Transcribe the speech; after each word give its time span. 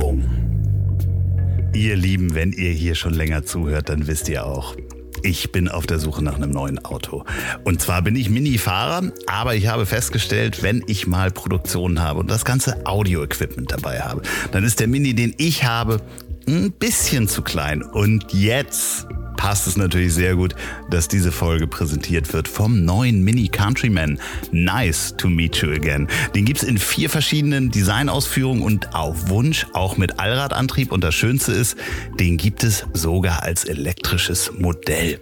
Werbung. 0.00 0.24
Ihr 1.74 1.94
Lieben, 1.94 2.34
wenn 2.34 2.52
ihr 2.52 2.70
hier 2.70 2.94
schon 2.94 3.12
länger 3.12 3.44
zuhört, 3.44 3.90
dann 3.90 4.06
wisst 4.06 4.28
ihr 4.30 4.46
auch, 4.46 4.74
ich 5.22 5.52
bin 5.52 5.68
auf 5.68 5.86
der 5.86 5.98
Suche 5.98 6.24
nach 6.24 6.36
einem 6.36 6.50
neuen 6.50 6.82
Auto. 6.84 7.24
Und 7.64 7.82
zwar 7.82 8.00
bin 8.00 8.16
ich 8.16 8.30
Mini-Fahrer, 8.30 9.12
aber 9.26 9.54
ich 9.54 9.66
habe 9.68 9.84
festgestellt, 9.84 10.62
wenn 10.62 10.82
ich 10.86 11.06
mal 11.06 11.30
Produktionen 11.30 12.00
habe 12.00 12.20
und 12.20 12.30
das 12.30 12.46
ganze 12.46 12.86
Audio-Equipment 12.86 13.70
dabei 13.70 14.00
habe, 14.00 14.22
dann 14.52 14.64
ist 14.64 14.80
der 14.80 14.88
Mini, 14.88 15.14
den 15.14 15.34
ich 15.36 15.64
habe, 15.64 16.00
ein 16.48 16.72
bisschen 16.72 17.28
zu 17.28 17.42
klein. 17.42 17.82
Und 17.82 18.32
jetzt 18.32 19.06
passt 19.40 19.66
es 19.66 19.78
natürlich 19.78 20.12
sehr 20.12 20.36
gut, 20.36 20.54
dass 20.90 21.08
diese 21.08 21.32
Folge 21.32 21.66
präsentiert 21.66 22.30
wird 22.34 22.46
vom 22.46 22.84
neuen 22.84 23.24
Mini 23.24 23.48
Countryman. 23.48 24.20
Nice 24.52 25.14
to 25.16 25.30
meet 25.30 25.56
you 25.62 25.70
again. 25.70 26.08
Den 26.34 26.44
gibt's 26.44 26.62
in 26.62 26.76
vier 26.76 27.08
verschiedenen 27.08 27.70
Designausführungen 27.70 28.62
und 28.62 28.94
auf 28.94 29.30
Wunsch 29.30 29.66
auch 29.72 29.96
mit 29.96 30.20
Allradantrieb. 30.20 30.92
Und 30.92 31.02
das 31.02 31.14
Schönste 31.14 31.52
ist, 31.52 31.78
den 32.18 32.36
gibt 32.36 32.64
es 32.64 32.84
sogar 32.92 33.42
als 33.42 33.64
elektrisches 33.64 34.52
Modell. 34.58 35.18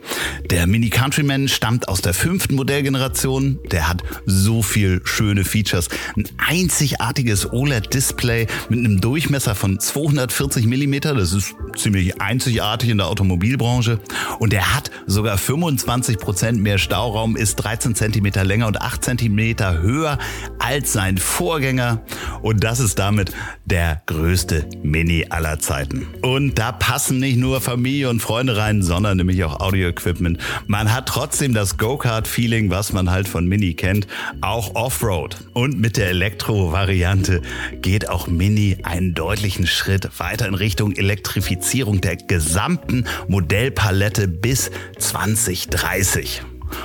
Der 0.50 0.66
Mini 0.66 0.90
Countryman 0.90 1.46
stammt 1.46 1.86
aus 1.86 2.00
der 2.00 2.12
fünften 2.12 2.56
Modellgeneration. 2.56 3.60
Der 3.70 3.88
hat 3.88 4.02
so 4.26 4.64
viel 4.64 5.00
schöne 5.04 5.44
Features. 5.44 5.90
Ein 6.16 6.28
einzigartiges 6.38 7.52
OLED-Display 7.52 8.48
mit 8.68 8.80
einem 8.80 9.00
Durchmesser 9.00 9.54
von 9.54 9.78
240 9.78 10.66
Millimeter. 10.66 11.14
Das 11.14 11.32
ist 11.32 11.54
ziemlich 11.76 12.20
einzigartig 12.20 12.90
in 12.90 12.98
der 12.98 13.06
Automobilbranche. 13.06 14.00
Und 14.38 14.52
er 14.52 14.74
hat 14.74 14.90
sogar 15.06 15.38
25 15.38 16.18
Prozent 16.18 16.62
mehr 16.62 16.78
Stauraum, 16.78 17.36
ist 17.36 17.56
13 17.56 17.94
Zentimeter 17.94 18.44
länger 18.44 18.66
und 18.66 18.80
8 18.80 19.04
Zentimeter 19.04 19.78
höher 19.80 20.18
als 20.58 20.92
sein 20.92 21.18
Vorgänger. 21.18 22.02
Und 22.42 22.64
das 22.64 22.80
ist 22.80 22.98
damit 22.98 23.32
der 23.64 24.02
größte 24.06 24.66
Mini 24.82 25.26
aller 25.30 25.58
Zeiten. 25.58 26.06
Und 26.22 26.58
da 26.58 26.72
passen 26.72 27.18
nicht 27.18 27.36
nur 27.36 27.60
Familie 27.60 28.08
und 28.08 28.20
Freunde 28.20 28.56
rein, 28.56 28.82
sondern 28.82 29.16
nämlich 29.18 29.44
auch 29.44 29.60
Audio-Equipment. 29.60 30.38
Man 30.66 30.92
hat 30.92 31.06
trotzdem 31.06 31.54
das 31.54 31.76
Go-Kart-Feeling, 31.76 32.70
was 32.70 32.92
man 32.92 33.10
halt 33.10 33.28
von 33.28 33.46
Mini 33.46 33.74
kennt, 33.74 34.06
auch 34.40 34.74
Offroad. 34.74 35.36
Und 35.52 35.78
mit 35.78 35.96
der 35.96 36.08
Elektro-Variante 36.08 37.42
geht 37.82 38.08
auch 38.08 38.26
Mini 38.26 38.78
einen 38.82 39.14
deutlichen 39.14 39.66
Schritt 39.66 40.08
weiter 40.18 40.46
in 40.46 40.54
Richtung 40.54 40.92
Elektrifizierung 40.92 42.00
der 42.00 42.16
gesamten 42.16 43.04
Modellpalette 43.28 43.97
Palette 43.98 44.28
bis 44.28 44.70
2030. 45.00 46.42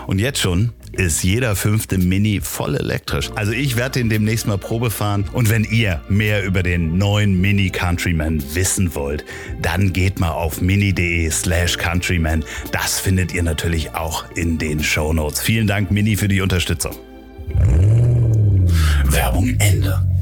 Und 0.08 0.17
jetzt 0.17 0.39
schon 0.39 0.72
ist 0.94 1.23
jeder 1.23 1.56
fünfte 1.56 2.00
Mini 2.00 2.42
voll 2.42 2.75
elektrisch. 2.75 3.30
Also 3.36 3.52
ich 3.52 3.75
werde 3.75 4.00
den 4.00 4.09
demnächst 4.09 4.47
mal 4.47 4.58
Probe 4.58 4.89
fahren. 4.89 5.25
Und 5.31 5.52
wenn 5.52 5.64
ihr 5.64 6.02
mehr 6.09 6.44
über 6.44 6.64
den 6.64 6.97
neuen 6.97 7.39
Mini 7.39 7.69
Countryman 7.69 8.41
wissen 8.56 8.95
wollt, 8.95 9.25
dann 9.61 9.94
geht 9.94 10.19
mal 10.19 10.31
auf 10.31 10.59
mini.de 10.59 11.30
slash 11.30 11.78
countryman. 11.78 12.44
Das 12.72 13.00
findet 13.00 13.31
ihr 13.31 13.44
natürlich 13.44 13.94
auch 13.94 14.25
in 14.36 14.58
den 14.58 14.84
Show 14.84 15.14
Notes. 15.14 15.39
Vielen 15.39 15.67
Dank 15.67 15.91
Mini 15.91 16.16
für 16.16 16.28
die 16.28 16.41
Unterstützung. 16.41 16.95
Werbung 19.06 19.56
Ende. 19.59 20.12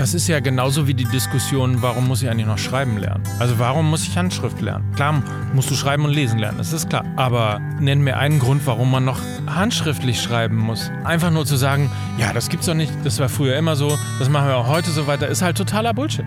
Das 0.00 0.14
ist 0.14 0.28
ja 0.28 0.40
genauso 0.40 0.86
wie 0.86 0.94
die 0.94 1.04
Diskussion, 1.04 1.82
warum 1.82 2.08
muss 2.08 2.22
ich 2.22 2.30
eigentlich 2.30 2.46
noch 2.46 2.56
schreiben 2.56 2.96
lernen? 2.96 3.22
Also 3.38 3.58
warum 3.58 3.90
muss 3.90 4.02
ich 4.08 4.16
Handschrift 4.16 4.58
lernen? 4.62 4.94
Klar, 4.94 5.22
musst 5.52 5.70
du 5.70 5.74
schreiben 5.74 6.06
und 6.06 6.12
lesen 6.12 6.38
lernen, 6.38 6.56
das 6.56 6.72
ist 6.72 6.88
klar. 6.88 7.04
Aber 7.16 7.60
nenn 7.80 8.00
mir 8.00 8.16
einen 8.16 8.38
Grund, 8.38 8.64
warum 8.64 8.90
man 8.90 9.04
noch 9.04 9.20
handschriftlich 9.46 10.18
schreiben 10.18 10.56
muss. 10.56 10.90
Einfach 11.04 11.30
nur 11.30 11.44
zu 11.44 11.56
sagen, 11.56 11.90
ja, 12.16 12.32
das 12.32 12.48
gibt's 12.48 12.64
doch 12.64 12.72
nicht, 12.72 12.90
das 13.04 13.18
war 13.18 13.28
früher 13.28 13.56
immer 13.56 13.76
so, 13.76 13.94
das 14.18 14.30
machen 14.30 14.48
wir 14.48 14.56
auch 14.56 14.68
heute 14.68 14.90
so 14.90 15.06
weiter, 15.06 15.28
ist 15.28 15.42
halt 15.42 15.58
totaler 15.58 15.92
Bullshit. 15.92 16.24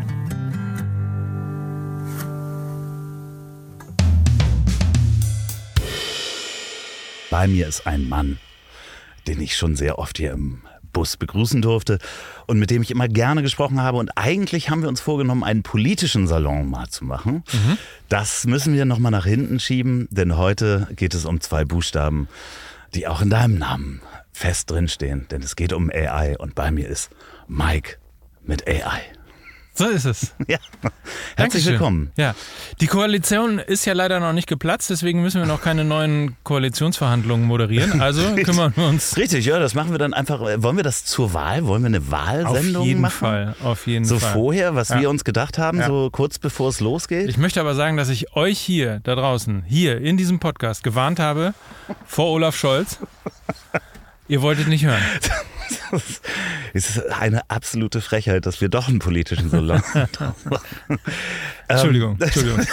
Bei 7.32 7.48
mir 7.48 7.68
ist 7.68 7.88
ein 7.88 8.08
Mann, 8.08 8.38
den 9.26 9.42
ich 9.42 9.58
schon 9.58 9.76
sehr 9.76 9.98
oft 9.98 10.20
hier 10.20 10.34
im 10.34 10.62
Bus 10.94 11.18
begrüßen 11.18 11.62
durfte 11.62 12.00
und 12.48 12.60
mit 12.60 12.70
dem 12.70 12.82
ich 12.82 12.92
immer 12.92 13.08
gerne 13.08 13.42
gesprochen 13.42 13.82
habe. 13.82 13.98
Und 13.98 14.18
eigentlich 14.18 14.70
haben 14.70 14.82
wir 14.82 14.90
uns 14.90 15.02
vorgenommen, 15.02 15.44
einen 15.44 15.64
politischen 15.64 16.28
Salon 16.28 16.70
mal 16.70 16.88
zu 16.88 17.04
machen. 17.04 17.44
Mhm. 17.52 17.78
Das 18.08 18.46
müssen 18.46 18.74
wir 18.74 18.86
nochmal 18.86 19.12
nach 19.12 19.26
hinten 19.26 19.60
schieben, 19.60 20.08
denn 20.12 20.38
heute 20.38 20.88
geht 20.96 21.14
es 21.14 21.26
um 21.26 21.42
zwei 21.42 21.66
Buchstaben, 21.66 22.28
die 22.96 23.08
auch 23.08 23.22
in 23.22 23.30
deinem 23.30 23.58
Namen 23.58 24.02
fest 24.32 24.72
drinstehen. 24.72 25.28
Denn 25.32 25.42
es 25.42 25.56
geht 25.56 25.74
um 25.74 25.90
AI 25.90 26.38
und 26.38 26.56
bei 26.56 26.72
mir 26.72 26.88
ist 26.88 27.10
Mike 27.48 27.98
mit 28.46 28.68
AI. 28.68 29.02
So 29.76 29.88
ist 29.88 30.06
es. 30.06 30.34
Ja. 30.48 30.58
Herzlich 30.58 30.94
Dankeschön. 31.38 31.72
willkommen. 31.74 32.12
Ja. 32.18 32.36
Die 32.82 32.88
Koalition 32.88 33.60
ist 33.60 33.86
ja 33.86 33.94
leider 33.94 34.20
noch 34.20 34.34
nicht 34.34 34.48
geplatzt, 34.48 34.90
deswegen 34.90 35.22
müssen 35.22 35.40
wir 35.40 35.48
noch 35.48 35.62
keine 35.62 35.86
neuen 35.86 36.36
Koalitionsverhandlungen 36.44 37.48
moderieren. 37.48 38.02
Also 38.02 38.36
kümmern 38.44 38.74
wir 38.76 38.88
uns. 38.88 39.16
Richtig, 39.16 39.46
ja, 39.46 39.58
das 39.58 39.74
machen 39.74 39.92
wir 39.92 39.98
dann 39.98 40.14
einfach. 40.14 40.42
Wollen 40.42 40.76
wir 40.76 40.84
das 40.84 41.06
zur 41.06 41.34
Wahl? 41.34 41.66
Wollen 41.66 41.82
wir 41.82 41.88
eine 41.88 42.12
Wahlsendung 42.12 42.82
auf 42.82 42.88
jeden 42.88 43.02
machen? 43.02 43.14
Fall, 43.14 43.56
auf 43.64 43.88
jeden 43.88 44.06
so 44.06 44.20
Fall. 44.20 44.34
So 44.34 44.40
vorher, 44.40 44.76
was 44.76 44.90
ja. 44.90 45.00
wir 45.00 45.10
uns 45.10 45.24
gedacht 45.24 45.58
haben, 45.58 45.80
ja. 45.80 45.88
so 45.88 46.10
kurz 46.12 46.40
bevor 46.40 46.70
es 46.70 46.80
losgeht? 46.80 47.30
Ich 47.30 47.38
möchte 47.38 47.62
aber 47.62 47.74
sagen, 47.74 47.98
dass 47.98 48.10
ich 48.10 48.36
euch 48.36 48.60
hier 48.60 49.00
da 49.04 49.16
draußen, 49.16 49.64
hier 49.64 50.02
in 50.02 50.18
diesem 50.18 50.40
Podcast 50.40 50.84
gewarnt 50.84 51.20
habe 51.20 51.54
vor 52.06 52.32
Olaf 52.32 52.56
Scholz. 52.56 53.00
Ihr 54.28 54.42
wolltet 54.42 54.68
nicht 54.68 54.86
hören. 54.86 55.02
es 56.74 56.90
ist 56.90 57.12
eine 57.12 57.50
absolute 57.50 58.02
Frechheit, 58.02 58.46
dass 58.46 58.62
wir 58.62 58.70
doch 58.70 58.88
einen 58.88 59.00
politischen 59.00 59.50
Salon 59.50 59.82
haben. 59.94 60.36
Entschuldigung, 61.68 62.18
Entschuldigung. 62.20 62.66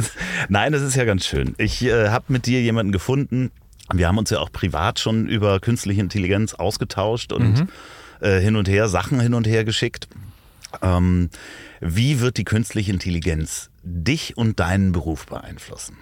nein, 0.48 0.72
das 0.72 0.82
ist 0.82 0.96
ja 0.96 1.04
ganz 1.04 1.26
schön. 1.26 1.54
Ich 1.58 1.82
äh, 1.82 2.08
habe 2.08 2.26
mit 2.28 2.46
dir 2.46 2.60
jemanden 2.60 2.92
gefunden. 2.92 3.50
Wir 3.92 4.06
haben 4.06 4.18
uns 4.18 4.30
ja 4.30 4.38
auch 4.40 4.52
privat 4.52 5.00
schon 5.00 5.28
über 5.28 5.60
künstliche 5.60 6.00
Intelligenz 6.00 6.54
ausgetauscht 6.54 7.32
und 7.32 7.60
mhm. 7.60 7.68
äh, 8.20 8.40
hin 8.40 8.56
und 8.56 8.68
her 8.68 8.88
Sachen 8.88 9.18
hin 9.20 9.34
und 9.34 9.46
her 9.46 9.64
geschickt. 9.64 10.08
Ähm, 10.82 11.30
wie 11.80 12.20
wird 12.20 12.36
die 12.36 12.44
künstliche 12.44 12.92
Intelligenz 12.92 13.70
dich 13.82 14.36
und 14.36 14.60
deinen 14.60 14.92
Beruf 14.92 15.26
beeinflussen? 15.26 15.96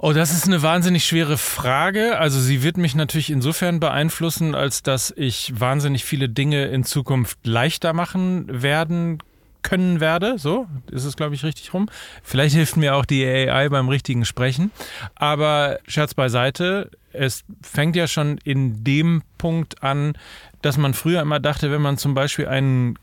Oh, 0.00 0.12
das 0.12 0.30
ist 0.32 0.46
eine 0.46 0.62
wahnsinnig 0.62 1.04
schwere 1.04 1.36
Frage. 1.36 2.20
Also 2.20 2.38
sie 2.38 2.62
wird 2.62 2.76
mich 2.76 2.94
natürlich 2.94 3.30
insofern 3.30 3.80
beeinflussen, 3.80 4.54
als 4.54 4.84
dass 4.84 5.12
ich 5.16 5.58
wahnsinnig 5.58 6.04
viele 6.04 6.28
Dinge 6.28 6.66
in 6.66 6.84
Zukunft 6.84 7.44
leichter 7.44 7.92
machen 7.92 8.46
werden 8.62 9.18
können 9.62 9.98
werde. 9.98 10.38
So 10.38 10.68
ist 10.88 11.04
es, 11.04 11.16
glaube 11.16 11.34
ich, 11.34 11.42
richtig 11.42 11.74
rum. 11.74 11.88
Vielleicht 12.22 12.54
hilft 12.54 12.76
mir 12.76 12.94
auch 12.94 13.04
die 13.04 13.26
AI 13.26 13.68
beim 13.70 13.88
richtigen 13.88 14.24
Sprechen. 14.24 14.70
Aber 15.16 15.80
Scherz 15.88 16.14
beiseite, 16.14 16.92
es 17.12 17.42
fängt 17.60 17.96
ja 17.96 18.06
schon 18.06 18.38
in 18.44 18.84
dem 18.84 19.22
Punkt 19.36 19.82
an, 19.82 20.12
dass 20.62 20.78
man 20.78 20.94
früher 20.94 21.22
immer 21.22 21.40
dachte, 21.40 21.72
wenn 21.72 21.82
man 21.82 21.98
zum 21.98 22.14
Beispiel 22.14 22.46
ein, 22.46 22.96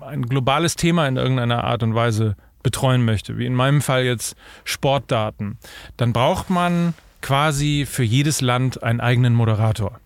ein 0.00 0.22
globales 0.22 0.74
Thema 0.74 1.06
in 1.06 1.18
irgendeiner 1.18 1.62
Art 1.62 1.84
und 1.84 1.94
Weise 1.94 2.34
betreuen 2.62 3.04
möchte, 3.04 3.38
wie 3.38 3.46
in 3.46 3.54
meinem 3.54 3.80
Fall 3.80 4.04
jetzt 4.04 4.36
Sportdaten, 4.64 5.58
dann 5.96 6.12
braucht 6.12 6.50
man 6.50 6.94
quasi 7.20 7.86
für 7.88 8.02
jedes 8.02 8.40
Land 8.40 8.82
einen 8.82 9.00
eigenen 9.00 9.34
Moderator. 9.34 10.00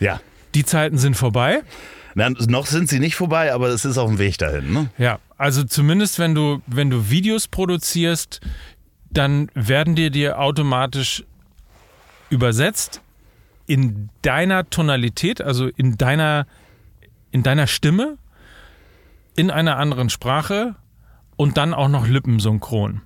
Ja. 0.00 0.20
Die 0.54 0.64
Zeiten 0.64 0.98
sind 0.98 1.16
vorbei. 1.16 1.62
Na, 2.14 2.30
noch 2.30 2.66
sind 2.66 2.88
sie 2.88 2.98
nicht 2.98 3.14
vorbei, 3.14 3.52
aber 3.52 3.68
es 3.68 3.84
ist 3.84 3.98
auf 3.98 4.08
dem 4.08 4.18
Weg 4.18 4.38
dahin. 4.38 4.72
Ne? 4.72 4.90
Ja, 4.96 5.18
also 5.36 5.64
zumindest 5.64 6.18
wenn 6.18 6.34
du, 6.34 6.62
wenn 6.66 6.88
du 6.88 7.10
Videos 7.10 7.46
produzierst, 7.46 8.40
dann 9.10 9.50
werden 9.54 9.94
dir 9.94 10.10
dir 10.10 10.38
automatisch 10.38 11.24
übersetzt 12.30 13.02
in 13.66 14.08
deiner 14.22 14.70
Tonalität, 14.70 15.42
also 15.42 15.68
in 15.76 15.98
deiner, 15.98 16.46
in 17.32 17.42
deiner 17.42 17.66
Stimme, 17.66 18.16
in 19.34 19.50
einer 19.50 19.76
anderen 19.76 20.08
Sprache 20.08 20.74
und 21.36 21.56
dann 21.56 21.74
auch 21.74 21.88
noch 21.88 22.06
lippensynchron. 22.06 23.02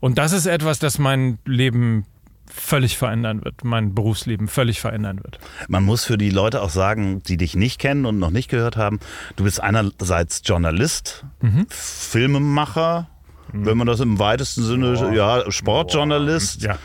Und 0.00 0.18
das 0.18 0.32
ist 0.32 0.46
etwas, 0.46 0.78
das 0.78 0.98
mein 0.98 1.38
Leben 1.44 2.06
völlig 2.46 2.96
verändern 2.98 3.44
wird, 3.44 3.64
mein 3.64 3.94
Berufsleben 3.94 4.48
völlig 4.48 4.80
verändern 4.80 5.20
wird. 5.22 5.38
Man 5.68 5.84
muss 5.84 6.04
für 6.04 6.18
die 6.18 6.30
Leute 6.30 6.62
auch 6.62 6.70
sagen, 6.70 7.22
die 7.22 7.36
dich 7.36 7.54
nicht 7.54 7.78
kennen 7.78 8.06
und 8.06 8.18
noch 8.18 8.30
nicht 8.30 8.48
gehört 8.48 8.76
haben, 8.76 8.98
du 9.36 9.44
bist 9.44 9.60
einerseits 9.60 10.42
Journalist, 10.44 11.24
mhm. 11.40 11.66
Filmemacher, 11.68 13.08
mhm. 13.52 13.66
wenn 13.66 13.78
man 13.78 13.86
das 13.86 14.00
im 14.00 14.18
weitesten 14.18 14.64
Sinne, 14.64 14.94
Boah. 14.94 15.12
ja, 15.12 15.50
Sportjournalist. 15.50 16.60
Boah. 16.60 16.68
Ja. 16.68 16.78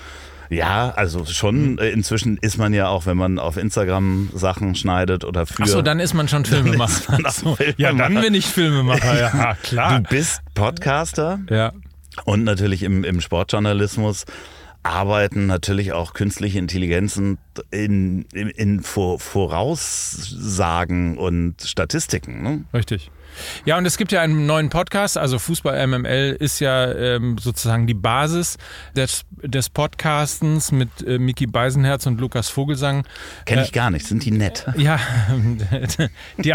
Ja, 0.50 0.92
also 0.92 1.26
schon 1.26 1.74
mhm. 1.74 1.80
äh, 1.80 1.90
inzwischen 1.90 2.38
ist 2.38 2.58
man 2.58 2.74
ja 2.74 2.88
auch, 2.88 3.06
wenn 3.06 3.18
man 3.18 3.40
auf 3.40 3.58
Instagram 3.58 4.30
Sachen 4.34 4.76
schneidet 4.76 5.24
oder 5.24 5.46
für. 5.46 5.64
Achso, 5.64 5.82
dann 5.82 6.00
ist 6.00 6.14
man 6.14 6.28
schon 6.28 6.46
Filmemacher. 6.48 7.20
Man 7.20 7.32
so. 7.32 7.56
Filmemacher. 7.56 7.74
Ja, 7.78 7.94
dann 7.94 8.16
bin 8.16 8.34
ich 8.34 8.46
Filmemacher, 8.46 9.20
ja, 9.20 9.56
klar. 9.64 10.02
Du 10.02 10.10
bist 10.10 10.42
Podcaster. 10.54 11.40
Ja. 11.50 11.74
Und 12.24 12.44
natürlich 12.44 12.84
im, 12.84 13.04
im 13.04 13.20
Sportjournalismus 13.20 14.26
arbeiten 14.84 15.48
natürlich 15.48 15.92
auch 15.94 16.14
künstliche 16.14 16.60
Intelligenzen 16.60 17.40
in, 17.72 18.26
in, 18.34 18.50
in 18.50 18.84
Voraussagen 18.84 19.58
und 21.18 21.62
Statistiken. 21.64 22.44
Ne? 22.44 22.66
Richtig. 22.74 23.10
Ja, 23.66 23.78
und 23.78 23.86
es 23.86 23.98
gibt 23.98 24.12
ja 24.12 24.22
einen 24.22 24.46
neuen 24.46 24.70
Podcast, 24.70 25.18
also 25.18 25.40
Fußball 25.40 25.88
MML 25.88 26.38
ist 26.40 26.60
ja 26.60 26.92
ähm, 26.92 27.38
sozusagen 27.38 27.88
die 27.88 27.94
Basis 27.94 28.58
des, 28.96 29.24
des 29.42 29.70
Podcastens 29.70 30.72
mit 30.72 30.90
äh, 31.06 31.18
Miki 31.18 31.48
Beisenherz 31.48 32.06
und 32.06 32.20
Lukas 32.20 32.50
Vogelsang. 32.50 33.06
Kenne 33.46 33.64
ich 33.64 33.70
äh, 33.70 33.72
gar 33.72 33.90
nicht, 33.90 34.06
sind 34.06 34.24
die 34.26 34.32
nett? 34.32 34.66
Ja, 34.78 35.00
die, 36.38 36.54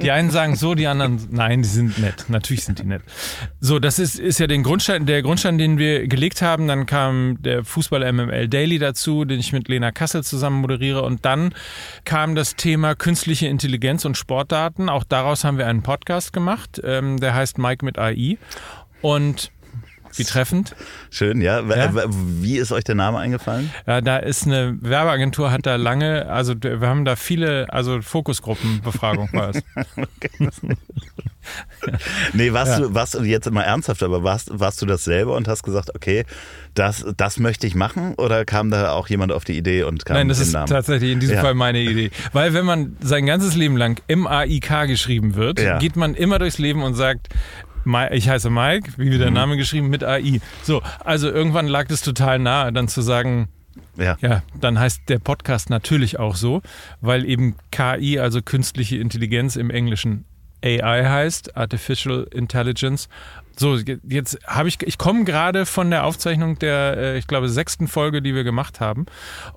die 0.00 0.10
einen 0.10 0.30
sagen 0.30 0.56
so, 0.56 0.74
die 0.74 0.86
anderen, 0.86 1.28
nein, 1.30 1.62
die 1.62 1.68
sind 1.68 1.98
nett, 1.98 2.26
natürlich 2.28 2.64
sind 2.64 2.78
die 2.78 2.84
nett. 2.84 3.02
So, 3.60 3.78
das 3.78 3.98
ist, 3.98 4.18
ist 4.18 4.38
ja 4.38 4.46
den 4.46 4.62
Grundstein, 4.62 5.06
der 5.06 5.22
Grundstein, 5.22 5.58
den 5.58 5.78
wir 5.78 6.06
gelegt 6.06 6.42
haben, 6.42 6.68
dann 6.68 6.86
kam 6.86 7.38
der 7.40 7.64
Fußball 7.64 8.12
MML 8.12 8.48
Daily 8.48 8.78
dazu, 8.78 9.24
den 9.24 9.40
ich 9.40 9.52
mit 9.52 9.68
Lena 9.68 9.90
Kassel 9.90 10.22
zusammen 10.22 10.60
moderiere. 10.60 11.02
Und 11.02 11.24
dann 11.24 11.54
kam 12.04 12.34
das 12.34 12.56
Thema 12.56 12.94
künstliche 12.94 13.48
Intelligenz 13.48 14.04
und 14.04 14.16
Sportdaten, 14.16 14.88
auch 14.88 15.04
daraus 15.04 15.44
haben 15.44 15.58
wir 15.58 15.66
einen 15.66 15.82
Podcast 15.82 16.21
Podcast 16.22 16.32
gemacht, 16.32 16.80
ähm, 16.84 17.18
der 17.18 17.34
heißt 17.34 17.58
Mike 17.58 17.84
mit 17.84 17.98
AI. 17.98 18.38
Und 19.00 19.50
wie 20.18 20.24
treffend. 20.24 20.74
Schön, 21.10 21.40
ja. 21.40 21.60
ja. 21.60 21.92
Wie 22.08 22.58
ist 22.58 22.72
euch 22.72 22.84
der 22.84 22.94
Name 22.94 23.18
eingefallen? 23.18 23.70
Ja, 23.86 24.00
da 24.00 24.18
ist 24.18 24.46
eine 24.46 24.76
Werbeagentur, 24.80 25.50
hat 25.50 25.66
da 25.66 25.76
lange, 25.76 26.28
also 26.28 26.54
wir 26.60 26.80
haben 26.80 27.04
da 27.04 27.16
viele, 27.16 27.72
also 27.72 28.00
Fokusgruppenbefragung 28.02 29.32
war 29.32 29.50
es. 29.50 29.62
nee, 32.32 32.52
warst, 32.52 32.72
ja. 32.72 32.80
du, 32.80 32.94
warst 32.94 33.14
du 33.14 33.22
jetzt 33.22 33.46
immer 33.46 33.64
ernsthaft, 33.64 34.02
aber 34.02 34.22
warst, 34.22 34.50
warst 34.52 34.80
du 34.82 34.86
das 34.86 35.04
selber 35.04 35.36
und 35.36 35.48
hast 35.48 35.62
gesagt, 35.62 35.94
okay, 35.94 36.24
das, 36.74 37.04
das 37.16 37.38
möchte 37.38 37.66
ich 37.66 37.74
machen? 37.74 38.14
Oder 38.14 38.44
kam 38.44 38.70
da 38.70 38.92
auch 38.92 39.08
jemand 39.08 39.32
auf 39.32 39.44
die 39.44 39.56
Idee 39.56 39.82
und 39.82 40.04
kam 40.04 40.16
Nein, 40.16 40.28
das 40.28 40.38
ist 40.38 40.52
Namen? 40.52 40.66
tatsächlich 40.66 41.12
in 41.12 41.20
diesem 41.20 41.36
ja. 41.36 41.42
Fall 41.42 41.54
meine 41.54 41.80
Idee. 41.80 42.10
Weil 42.32 42.54
wenn 42.54 42.64
man 42.64 42.96
sein 43.00 43.26
ganzes 43.26 43.54
Leben 43.54 43.76
lang 43.76 44.00
M-A-I-K 44.08 44.86
geschrieben 44.86 45.34
wird, 45.34 45.60
ja. 45.60 45.78
geht 45.78 45.96
man 45.96 46.14
immer 46.14 46.38
durchs 46.38 46.58
Leben 46.58 46.82
und 46.82 46.94
sagt, 46.94 47.28
ich 48.10 48.28
heiße 48.28 48.50
Mike, 48.50 48.92
wie 48.96 49.16
der 49.18 49.30
mhm. 49.30 49.34
Name 49.34 49.56
geschrieben, 49.56 49.88
mit 49.88 50.04
AI. 50.04 50.40
So, 50.62 50.82
also 51.04 51.28
irgendwann 51.30 51.66
lag 51.66 51.90
es 51.90 52.02
total 52.02 52.38
nahe, 52.38 52.72
dann 52.72 52.88
zu 52.88 53.02
sagen, 53.02 53.48
ja. 53.96 54.16
ja, 54.20 54.42
dann 54.60 54.78
heißt 54.78 55.08
der 55.08 55.18
Podcast 55.18 55.70
natürlich 55.70 56.18
auch 56.18 56.36
so, 56.36 56.62
weil 57.00 57.24
eben 57.24 57.56
KI, 57.70 58.18
also 58.18 58.42
künstliche 58.42 58.96
Intelligenz 58.96 59.56
im 59.56 59.70
Englischen 59.70 60.24
AI 60.64 61.04
heißt, 61.04 61.56
Artificial 61.56 62.26
Intelligence. 62.30 63.08
So, 63.56 63.76
jetzt 63.76 64.38
habe 64.46 64.68
ich, 64.68 64.82
ich 64.82 64.98
komme 64.98 65.24
gerade 65.24 65.66
von 65.66 65.90
der 65.90 66.04
Aufzeichnung 66.04 66.58
der, 66.58 66.96
äh, 66.96 67.18
ich 67.18 67.26
glaube, 67.26 67.48
sechsten 67.48 67.88
Folge, 67.88 68.22
die 68.22 68.34
wir 68.34 68.44
gemacht 68.44 68.80
haben. 68.80 69.06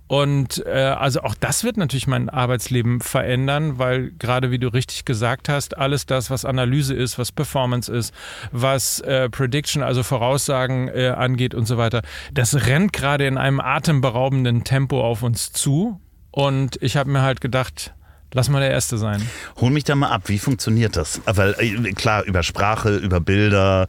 Und 0.08 0.66
äh, 0.66 0.72
also 0.72 1.22
auch 1.22 1.36
das 1.36 1.64
wird 1.64 1.78
natürlich 1.78 2.08
mein 2.08 2.30
Arbeitsleben 2.30 3.02
verändern, 3.02 3.80
weil 3.80 4.12
gerade 4.12 4.52
wie 4.52 4.60
du 4.60 4.68
richtig 4.68 5.06
gesagt 5.06 5.50
hast, 5.50 5.78
alles 5.78 6.06
das, 6.06 6.30
was 6.30 6.46
Analyse 6.46 6.94
ist, 6.94 7.18
was 7.18 7.32
Performance 7.32 7.92
ist, 7.92 8.14
was 8.52 9.00
äh, 9.02 9.30
Prediction, 9.30 9.84
also 9.84 10.04
Voraussagen 10.04 10.90
äh, 10.90 11.10
angeht 11.10 11.54
und 11.54 11.66
so 11.66 11.78
weiter, 11.78 12.02
das 12.34 12.68
rennt 12.68 12.94
gerade 12.94 13.26
in 13.26 13.38
einem 13.38 13.60
atemberaubenden 13.60 14.64
Tempo 14.64 15.02
auf 15.04 15.24
uns 15.24 15.52
zu. 15.52 16.00
Und 16.32 16.78
ich 16.82 16.98
habe 16.98 17.10
mir 17.10 17.22
halt 17.22 17.40
gedacht, 17.40 17.94
Lass 18.34 18.50
mal 18.50 18.60
der 18.60 18.72
Erste 18.72 18.98
sein. 18.98 19.22
Hol 19.62 19.72
mich 19.72 19.86
da 19.86 19.96
mal 19.96 20.10
ab, 20.10 20.24
wie 20.26 20.40
funktioniert 20.40 20.98
das? 20.98 21.22
Weil 21.26 21.56
äh, 21.58 21.94
klar, 21.94 22.24
über 22.24 22.44
Sprache, 22.44 22.98
über 22.98 23.22
Bilder, 23.22 23.88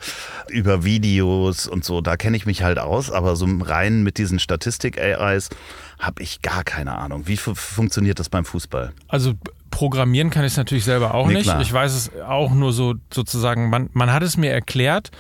über 0.48 0.84
Videos 0.84 1.66
und 1.66 1.84
so, 1.84 2.00
da 2.00 2.16
kenne 2.16 2.36
ich 2.36 2.46
mich 2.46 2.62
halt 2.62 2.78
aus, 2.78 3.10
aber 3.10 3.34
so 3.34 3.46
rein 3.60 4.02
mit 4.02 4.18
diesen 4.18 4.38
Statistik-AIs 4.38 5.50
habe 5.98 6.22
ich 6.22 6.42
gar 6.42 6.62
keine 6.62 6.96
Ahnung. 6.96 7.26
Wie 7.26 7.36
funktioniert 7.36 8.20
das 8.20 8.28
beim 8.28 8.44
Fußball? 8.44 8.92
Also 9.08 9.34
programmieren 9.70 10.30
kann 10.30 10.44
ich 10.44 10.52
es 10.52 10.56
natürlich 10.56 10.84
selber 10.84 11.14
auch 11.14 11.26
nee, 11.26 11.34
nicht. 11.34 11.44
Klar. 11.44 11.60
Ich 11.60 11.72
weiß 11.72 11.92
es 11.94 12.10
auch 12.20 12.52
nur 12.52 12.72
so 12.72 12.94
sozusagen, 13.12 13.68
man, 13.68 13.90
man 13.92 14.12
hat 14.12 14.22
es 14.22 14.36
mir 14.36 14.50
erklärt 14.50 15.10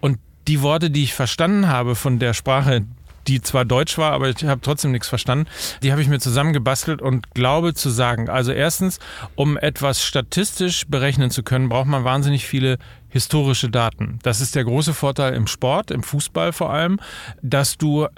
und 0.00 0.18
die 0.48 0.62
Worte, 0.62 0.90
die 0.90 1.04
ich 1.04 1.14
verstanden 1.14 1.68
habe 1.68 1.94
von 1.94 2.18
der 2.18 2.34
Sprache, 2.34 2.82
die 3.30 3.40
zwar 3.40 3.64
deutsch 3.64 3.96
war, 3.96 4.12
aber 4.12 4.28
ich 4.28 4.44
habe 4.44 4.60
trotzdem 4.60 4.90
nichts 4.90 5.08
verstanden. 5.08 5.46
Die 5.82 5.92
habe 5.92 6.02
ich 6.02 6.08
mir 6.08 6.18
zusammengebastelt 6.18 7.00
und 7.00 7.32
glaube 7.32 7.74
zu 7.74 7.88
sagen, 7.88 8.28
also 8.28 8.50
erstens, 8.50 8.98
um 9.36 9.56
etwas 9.56 10.02
statistisch 10.02 10.86
berechnen 10.88 11.30
zu 11.30 11.44
können, 11.44 11.68
braucht 11.68 11.86
man 11.86 12.02
wahnsinnig 12.02 12.46
viele 12.46 12.78
historische 13.08 13.70
Daten. 13.70 14.18
Das 14.22 14.40
ist 14.40 14.56
der 14.56 14.64
große 14.64 14.94
Vorteil 14.94 15.34
im 15.34 15.46
Sport, 15.46 15.92
im 15.92 16.02
Fußball 16.02 16.52
vor 16.52 16.70
allem, 16.70 16.98
dass 17.40 17.78
du 17.78 18.08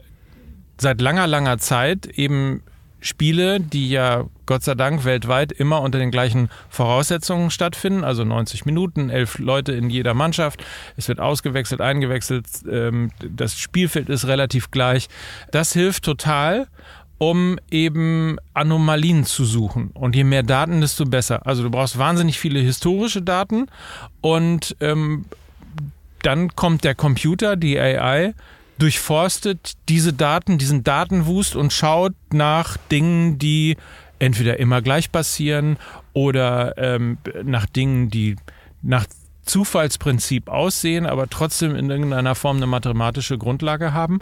seit 0.79 1.01
langer, 1.03 1.27
langer 1.27 1.59
Zeit 1.59 2.07
eben 2.07 2.63
Spiele, 3.03 3.61
die 3.61 3.91
ja 3.91 4.25
Gott 4.47 4.63
sei 4.63 4.75
Dank 4.75 5.05
weltweit 5.05 5.53
immer 5.53 5.83
unter 5.83 5.99
den 5.99 6.11
gleichen 6.11 6.49
Voraussetzungen 6.71 7.51
stattfinden, 7.51 8.05
also 8.05 8.25
90 8.25 8.65
Minuten, 8.65 9.11
elf 9.11 9.39
Leute 9.39 9.73
in 9.73 9.91
jeder 9.91 10.15
Mannschaft, 10.15 10.65
es 10.97 11.09
wird 11.09 11.21
ausgewechselt, 11.21 11.81
eingewechselt, 11.81 12.47
ähm, 12.71 13.11
das 13.21 13.59
Spielfeld 13.59 14.09
ist 14.09 14.27
relativ 14.27 14.71
gleich. 14.71 15.09
Das 15.51 15.73
hilft 15.73 16.05
total, 16.05 16.69
um 17.19 17.59
eben 17.71 18.39
Anomalien 18.55 19.25
zu 19.25 19.45
suchen. 19.45 19.91
Und 19.95 20.17
je 20.17 20.25
mehr 20.25 20.43
Daten, 20.43 20.81
desto 20.81 21.05
besser. 21.05 21.47
Also 21.47 21.63
du 21.63 21.71
brauchst 21.71 21.99
wahnsinnig 21.99 22.39
viele 22.39 22.61
historische 22.61 23.23
Daten 23.23 23.67
und 24.21 24.77
ähm, 24.81 25.25
dann 26.23 26.55
kommt 26.55 26.85
der 26.85 26.95
Computer, 26.95 27.57
die 27.57 27.79
AI, 27.79 28.35
durchforstet 28.79 29.75
diese 29.89 30.13
Daten, 30.13 30.59
diesen 30.59 30.85
Datenwust 30.85 31.57
und 31.57 31.73
schaut 31.73 32.15
nach 32.33 32.77
Dingen, 32.91 33.39
die 33.39 33.77
entweder 34.19 34.59
immer 34.59 34.83
gleich 34.83 35.11
passieren 35.11 35.77
oder 36.13 36.79
ähm, 36.79 37.19
nach 37.45 37.67
Dingen, 37.67 38.09
die 38.09 38.37
nach 38.83 39.07
Zufallsprinzip 39.45 40.49
aussehen, 40.49 41.07
aber 41.07 41.29
trotzdem 41.29 41.75
in 41.75 41.91
irgendeiner 41.91 42.35
Form 42.35 42.59
eine 42.59 42.67
mathematische 42.67 43.39
Grundlage 43.39 43.93
haben. 43.93 44.21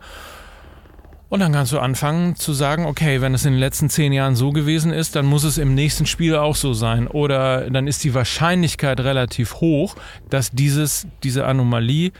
Und 1.29 1.39
dann 1.39 1.53
kannst 1.53 1.71
du 1.71 1.79
anfangen 1.79 2.35
zu 2.35 2.53
sagen, 2.53 2.87
okay, 2.87 3.21
wenn 3.21 3.35
es 3.35 3.45
in 3.45 3.53
den 3.53 3.61
letzten 3.61 3.89
zehn 3.89 4.13
Jahren 4.13 4.35
so 4.35 4.51
gewesen 4.51 4.93
ist, 4.93 5.15
dann 5.15 5.27
muss 5.27 5.45
es 5.45 5.59
im 5.59 5.77
nächsten 5.77 6.07
Spiel 6.07 6.35
auch 6.35 6.57
so 6.57 6.73
sein. 6.73 7.07
Oder 7.07 7.71
dann 7.71 7.87
ist 7.87 8.03
die 8.03 8.15
Wahrscheinlichkeit 8.15 8.99
relativ 8.99 9.55
hoch, 9.57 9.95
dass 10.29 10.51
dieses, 10.51 11.07
diese 11.23 11.47
Anomalie 11.47 12.11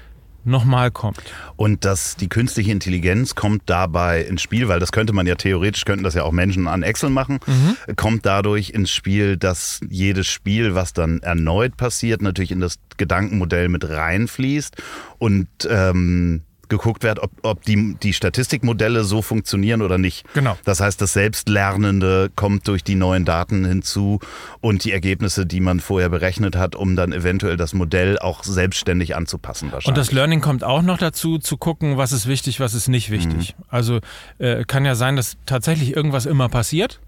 nochmal 0.45 0.91
kommt. 0.91 1.23
Und 1.57 1.85
dass 1.85 2.17
die 2.17 2.29
künstliche 2.29 2.71
Intelligenz 2.73 3.35
kommt 3.35 3.63
dabei 3.67 4.23
ins 4.23 4.43
Spiel, 4.43 4.69
weil 4.69 4.81
das 4.81 4.93
könnte 4.93 5.13
man 5.13 5.27
ja 5.27 5.35
theoretisch, 5.35 5.85
könnten 5.85 6.05
das 6.05 6.15
ja 6.15 6.23
auch 6.25 6.33
Menschen 6.33 6.69
an 6.69 6.83
Excel 6.83 7.11
machen, 7.11 7.41
mhm. 7.47 7.97
kommt 7.97 8.27
dadurch 8.27 8.71
ins 8.71 8.91
Spiel, 8.91 9.37
dass 9.37 9.81
jedes 9.89 10.27
Spiel, 10.27 10.75
was 10.75 10.93
dann 10.93 11.21
erneut 11.21 11.77
passiert, 11.77 12.23
natürlich 12.23 12.53
in 12.53 12.61
das 12.61 12.79
Gedankenmodell 12.97 13.69
mit 13.69 13.89
reinfließt 13.89 14.77
und 15.19 15.49
ähm, 15.69 16.43
geguckt 16.71 17.03
wird, 17.03 17.19
ob, 17.19 17.31
ob 17.43 17.63
die, 17.65 17.97
die 18.03 18.13
Statistikmodelle 18.13 19.05
so 19.05 19.21
funktionieren 19.21 19.83
oder 19.83 19.99
nicht. 19.99 20.25
Genau. 20.33 20.57
Das 20.65 20.81
heißt, 20.81 21.01
das 21.01 21.13
Selbstlernende 21.13 22.31
kommt 22.35 22.67
durch 22.69 22.83
die 22.83 22.95
neuen 22.95 23.25
Daten 23.25 23.65
hinzu 23.65 24.21
und 24.61 24.85
die 24.85 24.93
Ergebnisse, 24.93 25.45
die 25.45 25.61
man 25.61 25.81
vorher 25.81 26.09
berechnet 26.09 26.57
hat, 26.57 26.75
um 26.75 26.97
dann 26.97 27.13
eventuell 27.13 27.57
das 27.57 27.75
Modell 27.75 28.19
auch 28.19 28.45
selbstständig 28.45 29.15
anzupassen. 29.15 29.71
Und 29.85 29.97
das 29.97 30.13
Learning 30.13 30.41
kommt 30.41 30.65
auch 30.65 30.83
noch 30.83 30.99
dazu, 30.99 31.39
zu 31.39 31.57
gucken, 31.57 31.97
was 31.99 32.13
ist 32.13 32.27
wichtig, 32.27 32.61
was 32.61 32.75
ist 32.75 32.89
nicht 32.89 33.11
wichtig. 33.11 33.55
Mhm. 33.59 33.65
Also 33.69 34.01
äh, 34.39 34.65
kann 34.65 34.85
ja 34.85 34.95
sein, 34.95 35.17
dass 35.17 35.37
tatsächlich 35.45 35.95
irgendwas 35.95 36.25
immer 36.27 36.49
passiert 36.49 37.01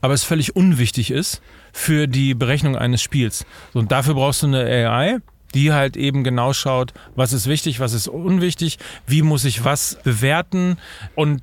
aber 0.00 0.14
es 0.14 0.24
völlig 0.24 0.56
unwichtig 0.56 1.10
ist 1.10 1.42
für 1.72 2.06
die 2.06 2.34
Berechnung 2.34 2.76
eines 2.76 3.02
Spiels. 3.02 3.44
und 3.74 3.92
dafür 3.92 4.14
brauchst 4.14 4.42
du 4.42 4.46
eine 4.46 4.64
AI, 4.64 5.18
die 5.54 5.72
halt 5.72 5.96
eben 5.96 6.24
genau 6.24 6.52
schaut, 6.52 6.92
was 7.16 7.32
ist 7.32 7.46
wichtig, 7.46 7.80
was 7.80 7.92
ist 7.92 8.08
unwichtig, 8.08 8.78
wie 9.06 9.22
muss 9.22 9.44
ich 9.44 9.64
was 9.64 9.98
bewerten 10.02 10.78
und 11.14 11.42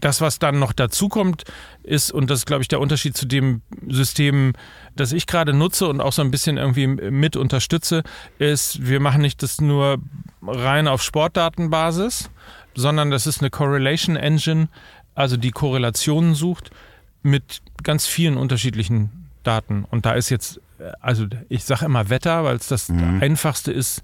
das, 0.00 0.20
was 0.20 0.38
dann 0.38 0.58
noch 0.58 0.72
dazu 0.72 1.08
kommt, 1.08 1.44
ist, 1.82 2.10
und 2.10 2.28
das 2.30 2.40
ist, 2.40 2.46
glaube 2.46 2.62
ich, 2.62 2.68
der 2.68 2.80
Unterschied 2.80 3.16
zu 3.16 3.26
dem 3.26 3.62
System, 3.86 4.52
das 4.96 5.12
ich 5.12 5.26
gerade 5.26 5.52
nutze 5.52 5.86
und 5.86 6.00
auch 6.00 6.12
so 6.12 6.22
ein 6.22 6.30
bisschen 6.30 6.56
irgendwie 6.56 6.86
mit 6.86 7.36
unterstütze, 7.36 8.02
ist, 8.38 8.86
wir 8.86 9.00
machen 9.00 9.22
nicht 9.22 9.42
das 9.42 9.60
nur 9.60 9.98
rein 10.42 10.88
auf 10.88 11.02
Sportdatenbasis, 11.02 12.30
sondern 12.74 13.10
das 13.10 13.26
ist 13.26 13.40
eine 13.40 13.50
Correlation 13.50 14.16
Engine, 14.16 14.68
also 15.14 15.36
die 15.36 15.52
Korrelationen 15.52 16.34
sucht 16.34 16.70
mit 17.22 17.62
ganz 17.82 18.06
vielen 18.06 18.36
unterschiedlichen 18.36 19.28
Daten. 19.44 19.84
Und 19.90 20.06
da 20.06 20.12
ist 20.12 20.28
jetzt 20.28 20.60
also 21.00 21.26
ich 21.48 21.64
sage 21.64 21.84
immer 21.84 22.10
Wetter, 22.10 22.44
weil 22.44 22.56
es 22.56 22.68
das 22.68 22.88
mhm. 22.88 23.20
einfachste 23.22 23.72
ist 23.72 24.02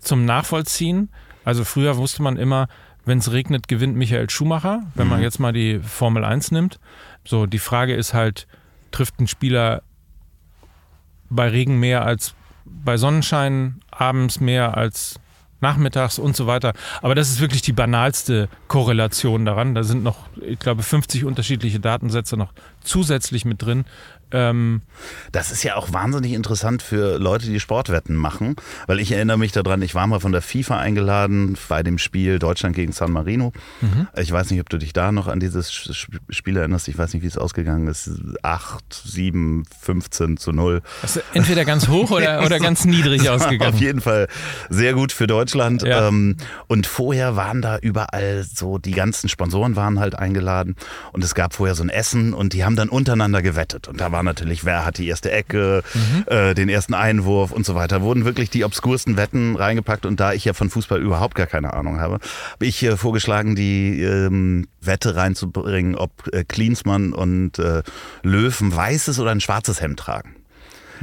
zum 0.00 0.24
Nachvollziehen. 0.24 1.10
Also 1.44 1.64
früher 1.64 1.96
wusste 1.96 2.22
man 2.22 2.36
immer, 2.36 2.68
wenn 3.04 3.18
es 3.18 3.32
regnet, 3.32 3.68
gewinnt 3.68 3.96
Michael 3.96 4.30
Schumacher, 4.30 4.82
wenn 4.94 5.06
mhm. 5.06 5.10
man 5.10 5.22
jetzt 5.22 5.40
mal 5.40 5.52
die 5.52 5.80
Formel 5.80 6.24
1 6.24 6.52
nimmt. 6.52 6.78
So, 7.24 7.46
die 7.46 7.58
Frage 7.58 7.94
ist 7.94 8.14
halt, 8.14 8.46
trifft 8.90 9.20
ein 9.20 9.26
Spieler 9.26 9.82
bei 11.30 11.48
Regen 11.48 11.80
mehr 11.80 12.04
als 12.04 12.34
bei 12.64 12.96
Sonnenschein, 12.96 13.80
abends 13.90 14.40
mehr 14.40 14.76
als 14.76 15.18
nachmittags 15.60 16.18
und 16.18 16.36
so 16.36 16.46
weiter. 16.46 16.74
Aber 17.00 17.14
das 17.14 17.30
ist 17.30 17.40
wirklich 17.40 17.62
die 17.62 17.72
banalste 17.72 18.48
Korrelation 18.68 19.44
daran. 19.44 19.74
Da 19.74 19.84
sind 19.84 20.02
noch, 20.02 20.28
ich 20.40 20.58
glaube, 20.58 20.82
50 20.82 21.24
unterschiedliche 21.24 21.80
Datensätze 21.80 22.36
noch 22.36 22.52
zusätzlich 22.82 23.44
mit 23.44 23.62
drin. 23.62 23.84
Ähm, 24.32 24.82
das 25.32 25.52
ist 25.52 25.62
ja 25.62 25.76
auch 25.76 25.92
wahnsinnig 25.92 26.32
interessant 26.32 26.82
für 26.82 27.18
Leute, 27.18 27.46
die 27.46 27.60
Sportwetten 27.60 28.16
machen, 28.16 28.56
weil 28.86 29.00
ich 29.00 29.12
erinnere 29.12 29.38
mich 29.38 29.52
daran, 29.52 29.82
ich 29.82 29.94
war 29.94 30.06
mal 30.06 30.20
von 30.20 30.32
der 30.32 30.42
FIFA 30.42 30.78
eingeladen 30.78 31.56
bei 31.68 31.82
dem 31.82 31.98
Spiel 31.98 32.38
Deutschland 32.38 32.74
gegen 32.76 32.92
San 32.92 33.12
Marino. 33.12 33.52
Mhm. 33.80 34.08
Ich 34.16 34.30
weiß 34.30 34.50
nicht, 34.50 34.60
ob 34.60 34.68
du 34.68 34.78
dich 34.78 34.92
da 34.92 35.12
noch 35.12 35.28
an 35.28 35.40
dieses 35.40 35.72
Spiel 36.30 36.56
erinnerst. 36.56 36.88
Ich 36.88 36.98
weiß 36.98 37.14
nicht, 37.14 37.22
wie 37.22 37.28
es 37.28 37.38
ausgegangen 37.38 37.88
ist. 37.88 38.10
8, 38.42 38.82
7, 38.92 39.64
15 39.80 40.36
zu 40.36 40.52
0. 40.52 40.82
Also 41.02 41.20
entweder 41.34 41.64
ganz 41.64 41.88
hoch 41.88 42.10
oder, 42.10 42.42
oder 42.44 42.58
ganz 42.58 42.84
niedrig 42.84 43.28
ausgegangen. 43.28 43.74
Auf 43.74 43.80
jeden 43.80 44.00
Fall 44.00 44.28
sehr 44.68 44.94
gut 44.94 45.12
für 45.12 45.26
Deutschland. 45.26 45.82
Ja. 45.82 46.08
Ähm, 46.08 46.36
und 46.66 46.86
vorher 46.86 47.36
waren 47.36 47.62
da 47.62 47.78
überall 47.78 48.44
so, 48.44 48.78
die 48.78 48.92
ganzen 48.92 49.28
Sponsoren 49.28 49.76
waren 49.76 50.00
halt 50.00 50.14
eingeladen 50.14 50.76
und 51.12 51.24
es 51.24 51.34
gab 51.34 51.54
vorher 51.54 51.74
so 51.74 51.82
ein 51.82 51.88
Essen 51.88 52.34
und 52.34 52.52
die 52.52 52.64
haben 52.64 52.76
dann 52.76 52.88
untereinander 52.88 53.42
gewettet. 53.42 53.88
Und 53.88 54.00
da 54.00 54.12
war 54.22 54.30
natürlich, 54.30 54.64
wer 54.64 54.84
hat 54.84 54.98
die 54.98 55.08
erste 55.08 55.30
Ecke, 55.30 55.82
mhm. 55.94 56.24
äh, 56.26 56.54
den 56.54 56.68
ersten 56.68 56.94
Einwurf 56.94 57.50
und 57.50 57.66
so 57.66 57.74
weiter. 57.74 58.02
Wurden 58.02 58.24
wirklich 58.24 58.50
die 58.50 58.64
obskursten 58.64 59.16
Wetten 59.16 59.56
reingepackt 59.56 60.06
und 60.06 60.20
da 60.20 60.32
ich 60.32 60.44
ja 60.44 60.52
von 60.52 60.70
Fußball 60.70 61.00
überhaupt 61.00 61.34
gar 61.34 61.46
keine 61.46 61.72
Ahnung 61.74 62.00
habe, 62.00 62.14
habe 62.52 62.66
ich 62.66 62.82
äh, 62.84 62.96
vorgeschlagen, 62.96 63.56
die 63.56 64.00
ähm, 64.02 64.68
Wette 64.80 65.16
reinzubringen, 65.16 65.96
ob 65.96 66.12
äh, 66.32 66.44
Klinsmann 66.44 67.12
und 67.12 67.58
äh, 67.58 67.82
Löwen 68.22 68.74
weißes 68.74 69.18
oder 69.18 69.32
ein 69.32 69.40
schwarzes 69.40 69.80
Hemd 69.80 69.98
tragen. 69.98 70.36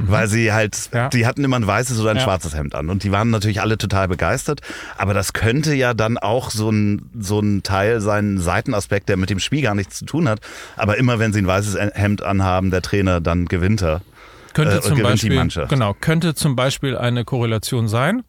Mhm. 0.00 0.10
Weil 0.10 0.28
sie 0.28 0.52
halt, 0.52 0.90
ja. 0.92 1.08
die 1.08 1.26
hatten 1.26 1.44
immer 1.44 1.56
ein 1.56 1.66
weißes 1.66 2.00
oder 2.00 2.10
ein 2.10 2.16
ja. 2.16 2.22
schwarzes 2.22 2.54
Hemd 2.54 2.74
an. 2.74 2.88
Und 2.90 3.04
die 3.04 3.12
waren 3.12 3.30
natürlich 3.30 3.60
alle 3.60 3.78
total 3.78 4.08
begeistert. 4.08 4.60
Aber 4.96 5.14
das 5.14 5.32
könnte 5.32 5.74
ja 5.74 5.94
dann 5.94 6.18
auch 6.18 6.50
so 6.50 6.70
ein, 6.70 7.10
so 7.18 7.40
ein 7.40 7.62
Teil 7.62 8.00
sein, 8.00 8.38
Seitenaspekt, 8.38 9.08
der 9.08 9.16
mit 9.16 9.30
dem 9.30 9.38
Spiel 9.38 9.62
gar 9.62 9.74
nichts 9.74 9.98
zu 9.98 10.04
tun 10.04 10.28
hat. 10.28 10.40
Aber 10.76 10.96
immer 10.96 11.18
wenn 11.18 11.32
sie 11.32 11.40
ein 11.42 11.46
weißes 11.46 11.76
Hemd 11.94 12.22
anhaben, 12.22 12.70
der 12.70 12.82
Trainer, 12.82 13.20
dann 13.20 13.46
gewinnt 13.46 13.82
er. 13.82 14.02
Könnte 14.52 14.76
äh, 14.76 14.80
zum 14.80 15.00
Beispiel, 15.02 15.48
Genau, 15.68 15.94
könnte 16.00 16.34
zum 16.34 16.56
Beispiel 16.56 16.96
eine 16.96 17.24
Korrelation 17.24 17.88
sein. 17.88 18.24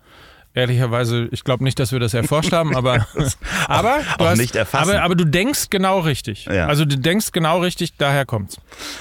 Ehrlicherweise, 0.54 1.30
ich 1.32 1.46
glaube 1.46 1.64
nicht, 1.64 1.80
dass 1.80 1.94
wir 1.94 2.00
das 2.00 2.14
erforscht 2.14 2.52
haben, 2.52 2.76
aber, 2.76 3.08
aber, 3.68 4.00
du 4.18 4.26
hast, 4.26 4.38
nicht 4.38 4.56
erfassen. 4.56 4.92
Aber, 4.92 5.02
aber, 5.02 5.16
du 5.16 5.26
denkst 5.26 5.70
genau 5.70 6.00
richtig. 6.00 6.46
Ja. 6.46 6.68
Also 6.68 6.84
du 6.84 6.98
denkst 6.98 7.32
genau 7.32 7.62
richtig, 7.62 7.96
daher 7.98 8.26
kommt's. 8.26 8.58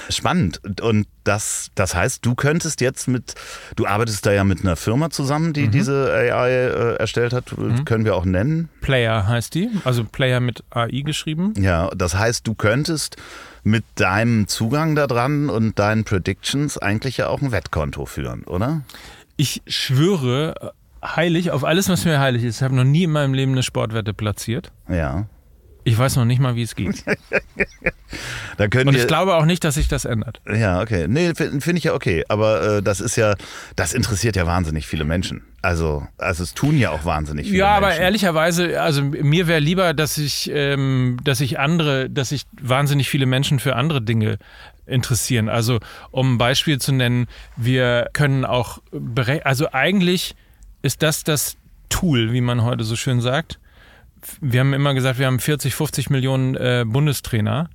Spannend. 0.09 0.61
Und 0.81 1.07
das, 1.25 1.69
das 1.75 1.93
heißt, 1.93 2.25
du 2.25 2.35
könntest 2.35 2.79
jetzt 2.79 3.09
mit, 3.09 3.35
du 3.75 3.85
arbeitest 3.85 4.25
da 4.25 4.31
ja 4.31 4.45
mit 4.45 4.61
einer 4.61 4.77
Firma 4.77 5.09
zusammen, 5.09 5.51
die 5.51 5.67
mhm. 5.67 5.71
diese 5.71 6.11
AI 6.13 6.49
äh, 6.49 6.95
erstellt 6.95 7.33
hat, 7.33 7.57
mhm. 7.57 7.83
können 7.83 8.05
wir 8.05 8.15
auch 8.15 8.25
nennen. 8.25 8.69
Player 8.79 9.27
heißt 9.27 9.53
die, 9.53 9.69
also 9.83 10.05
Player 10.05 10.39
mit 10.39 10.63
AI 10.69 11.01
geschrieben. 11.01 11.53
Ja, 11.57 11.89
das 11.95 12.15
heißt, 12.15 12.47
du 12.47 12.53
könntest 12.53 13.17
mit 13.63 13.83
deinem 13.95 14.47
Zugang 14.47 14.95
da 14.95 15.05
dran 15.05 15.49
und 15.49 15.77
deinen 15.77 16.05
Predictions 16.05 16.77
eigentlich 16.77 17.17
ja 17.17 17.27
auch 17.27 17.41
ein 17.41 17.51
Wettkonto 17.51 18.05
führen, 18.05 18.43
oder? 18.43 18.81
Ich 19.37 19.61
schwöre 19.67 20.73
heilig 21.03 21.51
auf 21.51 21.63
alles, 21.63 21.89
was 21.89 22.05
mir 22.05 22.19
heilig 22.19 22.43
ist. 22.43 22.57
Ich 22.57 22.63
habe 22.63 22.75
noch 22.75 22.83
nie 22.83 23.03
in 23.03 23.11
meinem 23.11 23.33
Leben 23.33 23.51
eine 23.53 23.63
Sportwette 23.63 24.13
platziert. 24.13 24.71
Ja. 24.87 25.27
Ich 25.83 25.97
weiß 25.97 26.15
noch 26.17 26.25
nicht 26.25 26.39
mal, 26.39 26.55
wie 26.55 26.61
es 26.61 26.75
geht. 26.75 27.03
da 28.57 28.67
können 28.67 28.89
Und 28.89 28.95
ich 28.95 29.07
glaube 29.07 29.35
auch 29.35 29.45
nicht, 29.45 29.63
dass 29.63 29.75
sich 29.75 29.87
das 29.87 30.05
ändert. 30.05 30.39
Ja, 30.47 30.79
okay. 30.79 31.07
Nee, 31.07 31.33
finde 31.33 31.59
find 31.59 31.77
ich 31.79 31.85
ja 31.85 31.93
okay. 31.95 32.23
Aber 32.29 32.77
äh, 32.77 32.83
das 32.83 33.01
ist 33.01 33.15
ja, 33.15 33.33
das 33.75 33.93
interessiert 33.93 34.35
ja 34.35 34.45
wahnsinnig 34.45 34.85
viele 34.85 35.05
Menschen. 35.05 35.41
Also, 35.63 36.05
also 36.19 36.43
es 36.43 36.53
tun 36.53 36.77
ja 36.77 36.91
auch 36.91 37.03
wahnsinnig 37.05 37.47
viele 37.47 37.57
ja, 37.57 37.65
Menschen. 37.65 37.81
Ja, 37.81 37.87
aber 37.87 37.95
ehrlicherweise, 37.97 38.81
also 38.81 39.01
mir 39.01 39.47
wäre 39.47 39.59
lieber, 39.59 39.95
dass 39.95 40.19
ich, 40.19 40.51
ähm, 40.53 41.17
dass 41.23 41.41
ich 41.41 41.57
andere, 41.57 42.11
dass 42.11 42.29
sich 42.29 42.43
wahnsinnig 42.61 43.09
viele 43.09 43.25
Menschen 43.25 43.59
für 43.59 43.75
andere 43.75 44.03
Dinge 44.03 44.37
interessieren. 44.85 45.49
Also, 45.49 45.79
um 46.11 46.35
ein 46.35 46.37
Beispiel 46.37 46.79
zu 46.79 46.91
nennen, 46.91 47.27
wir 47.57 48.09
können 48.13 48.45
auch, 48.45 48.83
also 49.43 49.71
eigentlich 49.71 50.35
ist 50.81 51.03
das 51.03 51.23
das 51.23 51.57
Tool, 51.89 52.31
wie 52.31 52.41
man 52.41 52.63
heute 52.63 52.83
so 52.83 52.95
schön 52.95 53.21
sagt. 53.21 53.59
Wir 54.39 54.59
haben 54.59 54.73
immer 54.73 54.93
gesagt, 54.93 55.19
wir 55.19 55.27
haben 55.27 55.39
40, 55.39 55.75
50 55.75 56.09
Millionen 56.09 56.55
äh, 56.55 56.85
Bundestrainer. 56.87 57.69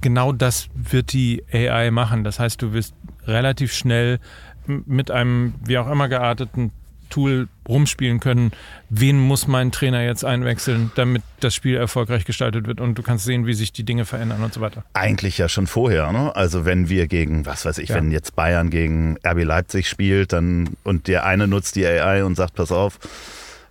Genau 0.00 0.32
das 0.32 0.68
wird 0.74 1.12
die 1.12 1.44
AI 1.52 1.90
machen. 1.90 2.24
Das 2.24 2.38
heißt, 2.38 2.60
du 2.62 2.72
wirst 2.72 2.94
relativ 3.26 3.72
schnell 3.72 4.20
mit 4.66 5.10
einem 5.10 5.54
wie 5.64 5.78
auch 5.78 5.88
immer 5.88 6.08
gearteten 6.08 6.72
Tool 7.08 7.48
rumspielen 7.68 8.20
können, 8.20 8.52
wen 8.88 9.18
muss 9.18 9.46
mein 9.46 9.72
Trainer 9.72 10.02
jetzt 10.02 10.24
einwechseln, 10.24 10.90
damit 10.94 11.22
das 11.40 11.54
Spiel 11.54 11.76
erfolgreich 11.76 12.24
gestaltet 12.24 12.66
wird 12.66 12.80
und 12.80 12.96
du 12.96 13.02
kannst 13.02 13.24
sehen, 13.24 13.46
wie 13.46 13.54
sich 13.54 13.72
die 13.72 13.84
Dinge 13.84 14.04
verändern 14.04 14.42
und 14.42 14.54
so 14.54 14.60
weiter. 14.60 14.84
Eigentlich 14.94 15.38
ja 15.38 15.48
schon 15.48 15.66
vorher, 15.66 16.12
ne? 16.12 16.34
Also 16.34 16.64
wenn 16.64 16.88
wir 16.88 17.06
gegen, 17.06 17.46
was 17.46 17.64
weiß 17.64 17.78
ich, 17.78 17.90
ja. 17.90 17.96
wenn 17.96 18.10
jetzt 18.10 18.34
Bayern 18.36 18.70
gegen 18.70 19.16
RB 19.26 19.44
Leipzig 19.44 19.88
spielt, 19.88 20.32
dann 20.32 20.70
und 20.84 21.08
der 21.08 21.24
eine 21.24 21.46
nutzt 21.46 21.76
die 21.76 21.86
AI 21.86 22.24
und 22.24 22.36
sagt, 22.36 22.54
pass 22.54 22.72
auf, 22.72 22.98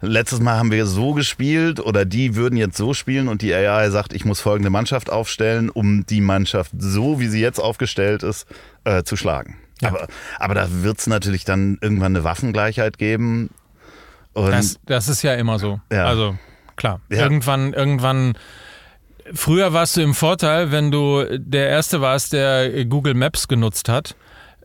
letztes 0.01 0.39
Mal 0.39 0.57
haben 0.57 0.71
wir 0.71 0.85
so 0.85 1.13
gespielt 1.13 1.79
oder 1.79 2.05
die 2.05 2.35
würden 2.35 2.57
jetzt 2.57 2.77
so 2.77 2.93
spielen 2.93 3.27
und 3.27 3.41
die 3.41 3.53
AI 3.53 3.89
sagt, 3.89 4.13
ich 4.13 4.25
muss 4.25 4.39
folgende 4.39 4.69
Mannschaft 4.69 5.09
aufstellen, 5.09 5.69
um 5.69 6.05
die 6.05 6.21
Mannschaft 6.21 6.71
so, 6.77 7.19
wie 7.19 7.27
sie 7.27 7.41
jetzt 7.41 7.59
aufgestellt 7.59 8.23
ist, 8.23 8.47
äh, 8.83 9.03
zu 9.03 9.15
schlagen. 9.15 9.57
Ja. 9.81 9.89
Aber, 9.89 10.07
aber 10.39 10.55
da 10.55 10.67
wird 10.69 10.99
es 10.99 11.07
natürlich 11.07 11.45
dann 11.45 11.77
irgendwann 11.81 12.15
eine 12.15 12.23
Waffengleichheit 12.23 12.97
geben. 12.97 13.49
Das, 14.33 14.79
das, 14.85 15.07
ist 15.07 15.23
ja 15.23 15.33
immer 15.33 15.57
so. 15.57 15.79
Ja. 15.91 16.05
Also 16.05 16.37
klar, 16.75 17.01
ja. 17.09 17.19
irgendwann, 17.19 17.73
irgendwann. 17.73 18.37
Früher 19.33 19.73
warst 19.73 19.97
du 19.97 20.01
im 20.01 20.13
Vorteil, 20.13 20.71
wenn 20.71 20.91
du 20.91 21.25
der 21.37 21.69
Erste 21.69 22.01
warst, 22.01 22.33
der 22.33 22.85
Google 22.85 23.13
Maps 23.13 23.47
genutzt 23.47 23.89
hat, 23.89 24.15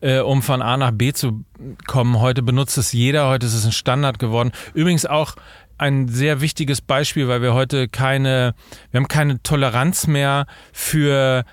äh, 0.00 0.20
um 0.20 0.42
von 0.42 0.62
A 0.62 0.76
nach 0.76 0.92
B 0.92 1.12
zu 1.12 1.44
kommen. 1.86 2.20
Heute 2.20 2.42
benutzt 2.42 2.78
es 2.78 2.92
jeder, 2.92 3.28
heute 3.28 3.46
ist 3.46 3.54
es 3.54 3.64
ein 3.64 3.72
Standard 3.72 4.18
geworden. 4.18 4.52
Übrigens 4.74 5.06
auch 5.06 5.34
ein 5.78 6.06
sehr 6.06 6.40
wichtiges 6.40 6.80
Beispiel, 6.80 7.26
weil 7.26 7.42
wir 7.42 7.54
heute 7.54 7.88
keine, 7.88 8.54
wir 8.90 8.98
haben 8.98 9.08
keine 9.08 9.42
Toleranz 9.42 10.06
mehr 10.06 10.46
für 10.72 11.44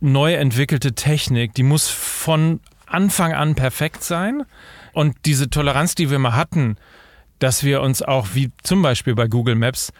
neu 0.00 0.34
entwickelte 0.34 0.94
Technik. 0.94 1.54
Die 1.54 1.62
muss 1.62 1.88
von 1.88 2.60
Anfang 2.86 3.32
an 3.32 3.54
perfekt 3.54 4.02
sein. 4.02 4.44
Und 4.92 5.16
diese 5.24 5.50
Toleranz, 5.50 5.94
die 5.94 6.10
wir 6.10 6.18
mal 6.18 6.34
hatten, 6.34 6.76
dass 7.38 7.64
wir 7.64 7.82
uns 7.82 8.02
auch, 8.02 8.28
wie 8.32 8.50
zum 8.62 8.82
Beispiel 8.82 9.14
bei 9.14 9.26
Google 9.28 9.56
Maps, 9.56 9.92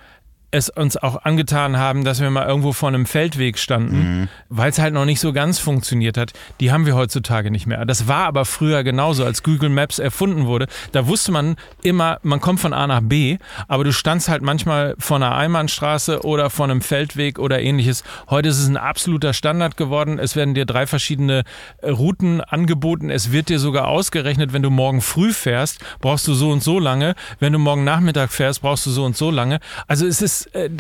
es 0.51 0.69
uns 0.69 0.97
auch 0.97 1.25
angetan 1.25 1.77
haben, 1.77 2.05
dass 2.05 2.21
wir 2.21 2.31
mal 2.31 2.47
irgendwo 2.47 2.73
vor 2.73 2.89
einem 2.89 3.07
Feldweg 3.07 3.59
standen, 3.59 4.21
mhm. 4.21 4.29
weil 4.49 4.71
es 4.71 4.79
halt 4.79 4.95
noch 4.95 5.05
nicht 5.05 5.21
so 5.21 5.33
ganz 5.33 5.59
funktioniert 5.59 6.17
hat. 6.17 6.33
Die 6.61 6.71
haben 6.71 6.87
wir 6.87 6.95
heutzutage 6.95 7.51
nicht 7.51 7.67
mehr. 7.67 7.85
Das 7.85 8.07
war 8.07 8.27
aber 8.27 8.45
früher 8.45 8.85
genauso, 8.85 9.25
als 9.25 9.43
Google 9.43 9.71
Maps 9.71 9.99
erfunden 9.99 10.47
wurde. 10.47 10.67
Da 10.93 11.07
wusste 11.09 11.33
man 11.33 11.57
immer, 11.83 12.19
man 12.23 12.41
kommt 12.41 12.61
von 12.61 12.73
A 12.73 12.87
nach 12.87 13.01
B, 13.03 13.39
aber 13.67 13.85
du 13.85 13.93
standst 13.93 14.29
halt 14.29 14.43
manchmal 14.43 14.95
vor 14.99 15.17
einer 15.17 15.35
Einbahnstraße 15.35 16.25
oder 16.25 16.49
vor 16.49 16.65
einem 16.65 16.81
Feldweg 16.81 17.39
oder 17.39 17.61
ähnliches. 17.61 18.05
Heute 18.31 18.49
ist 18.49 18.59
es 18.59 18.69
ein 18.69 18.77
absoluter 18.77 19.33
Standard 19.33 19.77
geworden. 19.77 20.19
Es 20.19 20.37
werden 20.37 20.55
dir 20.55 20.65
drei 20.65 20.87
verschiedene 20.87 21.43
äh, 21.79 21.91
Routen 21.91 22.41
angeboten. 22.41 23.11
Es 23.11 23.33
wird 23.33 23.49
dir 23.49 23.59
sogar 23.59 23.89
ausgerechnet, 23.89 24.53
wenn 24.53 24.63
du 24.63 24.71
morgen 24.71 25.01
früh 25.01 25.33
fährst, 25.33 25.81
brauchst 26.01 26.27
du 26.29 26.35
so 26.35 26.51
und 26.51 26.63
so 26.63 26.79
lange. 26.79 27.15
Wenn 27.41 27.53
du 27.53 27.59
morgen 27.59 27.85
Nachmittag 27.85 28.31
fährst, 28.31 28.63
brauchst 28.63 28.87
du 28.87 28.91
so 28.91 29.05
und 29.05 29.17
so 29.17 29.31
lange. 29.31 29.59
Also 29.89 30.07
es 30.07 30.23
ist 30.23 30.36
äh, 30.53 30.71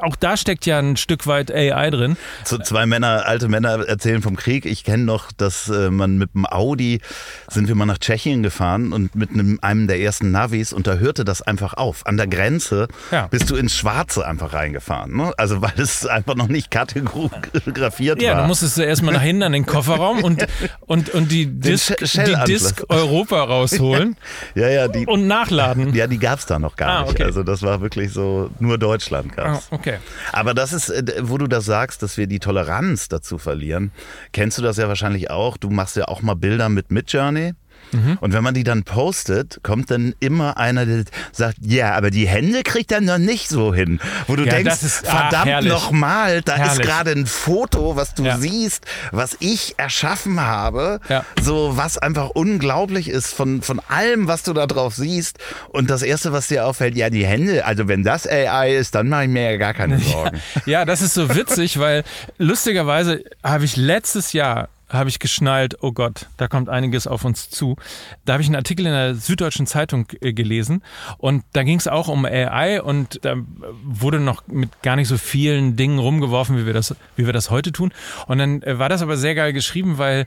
auch 0.00 0.16
da 0.16 0.36
steckt 0.36 0.66
ja 0.66 0.78
ein 0.78 0.96
Stück 0.96 1.26
weit 1.26 1.52
AI 1.52 1.90
drin. 1.90 2.16
So 2.44 2.58
zwei 2.58 2.86
Männer, 2.86 3.26
alte 3.26 3.48
Männer 3.48 3.86
erzählen 3.86 4.22
vom 4.22 4.36
Krieg. 4.36 4.66
Ich 4.66 4.84
kenne 4.84 5.04
noch, 5.04 5.32
dass 5.32 5.68
äh, 5.68 5.90
man 5.90 6.18
mit 6.18 6.34
dem 6.34 6.46
Audi 6.46 7.00
sind 7.48 7.68
wir 7.68 7.74
mal 7.74 7.86
nach 7.86 7.98
Tschechien 7.98 8.42
gefahren 8.42 8.92
und 8.92 9.14
mit 9.14 9.30
einem, 9.30 9.58
einem 9.62 9.86
der 9.86 10.00
ersten 10.00 10.30
Navis 10.30 10.72
und 10.72 10.86
da 10.86 10.94
hörte 10.94 11.24
das 11.24 11.42
einfach 11.42 11.74
auf. 11.74 12.06
An 12.06 12.16
der 12.16 12.26
Grenze 12.26 12.88
ja. 13.10 13.26
bist 13.28 13.50
du 13.50 13.56
ins 13.56 13.74
Schwarze 13.74 14.26
einfach 14.26 14.52
reingefahren. 14.52 15.16
Ne? 15.16 15.32
Also 15.36 15.62
weil 15.62 15.78
es 15.78 16.06
einfach 16.06 16.34
noch 16.34 16.48
nicht 16.48 16.70
kartografiert 16.70 18.20
ja, 18.20 18.30
war. 18.30 18.36
Ja, 18.36 18.42
du 18.42 18.48
musstest 18.48 18.78
erstmal 18.78 19.14
nach 19.14 19.22
hinten 19.22 19.42
an 19.44 19.52
den 19.52 19.66
Kofferraum 19.66 20.22
und, 20.22 20.46
und, 20.80 21.10
und 21.10 21.30
die 21.30 21.46
Disk, 21.46 21.96
die 21.98 22.44
Disk 22.46 22.84
Europa 22.88 23.42
rausholen 23.42 24.16
ja, 24.54 24.68
ja, 24.68 24.88
die, 24.88 25.06
und 25.06 25.26
nachladen. 25.26 25.94
Ja, 25.94 26.06
die 26.06 26.18
gab 26.18 26.38
es 26.38 26.46
da 26.46 26.58
noch 26.58 26.76
gar 26.76 26.88
ah, 26.88 27.02
okay. 27.02 27.12
nicht. 27.12 27.22
Also 27.22 27.42
das 27.42 27.62
war 27.62 27.80
wirklich 27.80 28.12
so 28.12 28.50
nur 28.64 28.78
Deutschland 28.78 29.36
gab 29.36 29.62
oh, 29.70 29.74
okay. 29.74 29.98
Aber 30.32 30.54
das 30.54 30.72
ist, 30.72 30.90
äh, 30.90 31.04
wo 31.22 31.38
du 31.38 31.46
das 31.46 31.64
sagst, 31.64 32.02
dass 32.02 32.16
wir 32.16 32.26
die 32.26 32.38
Toleranz 32.40 33.08
dazu 33.08 33.38
verlieren. 33.38 33.92
Kennst 34.32 34.58
du 34.58 34.62
das 34.62 34.76
ja 34.76 34.88
wahrscheinlich 34.88 35.30
auch? 35.30 35.56
Du 35.56 35.70
machst 35.70 35.96
ja 35.96 36.06
auch 36.08 36.22
mal 36.22 36.34
Bilder 36.34 36.68
mit 36.68 36.90
Midjourney. 36.90 37.54
Mhm. 37.94 38.18
Und 38.20 38.32
wenn 38.32 38.42
man 38.42 38.54
die 38.54 38.64
dann 38.64 38.82
postet, 38.84 39.60
kommt 39.62 39.90
dann 39.90 40.14
immer 40.20 40.56
einer, 40.56 40.84
der 40.86 41.04
sagt, 41.32 41.58
ja, 41.60 41.94
aber 41.94 42.10
die 42.10 42.26
Hände 42.26 42.62
kriegt 42.62 42.92
er 42.92 43.00
noch 43.00 43.18
nicht 43.18 43.48
so 43.48 43.72
hin. 43.74 44.00
Wo 44.26 44.36
du 44.36 44.44
Ja, 44.44 44.54
denkst, 44.54 44.82
ist- 44.82 45.04
ah, 45.08 45.28
verdammt 45.30 45.66
nochmal, 45.68 46.42
da 46.42 46.54
ist 46.54 46.60
Herrlich. 46.60 46.86
gerade 46.86 47.10
ein 47.12 47.26
Foto, 47.26 47.96
was 47.96 48.14
du 48.14 48.24
Ja. 48.24 48.38
siehst, 48.38 48.84
was 49.12 49.36
ich 49.40 49.74
erschaffen 49.78 50.40
habe. 50.40 51.00
Ja. 51.08 51.24
So, 51.42 51.76
was 51.76 51.98
einfach 51.98 52.30
unglaublich 52.30 53.08
ist 53.08 53.34
von, 53.34 53.62
von 53.62 53.80
allem, 53.88 54.26
was 54.28 54.42
du 54.42 54.52
da 54.52 54.66
drauf 54.66 54.94
siehst. 54.94 55.38
Und 55.70 55.90
das 55.90 56.02
Erste, 56.02 56.32
was 56.32 56.48
dir 56.48 56.66
auffällt, 56.66 56.96
ja, 56.96 57.10
die 57.10 57.24
Hände, 57.26 57.64
also 57.64 57.88
wenn 57.88 58.02
das 58.02 58.26
AI 58.26 58.74
ist, 58.74 58.94
dann 58.94 59.08
mache 59.08 59.24
ich 59.24 59.28
mir 59.30 59.52
ja 59.52 59.56
gar 59.56 59.74
keine 59.74 59.98
Sorgen. 60.00 60.40
Ja, 60.66 60.84
das 60.84 61.02
ist 61.02 61.14
so 61.14 61.34
witzig, 61.34 61.78
weil 61.78 62.04
lustigerweise 62.38 63.24
habe 63.42 63.64
ich 63.64 63.76
letztes 63.76 64.32
Jahr 64.32 64.68
habe 64.88 65.08
ich 65.08 65.18
geschnallt, 65.18 65.76
oh 65.82 65.92
Gott, 65.92 66.28
da 66.36 66.48
kommt 66.48 66.68
einiges 66.68 67.06
auf 67.06 67.24
uns 67.24 67.50
zu. 67.50 67.76
Da 68.24 68.34
habe 68.34 68.42
ich 68.42 68.48
einen 68.48 68.56
Artikel 68.56 68.86
in 68.86 68.92
der 68.92 69.14
Süddeutschen 69.14 69.66
Zeitung 69.66 70.06
äh, 70.20 70.32
gelesen 70.32 70.82
und 71.18 71.44
da 71.52 71.62
ging 71.62 71.78
es 71.78 71.88
auch 71.88 72.08
um 72.08 72.24
AI 72.24 72.82
und 72.82 73.24
da 73.24 73.36
wurde 73.82 74.20
noch 74.20 74.46
mit 74.46 74.82
gar 74.82 74.96
nicht 74.96 75.08
so 75.08 75.16
vielen 75.16 75.76
Dingen 75.76 75.98
rumgeworfen, 75.98 76.58
wie 76.58 76.66
wir 76.66 76.74
das, 76.74 76.94
wie 77.16 77.26
wir 77.26 77.32
das 77.32 77.50
heute 77.50 77.72
tun. 77.72 77.92
Und 78.26 78.38
dann 78.38 78.62
äh, 78.62 78.78
war 78.78 78.88
das 78.88 79.02
aber 79.02 79.16
sehr 79.16 79.34
geil 79.34 79.52
geschrieben, 79.52 79.98
weil 79.98 80.26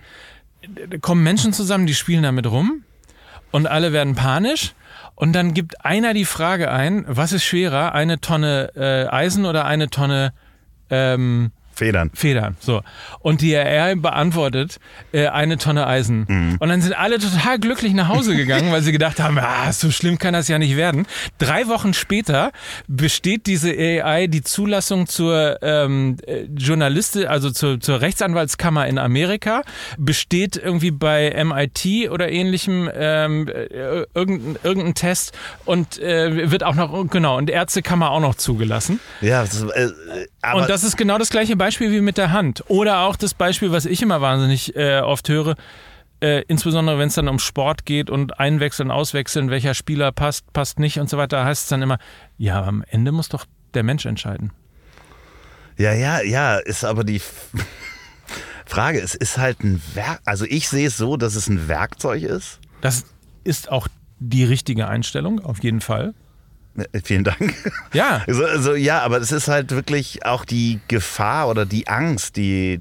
äh, 0.62 0.88
da 0.90 0.98
kommen 0.98 1.24
Menschen 1.24 1.54
zusammen, 1.54 1.86
die 1.86 1.96
spielen 1.96 2.24
damit 2.24 2.48
rum 2.48 2.84
und 3.52 3.68
alle 3.68 3.94
werden 3.94 4.16
panisch. 4.16 4.74
Und 5.16 5.34
dann 5.34 5.56
gibt 5.56 5.84
einer 5.84 6.14
die 6.14 6.26
Frage 6.26 6.70
ein, 6.70 7.04
was 7.08 7.32
ist 7.32 7.44
schwerer, 7.44 7.96
eine 7.96 8.22
Tonne 8.22 9.08
Eisen 9.12 9.48
oder 9.48 9.66
eine 9.66 9.90
Tonne 9.90 10.32
ähm, 10.92 11.52
Federn. 11.78 12.10
Federn. 12.16 12.58
So. 12.60 12.82
Und 13.20 13.42
die 13.42 13.56
AI 13.56 13.94
beantwortet 13.96 14.80
äh, 15.12 15.28
eine 15.28 15.58
Tonne 15.58 15.86
Eisen. 15.86 16.26
Mhm. 16.28 16.58
Und 16.60 16.70
dann 16.70 16.82
sind 16.82 16.94
alle 16.94 17.20
total 17.20 17.60
glücklich 17.60 17.94
nach 17.94 18.08
Hause 18.08 18.36
gegangen, 18.36 18.72
weil 18.72 18.82
sie 18.82 18.92
gedacht 18.92 19.20
haben, 19.20 19.38
ah, 19.38 19.72
so 19.72 19.92
schlimm 19.92 20.18
kann 20.18 20.34
das 20.34 20.48
ja 20.48 20.58
nicht 20.58 20.76
werden. 20.76 21.06
Drei 21.38 21.68
Wochen 21.68 21.94
später 21.94 22.52
besteht 22.88 23.46
diese 23.46 23.70
AI 23.70 24.26
die 24.26 24.42
Zulassung 24.42 25.06
zur 25.06 25.60
ähm, 25.62 26.18
äh, 26.26 26.46
Journalistin, 26.58 27.28
also 27.28 27.52
zur, 27.52 27.80
zur 27.80 28.02
Rechtsanwaltskammer 28.02 28.88
in 28.88 28.98
Amerika, 28.98 29.62
besteht 30.00 30.58
irgendwie 30.58 30.90
bei 30.90 31.32
MIT 31.44 32.10
oder 32.10 32.32
ähnlichem 32.32 32.90
ähm, 32.92 33.48
äh, 33.48 34.06
irgendein, 34.16 34.58
irgendein 34.64 34.96
Test 34.96 35.38
und 35.66 36.00
äh, 36.00 36.50
wird 36.50 36.64
auch 36.64 36.74
noch, 36.74 37.08
genau, 37.12 37.38
und 37.38 37.52
Ärztekammer 37.52 38.10
auch 38.10 38.22
noch 38.22 38.34
zugelassen. 38.34 39.00
Ja, 39.22 39.44
das, 39.44 39.62
äh, 39.62 39.90
aber 40.42 40.62
Und 40.62 40.70
das 40.70 40.84
ist 40.84 40.98
genau 40.98 41.18
das 41.18 41.30
gleiche 41.30 41.56
Beispiel 41.68 41.92
wie 41.92 42.00
mit 42.00 42.18
der 42.18 42.32
Hand. 42.32 42.64
Oder 42.70 43.02
auch 43.02 43.18
das 43.18 43.34
Beispiel, 43.34 43.74
was 43.74 43.84
ich 43.84 44.02
immer 44.02 44.22
wahnsinnig 44.22 44.74
äh, 44.78 45.02
oft 45.02 45.28
höre, 45.28 45.58
äh, 46.22 46.44
insbesondere 46.48 46.98
wenn 46.98 47.10
es 47.10 47.16
dann 47.16 47.28
um 47.28 47.40
Sport 47.40 47.86
geht 47.86 48.10
und 48.10 48.40
einwechseln, 48.40 48.90
auswechseln, 48.90 49.50
welcher 49.50 49.74
Spieler 49.74 50.14
passt, 50.14 50.54
passt 50.54 50.80
nicht 50.80 50.98
und 50.98 51.10
so 51.10 51.18
weiter, 51.18 51.44
heißt 51.44 51.64
es 51.64 51.68
dann 51.68 51.82
immer, 51.82 51.98
ja, 52.38 52.64
am 52.64 52.86
Ende 52.88 53.12
muss 53.12 53.28
doch 53.28 53.44
der 53.74 53.84
Mensch 53.84 54.06
entscheiden. 54.06 54.54
Ja, 55.78 55.92
ja, 55.92 56.22
ja, 56.22 56.56
ist 56.56 56.86
aber 56.86 57.04
die 57.04 57.22
Frage, 58.66 59.02
es 59.02 59.14
ist 59.14 59.38
halt 59.38 59.62
ein 59.62 59.82
Werk, 59.94 60.22
also 60.24 60.46
ich 60.46 60.70
sehe 60.70 60.88
es 60.88 60.96
so, 60.96 61.18
dass 61.18 61.36
es 61.36 61.50
ein 61.50 61.68
Werkzeug 61.68 62.24
ist. 62.24 62.62
Das 62.80 63.04
ist 63.44 63.70
auch 63.70 63.90
die 64.20 64.46
richtige 64.46 64.88
Einstellung, 64.88 65.42
auf 65.42 65.62
jeden 65.62 65.82
Fall. 65.82 66.14
Äh, 66.78 67.00
Vielen 67.04 67.24
Dank. 67.24 67.54
Ja, 67.94 68.24
So, 68.28 68.46
so, 68.60 68.76
ja, 68.76 69.02
aber 69.02 69.18
es 69.18 69.32
ist 69.32 69.48
halt 69.48 69.72
wirklich 69.72 70.26
auch 70.26 70.46
die 70.46 70.80
Gefahr 70.88 71.50
oder 71.50 71.66
die 71.66 71.88
Angst, 71.88 72.38
die, 72.38 72.80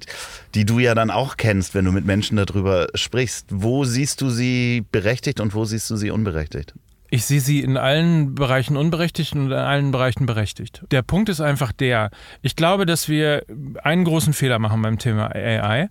die 0.54 0.64
du 0.64 0.78
ja 0.78 0.94
dann 0.94 1.10
auch 1.10 1.36
kennst, 1.36 1.74
wenn 1.74 1.84
du 1.84 1.92
mit 1.92 2.04
Menschen 2.04 2.36
darüber 2.36 2.88
sprichst. 2.94 3.46
Wo 3.50 3.84
siehst 3.84 4.20
du 4.20 4.30
sie 4.30 4.84
berechtigt 4.92 5.40
und 5.40 5.54
wo 5.54 5.64
siehst 5.64 5.88
du 5.90 5.96
sie 5.96 6.10
unberechtigt? 6.10 6.74
Ich 7.08 7.24
sehe 7.24 7.40
sie 7.40 7.60
in 7.60 7.76
allen 7.76 8.34
Bereichen 8.34 8.76
unberechtigt 8.76 9.34
und 9.34 9.46
in 9.46 9.52
allen 9.52 9.92
Bereichen 9.92 10.26
berechtigt. 10.26 10.82
Der 10.90 11.02
Punkt 11.02 11.28
ist 11.28 11.40
einfach 11.40 11.72
der, 11.72 12.10
ich 12.42 12.56
glaube, 12.56 12.84
dass 12.84 13.08
wir 13.08 13.44
einen 13.82 14.04
großen 14.04 14.32
Fehler 14.32 14.58
machen 14.58 14.82
beim 14.82 14.98
Thema 14.98 15.30
AI 15.34 15.88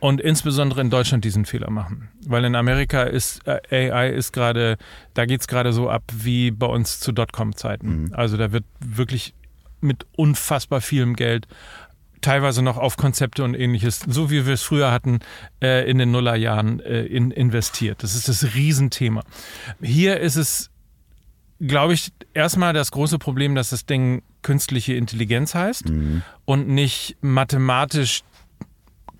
und 0.00 0.20
insbesondere 0.20 0.80
in 0.80 0.90
Deutschland 0.90 1.24
diesen 1.24 1.44
Fehler 1.44 1.70
machen. 1.70 2.08
Weil 2.26 2.44
in 2.44 2.54
Amerika 2.54 3.02
ist 3.02 3.40
äh, 3.46 3.90
AI 3.90 4.10
ist 4.10 4.32
gerade, 4.32 4.76
da 5.14 5.26
geht 5.26 5.40
es 5.40 5.48
gerade 5.48 5.72
so 5.72 5.90
ab 5.90 6.04
wie 6.14 6.50
bei 6.50 6.66
uns 6.66 7.00
zu 7.00 7.12
Dotcom-Zeiten. 7.12 8.12
Also 8.14 8.36
da 8.36 8.52
wird 8.52 8.64
wirklich 8.80 9.34
mit 9.80 10.06
unfassbar 10.16 10.80
vielem 10.80 11.16
Geld 11.16 11.46
teilweise 12.20 12.62
noch 12.62 12.76
auf 12.76 12.96
Konzepte 12.96 13.44
und 13.44 13.54
ähnliches, 13.54 14.00
so 14.06 14.30
wie 14.30 14.46
wir 14.46 14.54
es 14.54 14.62
früher 14.62 14.90
hatten, 14.90 15.20
äh, 15.62 15.88
in 15.88 15.98
den 15.98 16.10
Nullerjahren 16.10 16.80
äh, 16.80 17.02
in, 17.02 17.30
investiert. 17.30 18.02
Das 18.02 18.14
ist 18.14 18.28
das 18.28 18.54
Riesenthema. 18.54 19.22
Hier 19.80 20.18
ist 20.18 20.36
es, 20.36 20.70
glaube 21.60 21.94
ich, 21.94 22.12
erstmal 22.34 22.72
das 22.72 22.90
große 22.90 23.18
Problem, 23.18 23.54
dass 23.54 23.70
das 23.70 23.86
Ding 23.86 24.22
künstliche 24.42 24.94
Intelligenz 24.94 25.54
heißt 25.54 25.84
und 26.44 26.68
nicht 26.68 27.16
mathematisch 27.20 28.22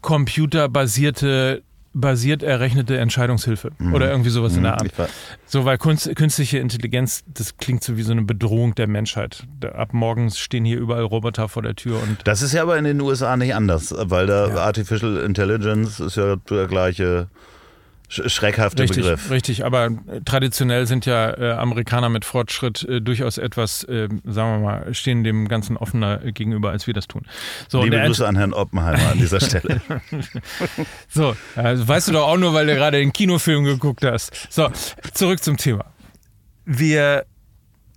computerbasierte 0.03 1.63
basiert 1.95 2.43
errechnete 2.45 2.97
Entscheidungshilfe 2.99 3.71
oder 3.93 4.11
irgendwie 4.11 4.31
sowas 4.31 4.57
in 4.57 4.63
der 4.63 4.75
Art. 4.75 4.85
Ich 4.87 4.97
war- 4.99 5.09
So, 5.47 5.65
weil 5.65 5.79
Kunst, 5.79 6.15
künstliche 6.15 6.59
Intelligenz, 6.59 7.25
das 7.27 7.57
klingt 7.57 7.83
so 7.83 7.97
wie 7.97 8.03
so 8.03 8.13
eine 8.13 8.23
Bedrohung 8.23 8.75
der 8.77 8.87
Menschheit. 8.87 9.45
Ab 9.75 9.95
morgens 9.95 10.39
stehen 10.39 10.65
hier 10.65 10.79
überall 10.79 11.03
Roboter 11.03 11.49
vor 11.49 11.63
der 11.63 11.75
Tür 11.75 12.01
und 12.03 12.19
Das 12.25 12.43
ist 12.43 12.53
ja 12.53 12.63
aber 12.63 12.77
in 12.79 12.85
den 12.85 13.01
USA 13.01 13.37
nicht 13.37 13.55
anders, 13.55 13.93
weil 13.97 14.27
da 14.27 14.49
Ja. 14.49 14.55
Artificial 14.59 15.17
Intelligence 15.19 15.99
ist 15.99 16.17
ja 16.17 16.37
der 16.37 16.67
gleiche 16.69 17.29
sch 18.09 18.23
schreckhafte 18.27 18.83
richtig, 18.83 19.03
Begriff. 19.03 19.31
richtig. 19.31 19.65
Aber 19.65 19.87
äh, 19.87 20.21
traditionell 20.25 20.87
sind 20.87 21.07
ja 21.07 21.31
äh, 21.31 21.53
Amerikaner 21.53 22.09
mit 22.09 22.25
Fortschritt 22.25 22.85
äh, 22.85 23.01
durchaus 23.01 23.39
etwas, 23.39 23.85
äh, 23.85 24.09
sagen 24.25 24.53
wir 24.53 24.59
mal, 24.59 24.95
stehen 24.95 25.25
dem 25.25 25.49
Ganzen 25.49 25.77
offener 25.77 26.25
äh, 26.25 26.33
gegenüber, 26.33 26.71
als 26.71 26.87
wir 26.87 26.95
das 26.95 27.07
tun. 27.07 27.23
So, 27.69 27.83
Liebe 27.83 28.01
Grüße 28.01 28.27
an 28.27 28.37
Herrn 28.37 28.53
Oppenheimer 28.53 29.13
an 29.13 29.19
dieser 29.19 29.41
Stelle. 29.41 29.81
So, 31.09 31.37
also 31.57 31.89
weißt 31.89 32.09
du 32.09 32.13
doch 32.13 32.29
auch 32.29 32.37
nur, 32.37 32.53
weil 32.55 32.67
du 32.67 32.75
gerade 32.75 32.99
den 32.99 33.13
Kinofilm 33.13 33.65
geguckt 33.65 34.05
hast. 34.05 34.33
So, 34.51 34.69
zurück 35.15 35.43
zum 35.43 35.57
Thema. 35.57 35.87
Wir 36.65 37.25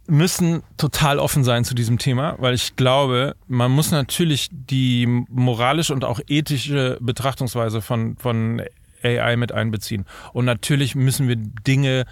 müssen 0.08 0.64
total 0.78 1.20
offen 1.20 1.44
sein 1.44 1.64
zu 1.64 1.74
diesem 1.74 1.98
Thema, 1.98 2.36
weil 2.40 2.54
ich 2.54 2.76
glaube, 2.76 3.36
man 3.48 3.72
muss 3.72 3.92
natürlich 3.92 4.50
die 4.52 5.06
moralische 5.30 5.94
und 5.94 6.04
auch 6.04 6.20
ethische 6.28 6.98
Betrachtungsweise 7.00 7.82
von, 7.82 8.18
von 8.18 8.62
AI 9.04 9.36
mit 9.36 9.52
einbeziehen. 9.52 10.06
Und 10.34 10.46
natürlich 10.46 10.96
müssen 10.96 11.28
wir 11.28 11.36
Dinge 11.36 12.06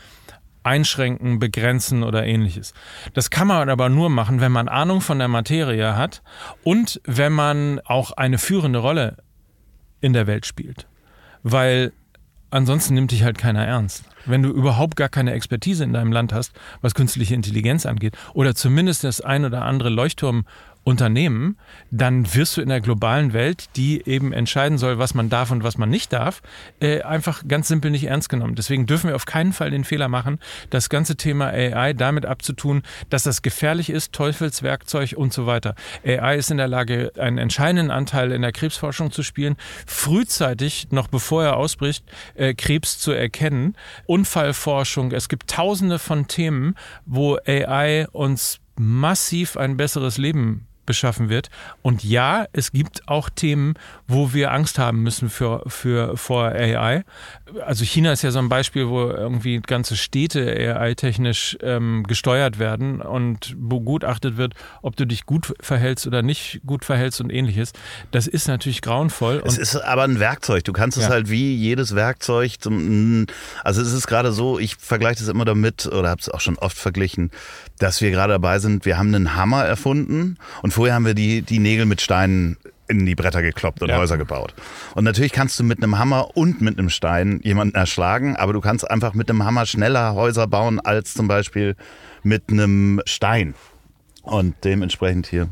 einschränken, 0.63 1.39
begrenzen 1.39 2.03
oder 2.03 2.25
ähnliches. 2.25 2.73
Das 3.13 3.29
kann 3.29 3.47
man 3.47 3.69
aber 3.69 3.89
nur 3.89 4.09
machen, 4.09 4.41
wenn 4.41 4.51
man 4.51 4.67
Ahnung 4.67 5.01
von 5.01 5.19
der 5.19 5.27
Materie 5.27 5.95
hat 5.95 6.21
und 6.63 7.01
wenn 7.05 7.33
man 7.33 7.79
auch 7.85 8.11
eine 8.11 8.37
führende 8.37 8.79
Rolle 8.79 9.17
in 10.01 10.13
der 10.13 10.27
Welt 10.27 10.45
spielt. 10.45 10.87
Weil 11.43 11.93
ansonsten 12.51 12.93
nimmt 12.93 13.11
dich 13.11 13.23
halt 13.23 13.37
keiner 13.37 13.65
ernst. 13.65 14.03
Wenn 14.25 14.43
du 14.43 14.49
überhaupt 14.49 14.95
gar 14.95 15.09
keine 15.09 15.33
Expertise 15.33 15.83
in 15.83 15.93
deinem 15.93 16.11
Land 16.11 16.33
hast, 16.33 16.51
was 16.81 16.93
künstliche 16.93 17.35
Intelligenz 17.35 17.85
angeht, 17.85 18.17
oder 18.33 18.53
zumindest 18.53 19.03
das 19.03 19.21
ein 19.21 19.45
oder 19.45 19.63
andere 19.63 19.89
Leuchtturmunternehmen, 20.89 21.57
dann 21.91 22.33
wirst 22.33 22.57
du 22.57 22.61
in 22.61 22.69
der 22.69 22.81
globalen 22.81 23.33
Welt, 23.33 23.65
die 23.75 24.05
eben 24.07 24.33
entscheiden 24.33 24.77
soll, 24.77 24.97
was 24.97 25.13
man 25.13 25.29
darf 25.29 25.51
und 25.51 25.63
was 25.63 25.77
man 25.77 25.89
nicht 25.89 26.11
darf, 26.13 26.41
äh, 26.79 27.01
einfach 27.01 27.43
ganz 27.47 27.67
simpel 27.67 27.91
nicht 27.91 28.05
ernst 28.05 28.29
genommen. 28.29 28.55
Deswegen 28.55 28.85
dürfen 28.85 29.09
wir 29.09 29.15
auf 29.15 29.25
keinen 29.25 29.53
Fall 29.53 29.71
den 29.71 29.83
Fehler 29.83 30.07
machen, 30.07 30.39
das 30.69 30.89
ganze 30.89 31.15
Thema 31.15 31.47
AI 31.47 31.93
damit 31.93 32.25
abzutun, 32.25 32.83
dass 33.09 33.23
das 33.23 33.41
gefährlich 33.41 33.89
ist, 33.89 34.13
Teufelswerkzeug 34.13 35.13
und 35.15 35.33
so 35.33 35.45
weiter. 35.45 35.75
AI 36.05 36.37
ist 36.37 36.51
in 36.51 36.57
der 36.57 36.67
Lage, 36.67 37.11
einen 37.17 37.37
entscheidenden 37.37 37.91
Anteil 37.91 38.31
in 38.31 38.41
der 38.41 38.51
Krebsforschung 38.51 39.11
zu 39.11 39.23
spielen, 39.23 39.55
frühzeitig, 39.85 40.87
noch 40.91 41.07
bevor 41.07 41.43
er 41.43 41.57
ausbricht, 41.57 42.03
äh, 42.35 42.53
Krebs 42.53 42.99
zu 42.99 43.11
erkennen. 43.11 43.75
Unfallforschung, 44.05 45.11
es 45.11 45.29
gibt 45.29 45.49
tausende 45.49 45.99
von 45.99 46.27
Themen, 46.27 46.75
wo 47.05 47.37
AI 47.45 48.07
uns 48.11 48.59
massiv 48.77 49.57
ein 49.57 49.75
besseres 49.75 50.17
Leben 50.17 50.68
beschaffen 50.89 51.29
wird. 51.29 51.49
Und 51.83 52.03
ja, 52.03 52.47
es 52.51 52.71
gibt 52.71 53.07
auch 53.07 53.29
Themen, 53.29 53.75
wo 54.07 54.33
wir 54.33 54.51
Angst 54.51 54.79
haben 54.79 55.03
müssen 55.03 55.29
für, 55.29 55.61
für, 55.67 56.17
vor 56.17 56.45
AI. 56.47 57.03
Also 57.63 57.85
China 57.85 58.11
ist 58.11 58.23
ja 58.23 58.31
so 58.31 58.39
ein 58.39 58.49
Beispiel, 58.49 58.87
wo 58.89 59.01
irgendwie 59.07 59.59
ganze 59.61 59.95
Städte 59.95 60.41
AI-technisch 60.75 61.57
ähm, 61.61 62.03
gesteuert 62.07 62.57
werden 62.57 63.01
und 63.01 63.55
begutachtet 63.57 64.37
wird, 64.37 64.55
ob 64.81 64.95
du 64.95 65.05
dich 65.05 65.27
gut 65.27 65.53
verhältst 65.61 66.07
oder 66.07 66.23
nicht 66.23 66.61
gut 66.65 66.85
verhältst 66.85 67.21
und 67.21 67.29
ähnliches. 67.29 67.71
Das 68.09 68.25
ist 68.25 68.47
natürlich 68.47 68.81
grauenvoll. 68.81 69.43
Es 69.45 69.59
ist 69.59 69.75
aber 69.75 70.03
ein 70.03 70.19
Werkzeug. 70.19 70.63
Du 70.63 70.73
kannst 70.73 70.97
es 70.97 71.03
Ja. 71.03 71.09
halt 71.11 71.29
wie 71.29 71.55
jedes 71.55 71.93
Werkzeug 71.93 72.59
zum. 72.59 73.27
Also 73.63 73.81
es 73.83 73.93
ist 73.93 74.07
gerade 74.07 74.31
so, 74.31 74.57
ich 74.57 74.75
vergleiche 74.77 75.19
das 75.19 75.27
immer 75.27 75.45
damit 75.45 75.85
oder 75.85 76.09
habe 76.09 76.19
es 76.21 76.29
auch 76.29 76.41
schon 76.41 76.57
oft 76.57 76.77
verglichen, 76.77 77.29
dass 77.77 78.01
wir 78.01 78.09
gerade 78.09 78.33
dabei 78.33 78.57
sind, 78.57 78.85
wir 78.85 78.97
haben 78.97 79.13
einen 79.13 79.35
Hammer 79.35 79.63
erfunden 79.65 80.37
und 80.63 80.71
vorher 80.79 80.95
haben 80.95 81.05
wir 81.05 81.13
die, 81.13 81.41
die 81.41 81.59
Nägel 81.59 81.85
mit 81.85 81.99
Steinen 81.99 82.55
in 82.87 83.05
die 83.05 83.13
Bretter 83.13 83.41
gekloppt 83.41 83.81
und 83.81 83.89
Ja. 83.89 83.97
Häuser 83.97 84.17
gebaut. 84.17 84.53
Und 84.95 85.03
natürlich 85.03 85.33
kannst 85.33 85.59
du 85.59 85.65
mit 85.65 85.83
einem 85.83 85.99
Hammer 85.99 86.37
und 86.37 86.61
mit 86.61 86.79
einem 86.79 86.89
Stein 86.89 87.41
jemanden 87.43 87.75
erschlagen, 87.75 88.37
aber 88.37 88.53
du 88.53 88.61
kannst 88.61 88.89
einfach 88.89 89.13
mit 89.13 89.29
einem 89.29 89.43
Hammer 89.43 89.65
schneller 89.65 90.13
Häuser 90.15 90.47
bauen 90.47 90.79
als 90.79 91.13
zum 91.13 91.27
Beispiel 91.27 91.75
mit 92.23 92.43
einem 92.49 93.01
Stein. 93.05 93.55
Und 94.21 94.55
dementsprechend 94.63 95.27
hier 95.27 95.49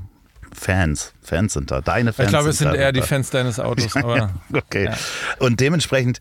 Fans. 0.53 1.13
Fans 1.21 1.51
sind 1.51 1.71
da. 1.71 1.81
Deine 1.81 2.13
Fans 2.13 2.27
Ich 2.27 2.31
glaube, 2.33 2.49
es 2.51 2.59
sind 2.59 2.69
da 2.69 2.75
eher 2.75 2.93
die. 2.93 3.01
Fans 3.01 3.29
deines 3.29 3.59
Autos. 3.59 3.95
Aber 3.97 4.31
Okay. 4.53 4.85
Ja. 4.85 4.97
Und 5.39 5.59
dementsprechend, 5.59 6.19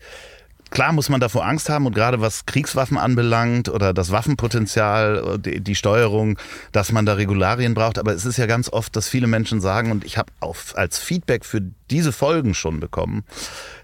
klar 0.69 0.93
muss 0.93 1.09
man 1.09 1.19
davor 1.19 1.45
Angst 1.45 1.69
haben 1.69 1.85
und 1.85 1.95
gerade 1.95 2.21
was 2.21 2.45
Kriegswaffen 2.45 2.97
anbelangt 2.97 3.69
oder 3.69 3.93
das 3.93 4.11
Waffenpotenzial, 4.11 5.37
die, 5.39 5.75
Steuerung, 5.75 6.37
dass 6.71 6.91
man 6.91 7.05
da 7.05 7.13
Regularien 7.13 7.73
braucht. 7.73 7.99
Aber 7.99 8.13
es 8.13 8.25
ist 8.25 8.37
ja 8.37 8.45
ganz 8.45 8.69
oft, 8.69 8.95
dass 8.95 9.07
viele 9.07 9.27
Menschen 9.27 9.61
sagen, 9.61 9.91
und 9.91 10.03
ich 10.03 10.17
habe 10.17 10.31
als 10.73 10.99
Feedback 10.99 11.45
für 11.45 11.61
diese 11.89 12.11
Folgen 12.11 12.53
schon 12.53 12.79
bekommen, 12.79 13.23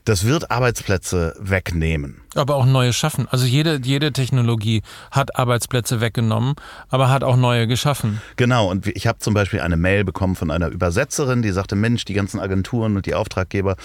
das 0.05 0.25
wird 0.25 0.51
Arbeitsplätze 0.51 1.35
wegnehmen. 1.39 2.22
Aber 2.35 2.55
auch 2.55 2.65
neue 2.65 2.93
schaffen. 2.93 3.27
Also 3.29 3.45
jede, 3.45 3.79
jede 3.83 4.11
Technologie 4.11 4.81
hat 5.11 5.35
Arbeitsplätze 5.35 6.01
weggenommen, 6.01 6.55
aber 6.89 7.09
hat 7.09 7.23
auch 7.23 7.35
neue 7.35 7.67
geschaffen. 7.67 8.21
Genau, 8.35 8.69
und 8.69 8.87
ich 8.87 9.07
habe 9.07 9.19
zum 9.19 9.33
Beispiel 9.33 9.61
eine 9.61 9.77
Mail 9.77 10.03
bekommen 10.03 10.35
von 10.35 10.51
einer 10.51 10.69
Übersetzerin, 10.69 11.41
die 11.41 11.51
sagte, 11.51 11.75
Mensch, 11.75 12.05
die 12.05 12.13
ganzen 12.13 12.39
Agenturen 12.39 12.95
und 12.95 13.05
die 13.05 13.15
Auftraggeber, 13.15 13.75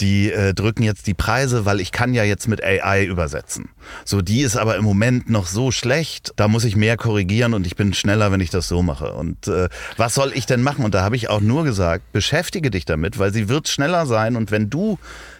die 0.00 0.30
äh, 0.30 0.54
drücken 0.54 0.82
jetzt 0.82 1.06
die 1.06 1.14
Preise, 1.14 1.64
weil 1.64 1.80
ich 1.80 1.92
kann 1.92 2.14
ja 2.14 2.24
jetzt 2.24 2.48
mit 2.48 2.62
AI 2.62 3.04
übersetzen. 3.04 3.70
So, 4.04 4.22
die 4.22 4.40
ist 4.42 4.56
aber 4.56 4.76
im 4.76 4.84
Moment 4.84 5.28
noch 5.30 5.46
so 5.46 5.70
schlecht, 5.70 6.32
da 6.36 6.48
muss 6.48 6.64
ich 6.64 6.76
mehr 6.76 6.96
korrigieren 6.96 7.54
und 7.54 7.66
ich 7.66 7.76
bin 7.76 7.94
schneller, 7.94 8.30
wenn 8.32 8.40
ich 8.40 8.50
das 8.50 8.68
so 8.68 8.82
mache. 8.82 9.12
Und 9.12 9.48
äh, 9.48 9.68
was 9.96 10.14
soll 10.14 10.32
ich 10.34 10.46
denn 10.46 10.62
machen? 10.62 10.84
Und 10.84 10.94
da 10.94 11.02
habe 11.02 11.16
ich 11.16 11.30
auch 11.30 11.40
nur 11.40 11.64
gesagt, 11.64 12.12
beschäftige 12.12 12.70
dich 12.70 12.84
damit, 12.84 13.18
weil 13.18 13.32
sie 13.32 13.48
wird 13.48 13.68
schneller 13.68 14.06
sein 14.06 14.36
und 14.36 14.50
wenn 14.50 14.70
du 14.70 14.98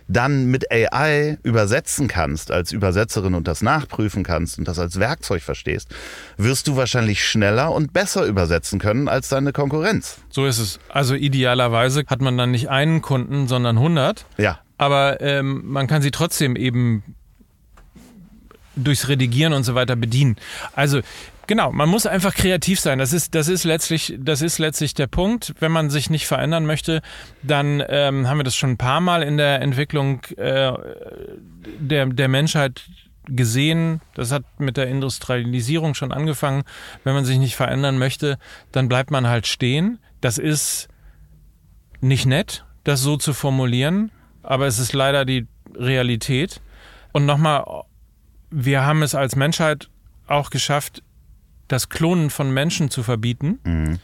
dann 0.09 0.47
mit 0.47 0.73
AI 0.73 1.39
übersetzen 1.43 2.09
kannst 2.09 2.51
als 2.51 2.73
Übersetzerin 2.73 3.35
und 3.35 3.47
das 3.47 3.63
nachprüfen 3.63 4.25
kannst 4.25 4.59
und 4.59 4.67
das 4.67 4.79
als 4.79 4.99
Werkzeug 4.99 5.43
verstehst, 5.43 5.95
wirst 6.37 6.67
du 6.67 6.77
wahrscheinlich 6.77 7.25
schneller 7.25 7.73
und 7.73 7.93
besser 7.93 8.25
übersetzen 8.25 8.79
können 8.79 9.09
als 9.09 9.29
deine 9.29 9.53
Konkurrenz. 9.53 10.19
So 10.31 10.47
ist 10.47 10.59
es. 10.59 10.81
Also 10.89 11.15
idealerweise 11.15 12.05
hat 12.07 12.21
man 12.21 12.37
dann 12.39 12.51
nicht 12.51 12.71
einen 12.71 13.03
Kunden, 13.03 13.47
sondern 13.47 13.77
100. 13.77 14.25
Ja. 14.39 14.61
Aber 14.79 15.21
ähm, 15.21 15.63
man 15.67 15.87
kann 15.87 16.03
sie 16.03 16.11
trotzdem 16.11 16.57
eben 16.57 17.03
durchs 18.77 19.09
Redigieren 19.09 19.53
und 19.53 19.65
so 19.65 19.75
weiter 19.75 19.97
bedienen. 19.97 20.37
Also 20.75 21.01
genau, 21.49 21.73
man 21.73 21.89
muss 21.89 22.07
einfach 22.07 22.33
kreativ 22.33 22.79
sein. 22.79 23.01
Das 23.01 23.13
ist, 23.13 23.35
das 23.35 23.49
ist 23.49 23.65
letztlich, 23.65 24.15
das 24.21 24.41
ist 24.41 24.61
letztlich 24.61 24.95
der 24.95 25.09
Punkt. 25.09 25.55
Wenn 25.59 25.73
man 25.73 25.91
sich 25.91 26.11
nicht 26.11 26.29
verändern 26.29 26.65
möchte, 26.65 27.03
dann 27.43 27.83
ähm, 27.89 28.29
haben 28.29 28.39
wir 28.39 28.45
das 28.45 28.55
schon 28.55 28.71
ein 28.71 28.79
paar 28.79 29.01
Mal 29.01 29.25
in 29.25 29.37
der 29.37 29.61
Entwicklung 29.61 30.23
äh, 30.37 30.73
der, 31.81 32.07
der 32.07 32.29
Menschheit 32.29 32.89
gesehen. 33.27 34.01
Das 34.15 34.31
hat 34.31 34.45
mit 34.59 34.77
der 34.77 34.87
Industrialisierung 34.87 35.95
schon 35.95 36.13
angefangen. 36.13 36.63
Wenn 37.03 37.15
man 37.15 37.25
sich 37.25 37.39
nicht 37.39 37.57
verändern 37.57 37.99
möchte, 37.99 38.39
dann 38.71 38.89
bleibt 38.89 39.11
man 39.11 39.27
halt 39.27 39.49
stehen. 39.49 39.99
Das 40.21 40.39
ist 40.39 40.89
nicht 42.01 42.27
nett, 42.27 42.65
das 42.85 43.01
so 43.01 43.17
zu 43.17 43.33
formulieren, 43.33 44.13
aber 44.43 44.67
es 44.67 44.79
ist 44.79 44.93
leider 44.93 45.25
die 45.25 45.47
Realität. 45.75 46.61
Und 47.13 47.27
nochmal, 47.27 47.65
wir 48.51 48.85
haben 48.85 49.03
es 49.03 49.15
als 49.15 49.35
Menschheit 49.35 49.89
auch 50.27 50.51
geschafft, 50.51 51.03
das 51.69 51.89
Klonen 51.89 52.31
von 52.31 52.53
Menschen 52.53 52.91
zu 52.91 53.03
verbieten. 53.03 53.61
Mhm. 53.65 53.99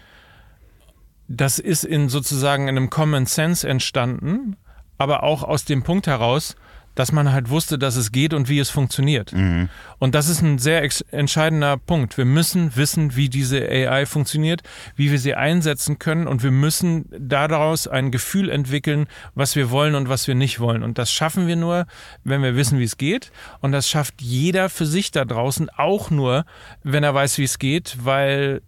Das 1.27 1.59
ist 1.59 1.85
in 1.85 2.09
sozusagen 2.09 2.69
in 2.69 2.77
einem 2.77 2.91
Common 2.91 3.27
Sense 3.27 3.67
entstanden, 3.67 4.57
aber 4.99 5.23
auch 5.23 5.43
aus 5.43 5.65
dem 5.65 5.83
Punkt 5.83 6.07
heraus, 6.07 6.55
dass 6.95 7.13
man 7.13 7.33
halt 7.33 7.51
wusste, 7.51 7.79
dass 7.79 7.97
es 7.97 8.13
geht 8.13 8.35
und 8.35 8.49
wie 8.49 8.59
es 8.59 8.71
funktioniert. 8.71 9.33
Mhm. 9.33 9.69
Und 9.99 10.15
das 10.15 10.29
ist 10.29 10.43
ein 10.43 10.59
sehr 10.59 10.89
entscheidender 11.11 11.77
Punkt. 11.77 12.17
Wir 12.17 12.25
müssen 12.25 12.77
wissen, 12.77 13.17
wie 13.17 13.29
diese 13.29 13.61
AI 13.69 14.07
funktioniert, 14.07 14.63
wie 14.97 15.11
wir 15.11 15.19
sie 15.19 15.35
einsetzen 15.35 15.99
können 15.99 16.27
und 16.27 16.43
wir 16.43 16.51
müssen 16.51 17.07
daraus 17.19 17.89
ein 17.89 18.11
Gefühl 18.11 18.51
entwickeln, 18.51 19.07
was 19.35 19.57
wir 19.57 19.71
wollen 19.71 19.95
und 19.95 20.09
was 20.09 20.29
wir 20.29 20.35
nicht 20.35 20.61
wollen. 20.61 20.83
Und 20.83 20.99
das 20.99 21.11
schaffen 21.13 21.47
wir 21.47 21.57
nur, 21.57 21.87
wenn 22.23 22.43
wir 22.43 22.57
wissen, 22.57 22.79
wie 22.79 22.85
es 22.85 22.97
geht. 22.97 23.33
Und 23.61 23.73
das 23.73 23.89
schafft 23.89 24.21
jeder 24.21 24.69
für 24.69 24.87
sich 24.87 25.11
da 25.11 25.25
draußen 25.25 25.71
auch 25.71 26.11
nur, 26.11 26.45
wenn 26.83 27.05
er 27.05 27.15
weiß, 27.15 27.39
wie 27.39 27.45
es 27.45 27.59
geht, 27.59 27.97
weil 28.01 28.63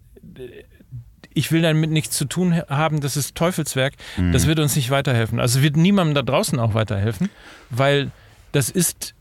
ich 1.37 1.51
will 1.51 1.61
damit 1.61 1.91
nichts 1.91 2.17
zu 2.17 2.25
tun 2.25 2.61
haben, 2.67 2.99
das 2.99 3.15
ist 3.15 3.35
Teufelswerk, 3.35 3.93
das 4.31 4.47
wird 4.47 4.59
uns 4.59 4.75
nicht 4.75 4.89
weiterhelfen. 4.89 5.39
Also 5.39 5.61
wird 5.61 5.77
niemandem 5.77 6.15
da 6.15 6.23
draußen 6.23 6.59
auch 6.59 6.73
weiterhelfen, 6.73 7.29
weil 7.69 8.11
das 8.53 8.69
ist, 8.71 9.13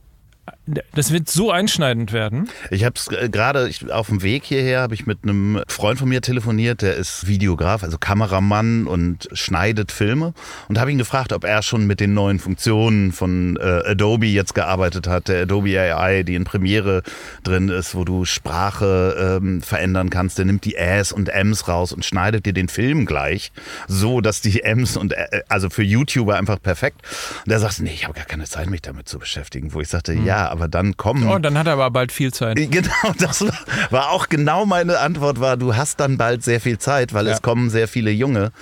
das 0.95 1.13
wird 1.13 1.29
so 1.31 1.51
einschneidend 1.53 2.13
werden. 2.13 2.49
Ich 2.71 2.85
habe 2.85 2.95
es 2.97 3.09
gerade 3.31 3.69
ich- 3.69 3.91
auf 3.93 4.09
dem 4.09 4.23
Weg 4.23 4.45
hierher 4.45 4.81
habe 4.81 4.95
ich 4.95 5.07
mit 5.07 5.19
einem 5.23 5.63
Freund 5.69 5.99
von 5.99 6.09
mir 6.09 6.21
telefoniert, 6.23 6.83
der 6.83 6.97
ist 6.97 7.27
Videograf, 7.29 7.83
also 7.85 7.99
Kameramann 7.99 8.87
und 8.87 9.29
schneidet 9.33 9.93
Filme 9.93 10.35
und 10.69 10.79
habe 10.81 10.91
ihn 10.91 10.99
gefragt, 10.99 11.33
ob 11.33 11.45
er 11.45 11.63
schon 11.63 11.87
mit 11.87 12.01
den 12.01 12.15
neuen 12.15 12.39
Funktionen 12.41 13.13
von 13.13 13.57
äh, 13.59 13.91
Adobe 13.91 14.27
jetzt 14.27 14.55
gearbeitet 14.55 15.07
hat, 15.07 15.29
der 15.29 15.43
Adobe 15.43 15.79
AI, 15.79 16.23
die 16.25 16.35
in 16.35 16.45
Premiere 16.45 17.03
drin 17.45 17.69
ist, 17.69 17.95
wo 17.95 18.05
du 18.05 18.25
Sprache 18.25 19.39
ähm, 19.43 19.63
verändern 19.63 20.11
kannst. 20.11 20.39
Der 20.39 20.45
nimmt 20.47 20.65
die 20.65 20.75
Äs 20.77 21.13
und 21.13 21.29
Ms 21.29 21.69
raus 21.69 21.93
und 21.93 22.05
schneidet 22.05 22.45
dir 22.47 22.53
den 22.53 22.69
Film 22.69 23.07
gleich, 23.07 23.53
so 23.87 24.21
dass 24.21 24.41
die 24.41 24.63
Ms 24.65 24.97
und 24.97 25.13
Ä, 25.13 25.43
also 25.49 25.71
für 25.71 25.83
YouTuber 25.83 26.37
einfach 26.37 26.61
perfekt. 26.61 27.03
Und 27.45 27.53
er 27.53 27.61
sagt, 27.61 27.81
nee, 27.81 27.93
ich 27.95 28.05
habe 28.05 28.15
gar 28.15 28.25
keine 28.25 28.45
Zeit, 28.45 28.69
mich 28.69 28.83
damit 28.83 29.09
zu 29.09 29.19
beschäftigen. 29.19 29.73
Wo 29.73 29.81
ich 29.81 29.89
sagte, 29.89 30.13
ja, 30.13 30.56
aber 30.57 30.69
dann 30.69 30.97
kommen 30.97 31.27
Oh, 31.29 31.39
dann 31.39 31.57
hat 31.59 31.67
er 31.67 31.75
aber 31.75 31.91
bald 31.91 32.13
viel 32.13 32.33
Zeit. 32.33 32.57
Genau, 32.57 32.91
das 33.19 33.43
war, 33.43 33.53
war 33.91 34.11
auch 34.11 34.29
genau 34.29 34.67
meine 34.67 34.99
Antwort 34.99 35.41
war, 35.41 35.57
du 35.57 35.77
hast 35.77 36.01
dann 36.01 36.17
bald 36.17 36.43
sehr 36.43 36.61
viel 36.61 36.79
Zeit, 36.79 37.13
weil 37.15 37.27
Ja. 37.27 37.33
es 37.35 37.43
kommen 37.43 37.71
sehr 37.71 37.89
viele 37.89 38.11
junge 38.11 38.53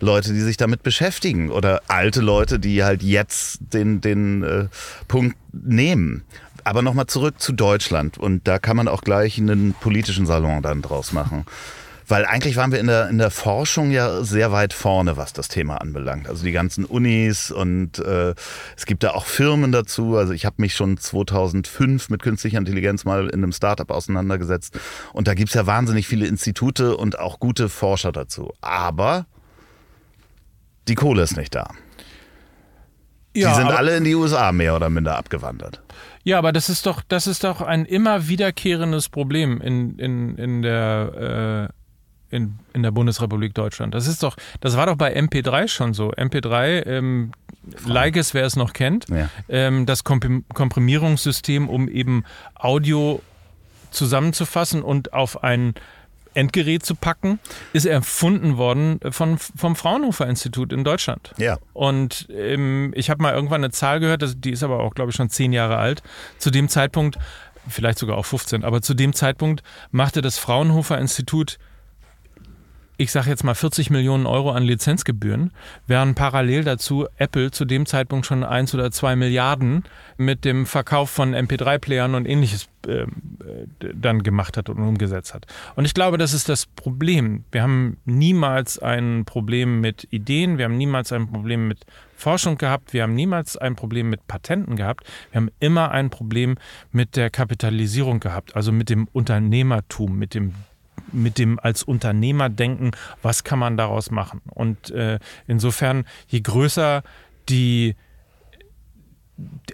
Leute, 0.00 0.32
die 0.32 0.40
sich 0.40 0.56
damit 0.56 0.82
beschäftigen 0.82 1.50
oder 1.50 1.82
alte 1.88 2.20
Leute, 2.22 2.58
die 2.58 2.82
halt 2.84 3.02
jetzt 3.02 3.58
den, 3.74 4.00
den 4.00 4.42
äh, 4.42 4.64
Punkt 5.08 5.36
nehmen. 5.52 6.22
Aber 6.64 6.82
nochmal 6.82 7.06
zurück 7.06 7.40
zu 7.40 7.52
Deutschland 7.52 8.18
und 8.18 8.46
da 8.46 8.58
kann 8.58 8.76
man 8.76 8.86
auch 8.88 9.00
gleich 9.02 9.38
einen 9.38 9.74
politischen 9.74 10.26
Salon 10.26 10.62
dann 10.62 10.82
draus 10.82 11.12
machen. 11.12 11.44
Weil 12.10 12.26
eigentlich 12.26 12.56
waren 12.56 12.72
wir 12.72 12.80
in 12.80 12.88
der, 12.88 13.08
in 13.08 13.18
der 13.18 13.30
Forschung 13.30 13.92
ja 13.92 14.24
sehr 14.24 14.50
weit 14.50 14.72
vorne, 14.72 15.16
was 15.16 15.32
das 15.32 15.46
Thema 15.46 15.80
anbelangt. 15.80 16.28
Also 16.28 16.42
die 16.44 16.50
ganzen 16.50 16.84
Unis 16.84 17.52
und 17.52 18.00
äh, 18.00 18.34
es 18.76 18.84
gibt 18.84 19.04
da 19.04 19.12
auch 19.12 19.26
Firmen 19.26 19.70
dazu. 19.70 20.16
Also 20.16 20.32
ich 20.32 20.44
habe 20.44 20.56
mich 20.58 20.74
schon 20.74 20.98
2005 20.98 22.10
mit 22.10 22.20
künstlicher 22.20 22.58
Intelligenz 22.58 23.04
mal 23.04 23.28
in 23.28 23.44
einem 23.44 23.52
Startup 23.52 23.88
auseinandergesetzt. 23.90 24.76
Und 25.12 25.28
da 25.28 25.34
gibt's 25.34 25.54
ja 25.54 25.66
wahnsinnig 25.66 26.08
viele 26.08 26.26
Institute 26.26 26.96
und 26.96 27.16
auch 27.16 27.38
gute 27.38 27.68
Forscher 27.68 28.10
dazu. 28.10 28.52
Aber 28.60 29.26
die 30.88 30.96
Kohle 30.96 31.22
ist 31.22 31.36
nicht 31.36 31.54
da. 31.54 31.70
Die 33.36 33.42
sind 33.42 33.50
aber- 33.50 33.78
alle 33.78 33.96
in 33.96 34.02
die 34.02 34.16
USA 34.16 34.50
mehr 34.50 34.74
oder 34.74 34.90
minder 34.90 35.16
abgewandert. 35.16 35.80
Ja, 36.24 36.38
aber 36.38 36.52
das 36.52 36.68
ist 36.68 36.86
doch, 36.86 37.02
das 37.06 37.28
ist 37.28 37.44
doch 37.44 37.60
ein 37.60 37.84
immer 37.86 38.26
wiederkehrendes 38.26 39.08
Problem 39.08 39.60
in, 39.60 39.96
in, 39.98 40.36
in 40.36 40.62
der 40.62 41.68
äh, 41.70 41.79
in, 42.30 42.58
in 42.72 42.82
der 42.82 42.90
Bundesrepublik 42.90 43.54
Deutschland. 43.54 43.94
Das 43.94 44.06
ist 44.06 44.22
doch, 44.22 44.36
das 44.60 44.76
war 44.76 44.86
doch 44.86 44.96
bei 44.96 45.16
MP3 45.16 45.68
schon 45.68 45.94
so. 45.94 46.12
MP3, 46.12 46.86
ähm, 46.86 47.32
like 47.86 48.16
es, 48.16 48.34
wer 48.34 48.44
es 48.44 48.56
noch 48.56 48.72
kennt, 48.72 49.06
Ja. 49.08 49.28
ähm, 49.48 49.86
das 49.86 50.04
Komprim- 50.04 50.44
Komprimierungssystem, 50.54 51.68
um 51.68 51.88
eben 51.88 52.24
Audio 52.54 53.20
zusammenzufassen 53.90 54.82
und 54.82 55.12
auf 55.12 55.42
ein 55.42 55.74
Endgerät 56.32 56.86
zu 56.86 56.94
packen, 56.94 57.40
ist 57.72 57.86
erfunden 57.86 58.56
worden 58.56 59.00
von, 59.10 59.36
vom 59.38 59.74
Fraunhofer 59.74 60.28
Institut 60.28 60.72
in 60.72 60.84
Deutschland. 60.84 61.32
Ja. 61.38 61.58
Und 61.72 62.28
ähm, 62.30 62.92
ich 62.94 63.10
habe 63.10 63.20
mal 63.20 63.34
irgendwann 63.34 63.64
eine 63.64 63.72
Zahl 63.72 63.98
gehört, 63.98 64.22
die 64.44 64.50
ist 64.50 64.62
aber 64.62 64.78
auch, 64.80 64.94
glaube 64.94 65.10
ich, 65.10 65.16
schon 65.16 65.28
zehn 65.28 65.52
Jahre 65.52 65.78
alt. 65.78 66.04
Zu 66.38 66.50
dem 66.52 66.68
Zeitpunkt, 66.68 67.18
vielleicht 67.68 67.98
sogar 67.98 68.16
auch 68.16 68.26
15, 68.26 68.62
aber 68.62 68.80
zu 68.80 68.94
dem 68.94 69.12
Zeitpunkt 69.12 69.64
machte 69.90 70.22
das 70.22 70.38
Fraunhofer 70.38 70.98
Institut, 70.98 71.58
ich 73.00 73.12
sage 73.12 73.30
jetzt 73.30 73.44
mal 73.44 73.54
40 73.54 73.88
Millionen 73.88 74.26
Euro 74.26 74.50
an 74.50 74.62
Lizenzgebühren, 74.62 75.52
während 75.86 76.16
parallel 76.16 76.64
dazu 76.64 77.06
Apple 77.16 77.50
zu 77.50 77.64
dem 77.64 77.86
Zeitpunkt 77.86 78.26
schon 78.26 78.44
eins 78.44 78.74
oder 78.74 78.90
zwei 78.90 79.16
Milliarden 79.16 79.84
mit 80.18 80.44
dem 80.44 80.66
Verkauf 80.66 81.08
von 81.08 81.34
MP3-Playern 81.34 82.14
und 82.14 82.26
ähnliches 82.26 82.68
ähm, 82.86 83.38
äh, 83.40 83.88
dann 83.94 84.22
gemacht 84.22 84.58
hat 84.58 84.68
und 84.68 84.78
umgesetzt 84.78 85.32
hat. 85.32 85.46
Und 85.76 85.86
ich 85.86 85.94
glaube, 85.94 86.18
das 86.18 86.34
ist 86.34 86.50
das 86.50 86.66
Problem. 86.66 87.44
Wir 87.50 87.62
haben 87.62 87.96
niemals 88.04 88.78
ein 88.78 89.24
Problem 89.24 89.80
mit 89.80 90.06
Ideen, 90.10 90.58
wir 90.58 90.66
haben 90.66 90.76
niemals 90.76 91.10
ein 91.10 91.26
Problem 91.26 91.68
mit 91.68 91.86
Forschung 92.14 92.58
gehabt, 92.58 92.92
wir 92.92 93.04
haben 93.04 93.14
niemals 93.14 93.56
ein 93.56 93.76
Problem 93.76 94.10
mit 94.10 94.26
Patenten 94.26 94.76
gehabt, 94.76 95.06
wir 95.30 95.40
haben 95.40 95.50
immer 95.58 95.90
ein 95.90 96.10
Problem 96.10 96.56
mit 96.92 97.16
der 97.16 97.30
Kapitalisierung 97.30 98.20
gehabt, 98.20 98.54
also 98.54 98.72
mit 98.72 98.90
dem 98.90 99.08
Unternehmertum, 99.12 100.18
mit 100.18 100.34
dem 100.34 100.52
mit 101.12 101.38
dem 101.38 101.58
als 101.58 101.82
Unternehmer 101.82 102.48
denken, 102.48 102.92
was 103.22 103.44
kann 103.44 103.58
man 103.58 103.76
daraus 103.76 104.10
machen. 104.10 104.40
Und 104.50 104.90
äh, 104.90 105.18
insofern, 105.46 106.04
je 106.28 106.40
größer 106.40 107.02
die 107.48 107.96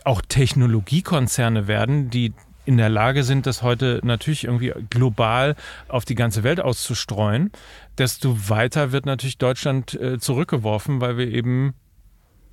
auch 0.05 0.23
Technologiekonzerne 0.23 1.67
werden, 1.67 2.11
die 2.11 2.33
in 2.65 2.77
der 2.77 2.89
Lage 2.89 3.23
sind, 3.23 3.47
das 3.47 3.63
heute 3.63 4.01
natürlich 4.03 4.45
irgendwie 4.45 4.73
global 4.91 5.55
auf 5.89 6.05
die 6.05 6.17
ganze 6.17 6.43
Welt 6.43 6.61
auszustreuen, 6.61 7.53
desto 7.97 8.49
weiter 8.49 8.93
wird 8.93 9.07
natürlich 9.07 9.39
Deutschland 9.39 9.95
äh, 9.95 10.19
zurückgeworfen, 10.19 11.01
weil 11.01 11.17
wir 11.17 11.29
eben 11.29 11.75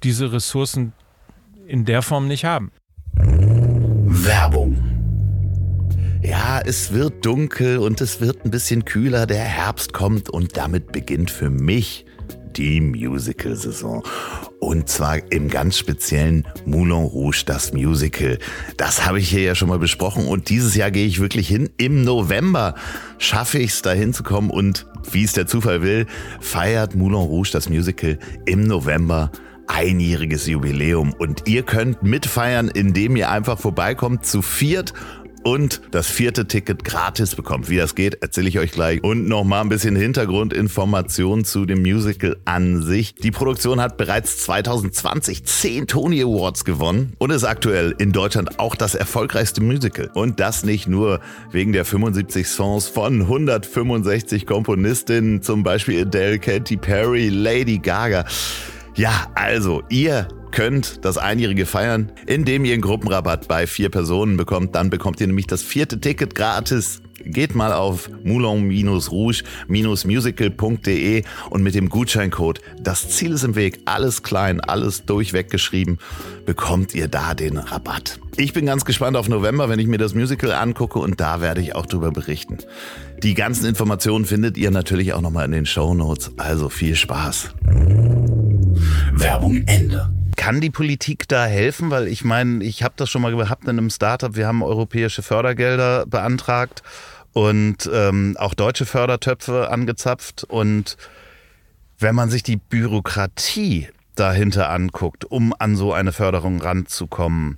diese 0.03 0.31
Ressourcen 0.31 0.93
in 1.67 1.85
der 1.85 2.01
Form 2.01 2.27
nicht 2.27 2.45
haben. 2.45 2.71
Werbung. 3.15 4.92
Ja, 6.23 6.61
es 6.63 6.93
wird 6.93 7.25
dunkel 7.25 7.79
und 7.79 7.99
es 7.99 8.21
wird 8.21 8.45
ein 8.45 8.51
bisschen 8.51 8.85
kühler, 8.85 9.25
der 9.25 9.43
Herbst 9.43 9.91
kommt 9.91 10.29
und 10.29 10.55
damit 10.55 10.93
beginnt 10.93 11.29
für 11.29 11.49
mich 11.49 12.05
die 12.55 12.79
Musical-Saison. 12.79 14.03
Und 14.59 14.87
zwar 14.87 15.19
im 15.33 15.49
ganz 15.49 15.77
speziellen 15.77 16.47
Moulin 16.65 17.03
Rouge, 17.03 17.43
das 17.45 17.73
Musical. 17.73 18.39
Das 18.77 19.05
habe 19.05 19.19
ich 19.19 19.27
hier 19.27 19.41
ja 19.41 19.53
schon 19.53 19.67
mal 19.67 19.79
besprochen 19.79 20.25
und 20.25 20.47
dieses 20.47 20.75
Jahr 20.75 20.91
gehe 20.91 21.05
ich 21.05 21.19
wirklich 21.19 21.49
hin. 21.49 21.69
Im 21.75 22.05
November 22.05 22.75
schaffe 23.17 23.59
ich 23.59 23.71
es, 23.71 23.81
da 23.81 23.91
hinzukommen 23.91 24.49
und 24.49 24.85
wie 25.11 25.25
es 25.25 25.33
der 25.33 25.45
Zufall 25.45 25.81
will, 25.81 26.05
feiert 26.39 26.95
Moulin 26.95 27.17
Rouge, 27.17 27.49
das 27.51 27.67
Musical, 27.67 28.17
im 28.45 28.63
November 28.63 29.29
einjähriges 29.67 30.47
Jubiläum 30.47 31.13
und 31.13 31.47
ihr 31.47 31.63
könnt 31.63 32.03
mitfeiern, 32.03 32.69
indem 32.69 33.15
ihr 33.15 33.29
einfach 33.29 33.59
vorbeikommt 33.59 34.25
zu 34.25 34.41
viert 34.41 34.93
und 35.43 35.81
das 35.91 36.07
vierte 36.07 36.47
Ticket 36.47 36.83
gratis 36.83 37.35
bekommt. 37.35 37.69
Wie 37.69 37.77
das 37.77 37.95
geht, 37.95 38.21
erzähle 38.21 38.49
ich 38.49 38.59
euch 38.59 38.71
gleich. 38.71 39.03
Und 39.03 39.27
nochmal 39.27 39.61
ein 39.61 39.69
bisschen 39.69 39.95
Hintergrundinformationen 39.95 41.45
zu 41.45 41.65
dem 41.65 41.81
Musical 41.81 42.37
an 42.45 42.81
sich. 42.81 43.15
Die 43.15 43.31
Produktion 43.31 43.81
hat 43.81 43.97
bereits 43.97 44.37
2020 44.39 45.43
10 45.43 45.87
Tony 45.87 46.21
Awards 46.21 46.65
gewonnen 46.65 47.13
und 47.17 47.31
ist 47.31 47.43
aktuell 47.43 47.95
in 47.97 48.11
Deutschland 48.11 48.59
auch 48.59 48.75
das 48.75 48.95
erfolgreichste 48.95 49.61
Musical. 49.61 50.09
Und 50.13 50.39
das 50.39 50.63
nicht 50.63 50.87
nur 50.87 51.19
wegen 51.51 51.73
der 51.73 51.85
75 51.85 52.47
Songs 52.47 52.87
von 52.87 53.21
165 53.21 54.45
Komponistinnen, 54.45 55.41
zum 55.41 55.63
Beispiel 55.63 56.01
Adele, 56.01 56.39
Katy 56.39 56.77
Perry, 56.77 57.29
Lady 57.29 57.79
Gaga. 57.79 58.25
Ja, 58.95 59.27
also 59.35 59.83
ihr 59.89 60.27
könnt 60.53 61.03
das 61.03 61.17
Einjährige 61.17 61.65
feiern, 61.65 62.13
indem 62.27 62.63
ihr 62.63 62.71
einen 62.73 62.81
Gruppenrabatt 62.81 63.49
bei 63.49 63.67
vier 63.67 63.89
Personen 63.89 64.37
bekommt. 64.37 64.75
Dann 64.75 64.89
bekommt 64.89 65.19
ihr 65.19 65.27
nämlich 65.27 65.47
das 65.47 65.61
vierte 65.63 65.99
Ticket 65.99 66.33
gratis. 66.35 67.01
Geht 67.25 67.55
mal 67.55 67.73
auf 67.73 68.09
moulin-rouge-musical.de 68.23 71.23
und 71.49 71.63
mit 71.63 71.73
dem 71.73 71.89
Gutscheincode 71.89 72.61
Das 72.79 73.09
Ziel 73.09 73.31
ist 73.31 73.43
im 73.43 73.55
Weg, 73.55 73.79
alles 73.85 74.21
klein, 74.23 74.59
alles 74.59 75.05
durchweg 75.05 75.49
geschrieben, 75.49 75.99
bekommt 76.45 76.93
ihr 76.93 77.07
da 77.07 77.33
den 77.33 77.57
Rabatt. 77.57 78.19
Ich 78.35 78.53
bin 78.53 78.65
ganz 78.65 78.83
gespannt 78.83 79.15
auf 79.15 79.29
November, 79.29 79.69
wenn 79.69 79.79
ich 79.79 79.87
mir 79.87 79.97
das 79.97 80.13
Musical 80.13 80.51
angucke 80.51 80.99
und 80.99 81.21
da 81.21 81.39
werde 81.39 81.61
ich 81.61 81.75
auch 81.75 81.85
drüber 81.85 82.11
berichten. 82.11 82.57
Die 83.21 83.35
ganzen 83.35 83.67
Informationen 83.67 84.25
findet 84.25 84.57
ihr 84.57 84.71
natürlich 84.71 85.13
auch 85.13 85.21
nochmal 85.21 85.45
in 85.45 85.51
den 85.51 85.65
Show 85.65 85.93
Notes. 85.93 86.31
Also 86.37 86.67
viel 86.69 86.95
Spaß. 86.95 87.53
Werbung 89.13 89.63
Ende. 89.65 90.09
Kann 90.43 90.59
die 90.59 90.71
Politik 90.71 91.25
da 91.29 91.45
helfen? 91.45 91.89
Weil 91.89 92.05
ich 92.09 92.25
meine, 92.25 92.65
ich 92.65 92.83
habe 92.83 92.95
das 92.97 93.09
schon 93.09 93.21
mal 93.21 93.33
gehabt 93.33 93.63
in 93.63 93.69
einem 93.69 93.89
Startup. 93.89 94.35
Wir 94.35 94.45
haben 94.45 94.61
europäische 94.61 95.23
Fördergelder 95.23 96.05
beantragt 96.05 96.83
und 97.31 97.89
ähm, 97.93 98.35
auch 98.37 98.53
deutsche 98.53 98.85
Fördertöpfe 98.85 99.71
angezapft. 99.71 100.43
Und 100.43 100.97
wenn 101.97 102.13
man 102.13 102.29
sich 102.29 102.43
die 102.43 102.57
Bürokratie 102.57 103.87
dahinter 104.15 104.69
anguckt, 104.69 105.23
um 105.23 105.55
an 105.57 105.77
so 105.77 105.93
eine 105.93 106.11
Förderung 106.11 106.61
ranzukommen, 106.61 107.57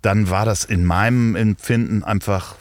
dann 0.00 0.30
war 0.30 0.44
das 0.44 0.62
in 0.64 0.84
meinem 0.84 1.34
Empfinden 1.34 2.04
einfach 2.04 2.54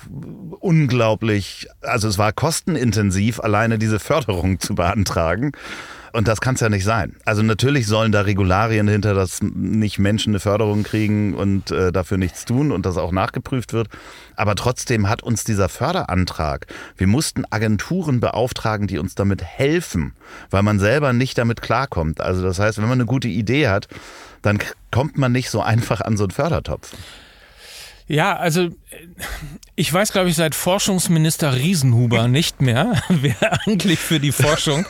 unglaublich, 0.60 1.68
also 1.82 2.08
es 2.08 2.18
war 2.18 2.34
kostenintensiv, 2.34 3.40
alleine 3.40 3.78
diese 3.78 4.00
Förderung 4.00 4.60
zu 4.60 4.74
beantragen. 4.74 5.52
Und 6.14 6.28
das 6.28 6.42
kann 6.42 6.56
es 6.56 6.62
ja 6.62 6.70
nicht 6.70 6.84
sein. 6.84 7.16
Also 7.26 7.44
natürlich 7.44 7.88
sollen 7.88 8.12
da 8.12 8.22
Regularien 8.22 8.88
hinter, 8.88 9.14
dass 9.14 9.42
nicht 9.42 10.00
Menschen 10.00 10.32
eine 10.32 10.40
Förderung 10.40 10.84
kriegen 10.84 11.36
und 11.36 11.72
äh, 11.72 11.92
dafür 11.92 12.18
nichts 12.18 12.46
tun 12.46 12.72
und 12.72 12.86
das 12.86 12.98
auch 12.98 13.12
nachgeprüft 13.12 13.74
wird. 13.74 13.90
Aber 14.36 14.56
trotzdem 14.56 15.10
hat 15.10 15.24
uns 15.24 15.44
dieser 15.44 15.70
Förderantrag, 15.70 16.68
wir 16.98 17.08
mussten 17.08 17.44
Agenturen 17.50 18.20
beauftragen, 18.20 18.88
die 18.88 18.98
uns 18.98 19.16
damit 19.16 19.44
helfen, 19.44 20.14
weil 20.50 20.64
man 20.64 20.80
selber 20.80 21.14
nicht 21.14 21.38
damit 21.38 21.62
klarkommt. 21.62 22.22
Also 22.22 22.42
das 22.42 22.60
heißt, 22.60 22.78
wenn 22.78 22.90
man 22.90 23.00
eine 23.00 23.06
gute 23.06 23.28
Idee 23.28 23.68
hat, 23.68 23.88
dann 24.42 24.60
kommt 24.92 25.18
man 25.18 25.32
nicht 25.32 25.50
so 25.50 25.62
einfach 25.62 26.02
an 26.02 26.18
so 26.18 26.24
einen 26.24 26.32
Fördertopf. 26.32 26.94
Ja, 28.08 28.36
also 28.38 28.70
ich 29.76 29.94
weiß, 29.94 30.12
glaube 30.12 30.30
ich, 30.30 30.36
seit 30.36 30.56
Forschungsminister 30.56 31.56
Riesenhuber 31.56 32.28
nicht 32.28 32.62
mehr, 32.62 33.02
wer 33.10 33.60
eigentlich 33.66 34.00
für 34.00 34.20
die 34.20 34.32
Forschung 34.32 34.86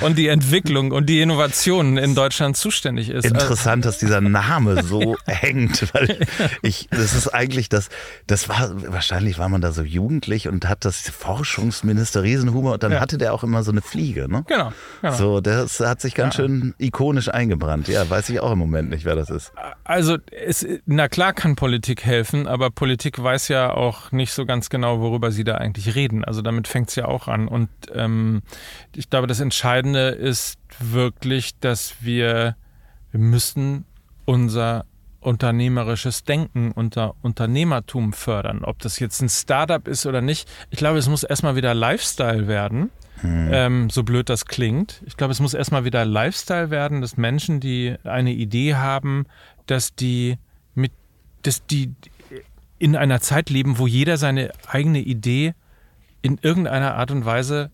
und 0.00 0.16
die 0.18 0.28
Entwicklung 0.28 0.92
und 0.92 1.06
die 1.06 1.20
Innovationen 1.20 1.96
in 1.96 2.14
Deutschland 2.14 2.56
zuständig 2.56 3.10
ist. 3.10 3.24
Interessant, 3.24 3.84
dass 3.84 3.98
dieser 3.98 4.20
Name 4.20 4.82
so 4.84 5.16
hängt, 5.26 5.92
weil 5.94 6.26
ich, 6.62 6.88
das 6.90 7.14
ist 7.14 7.28
eigentlich 7.28 7.68
das, 7.68 7.88
das 8.26 8.48
war, 8.48 8.70
wahrscheinlich 8.92 9.38
war 9.38 9.48
man 9.48 9.60
da 9.60 9.72
so 9.72 9.82
jugendlich 9.82 10.48
und 10.48 10.68
hat 10.68 10.84
das 10.84 11.08
Forschungsminister 11.10 12.22
Riesenhuber 12.22 12.74
und 12.74 12.82
dann 12.82 12.92
ja. 12.92 13.00
hatte 13.00 13.18
der 13.18 13.34
auch 13.34 13.42
immer 13.42 13.62
so 13.62 13.72
eine 13.72 13.82
Fliege, 13.82 14.30
ne? 14.30 14.44
Genau. 14.46 14.72
genau. 15.02 15.14
So, 15.14 15.40
das 15.40 15.80
hat 15.80 16.00
sich 16.00 16.14
ganz 16.14 16.36
ja. 16.36 16.44
schön 16.44 16.74
ikonisch 16.78 17.28
eingebrannt. 17.28 17.88
Ja, 17.88 18.08
weiß 18.08 18.28
ich 18.30 18.40
auch 18.40 18.52
im 18.52 18.58
Moment 18.58 18.90
nicht, 18.90 19.04
wer 19.04 19.16
das 19.16 19.30
ist. 19.30 19.52
Also, 19.84 20.18
es, 20.30 20.66
na 20.86 21.08
klar 21.08 21.32
kann 21.32 21.56
Politik 21.56 21.96
Politik 21.96 22.04
helfen, 22.04 22.46
aber 22.46 22.70
Politik 22.76 23.20
weiß 23.20 23.48
ja 23.48 23.72
auch 23.72 24.12
nicht 24.12 24.32
so 24.32 24.46
ganz 24.46 24.68
genau, 24.68 25.00
worüber 25.00 25.32
sie 25.32 25.44
da 25.44 25.54
eigentlich 25.56 25.96
reden. 25.96 26.24
Also 26.24 26.42
damit 26.42 26.68
fängt 26.68 26.90
es 26.90 26.94
ja 26.94 27.06
auch 27.06 27.26
an. 27.26 27.48
Und 27.48 27.70
ähm, 27.92 28.42
ich 28.94 29.10
glaube, 29.10 29.26
das 29.26 29.40
Entscheidende 29.40 30.08
ist 30.08 30.58
wirklich, 30.78 31.58
dass 31.58 31.94
wir, 32.02 32.54
wir 33.10 33.20
müssen 33.20 33.86
unser 34.26 34.84
unternehmerisches 35.20 36.24
Denken, 36.24 36.70
unter 36.70 37.14
Unternehmertum 37.22 38.12
fördern. 38.12 38.62
Ob 38.62 38.78
das 38.78 38.98
jetzt 38.98 39.22
ein 39.22 39.30
Startup 39.30 39.88
ist 39.88 40.04
oder 40.04 40.20
nicht. 40.20 40.48
Ich 40.70 40.78
glaube, 40.78 40.98
es 40.98 41.08
muss 41.08 41.24
erstmal 41.24 41.56
wieder 41.56 41.74
Lifestyle 41.74 42.46
werden. 42.46 42.90
Hm. 43.22 43.48
Ähm, 43.52 43.90
so 43.90 44.02
blöd 44.02 44.28
das 44.28 44.44
klingt. 44.44 45.02
Ich 45.06 45.16
glaube, 45.16 45.32
es 45.32 45.40
muss 45.40 45.54
erstmal 45.54 45.86
wieder 45.86 46.04
Lifestyle 46.04 46.70
werden, 46.70 47.00
dass 47.00 47.16
Menschen, 47.16 47.58
die 47.58 47.96
eine 48.04 48.32
Idee 48.32 48.74
haben, 48.74 49.24
dass 49.64 49.94
die 49.94 50.36
mit 50.74 50.92
dass 51.42 51.64
die 51.64 51.94
in 52.78 52.96
einer 52.96 53.20
Zeit 53.20 53.50
leben, 53.50 53.78
wo 53.78 53.86
jeder 53.86 54.16
seine 54.16 54.52
eigene 54.66 55.00
Idee 55.00 55.54
in 56.22 56.38
irgendeiner 56.42 56.94
Art 56.94 57.10
und 57.10 57.24
Weise 57.24 57.70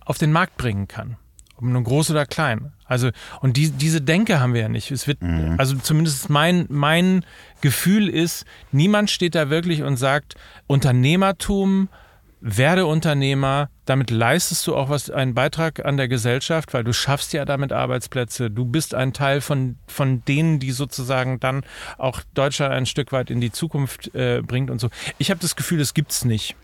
auf 0.00 0.18
den 0.18 0.32
Markt 0.32 0.56
bringen 0.56 0.88
kann. 0.88 1.16
Ob 1.56 1.64
nun 1.64 1.82
groß 1.84 2.12
oder 2.12 2.24
klein. 2.24 2.72
Also, 2.84 3.10
und 3.40 3.56
die, 3.56 3.70
diese 3.70 4.00
Denke 4.00 4.40
haben 4.40 4.54
wir 4.54 4.62
ja 4.62 4.68
nicht. 4.68 4.90
Es 4.90 5.06
wird, 5.06 5.22
mhm. 5.22 5.56
also 5.58 5.76
zumindest 5.76 6.30
mein, 6.30 6.66
mein 6.68 7.24
Gefühl 7.60 8.08
ist, 8.08 8.44
niemand 8.70 9.10
steht 9.10 9.34
da 9.34 9.50
wirklich 9.50 9.82
und 9.82 9.96
sagt, 9.96 10.36
Unternehmertum, 10.66 11.88
werde 12.40 12.86
Unternehmer, 12.86 13.70
damit 13.88 14.10
leistest 14.10 14.66
du 14.66 14.76
auch 14.76 14.90
was, 14.90 15.10
einen 15.10 15.34
Beitrag 15.34 15.84
an 15.84 15.96
der 15.96 16.08
Gesellschaft, 16.08 16.74
weil 16.74 16.84
du 16.84 16.92
schaffst 16.92 17.32
ja 17.32 17.44
damit 17.44 17.72
Arbeitsplätze. 17.72 18.50
Du 18.50 18.64
bist 18.64 18.94
ein 18.94 19.12
Teil 19.12 19.40
von, 19.40 19.76
von 19.86 20.22
denen, 20.26 20.58
die 20.58 20.72
sozusagen 20.72 21.40
dann 21.40 21.64
auch 21.96 22.20
Deutschland 22.34 22.72
ein 22.74 22.86
Stück 22.86 23.12
weit 23.12 23.30
in 23.30 23.40
die 23.40 23.50
Zukunft 23.50 24.14
äh, 24.14 24.42
bringt 24.42 24.70
und 24.70 24.80
so. 24.80 24.90
Ich 25.16 25.30
habe 25.30 25.40
das 25.40 25.56
Gefühl, 25.56 25.78
das 25.78 25.94
gibt's 25.94 26.24
nicht. 26.24 26.54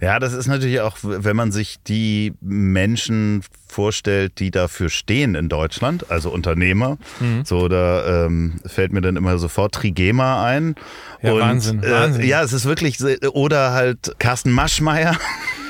Ja, 0.00 0.18
das 0.18 0.32
ist 0.32 0.46
natürlich 0.46 0.80
auch, 0.80 0.98
wenn 1.02 1.36
man 1.36 1.52
sich 1.52 1.78
die 1.86 2.34
Menschen 2.40 3.42
vorstellt, 3.72 4.38
die 4.38 4.50
dafür 4.50 4.90
stehen 4.90 5.34
in 5.34 5.48
Deutschland, 5.48 6.10
also 6.10 6.30
Unternehmer. 6.30 6.98
Mhm. 7.20 7.44
So, 7.44 7.68
da 7.68 8.26
ähm, 8.26 8.60
fällt 8.66 8.92
mir 8.92 9.00
dann 9.00 9.16
immer 9.16 9.38
sofort 9.38 9.74
Trigema 9.74 10.44
ein. 10.44 10.74
Ja, 11.22 11.32
und, 11.32 11.40
Wahnsinn, 11.40 11.82
äh, 11.82 11.90
Wahnsinn. 11.90 12.26
Ja, 12.26 12.42
es 12.42 12.52
ist 12.52 12.64
wirklich, 12.64 12.98
oder 13.32 13.72
halt 13.72 14.14
Carsten 14.18 14.52
Maschmeyer. 14.52 15.16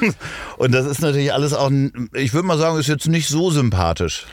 und 0.59 0.73
das 0.73 0.87
ist 0.87 1.01
natürlich 1.01 1.33
alles 1.33 1.53
auch, 1.53 1.71
ich 2.15 2.35
würde 2.35 2.47
mal 2.47 2.59
sagen, 2.59 2.79
ist 2.79 2.89
jetzt 2.89 3.09
nicht 3.09 3.29
so 3.29 3.51
sympathisch. 3.51 4.27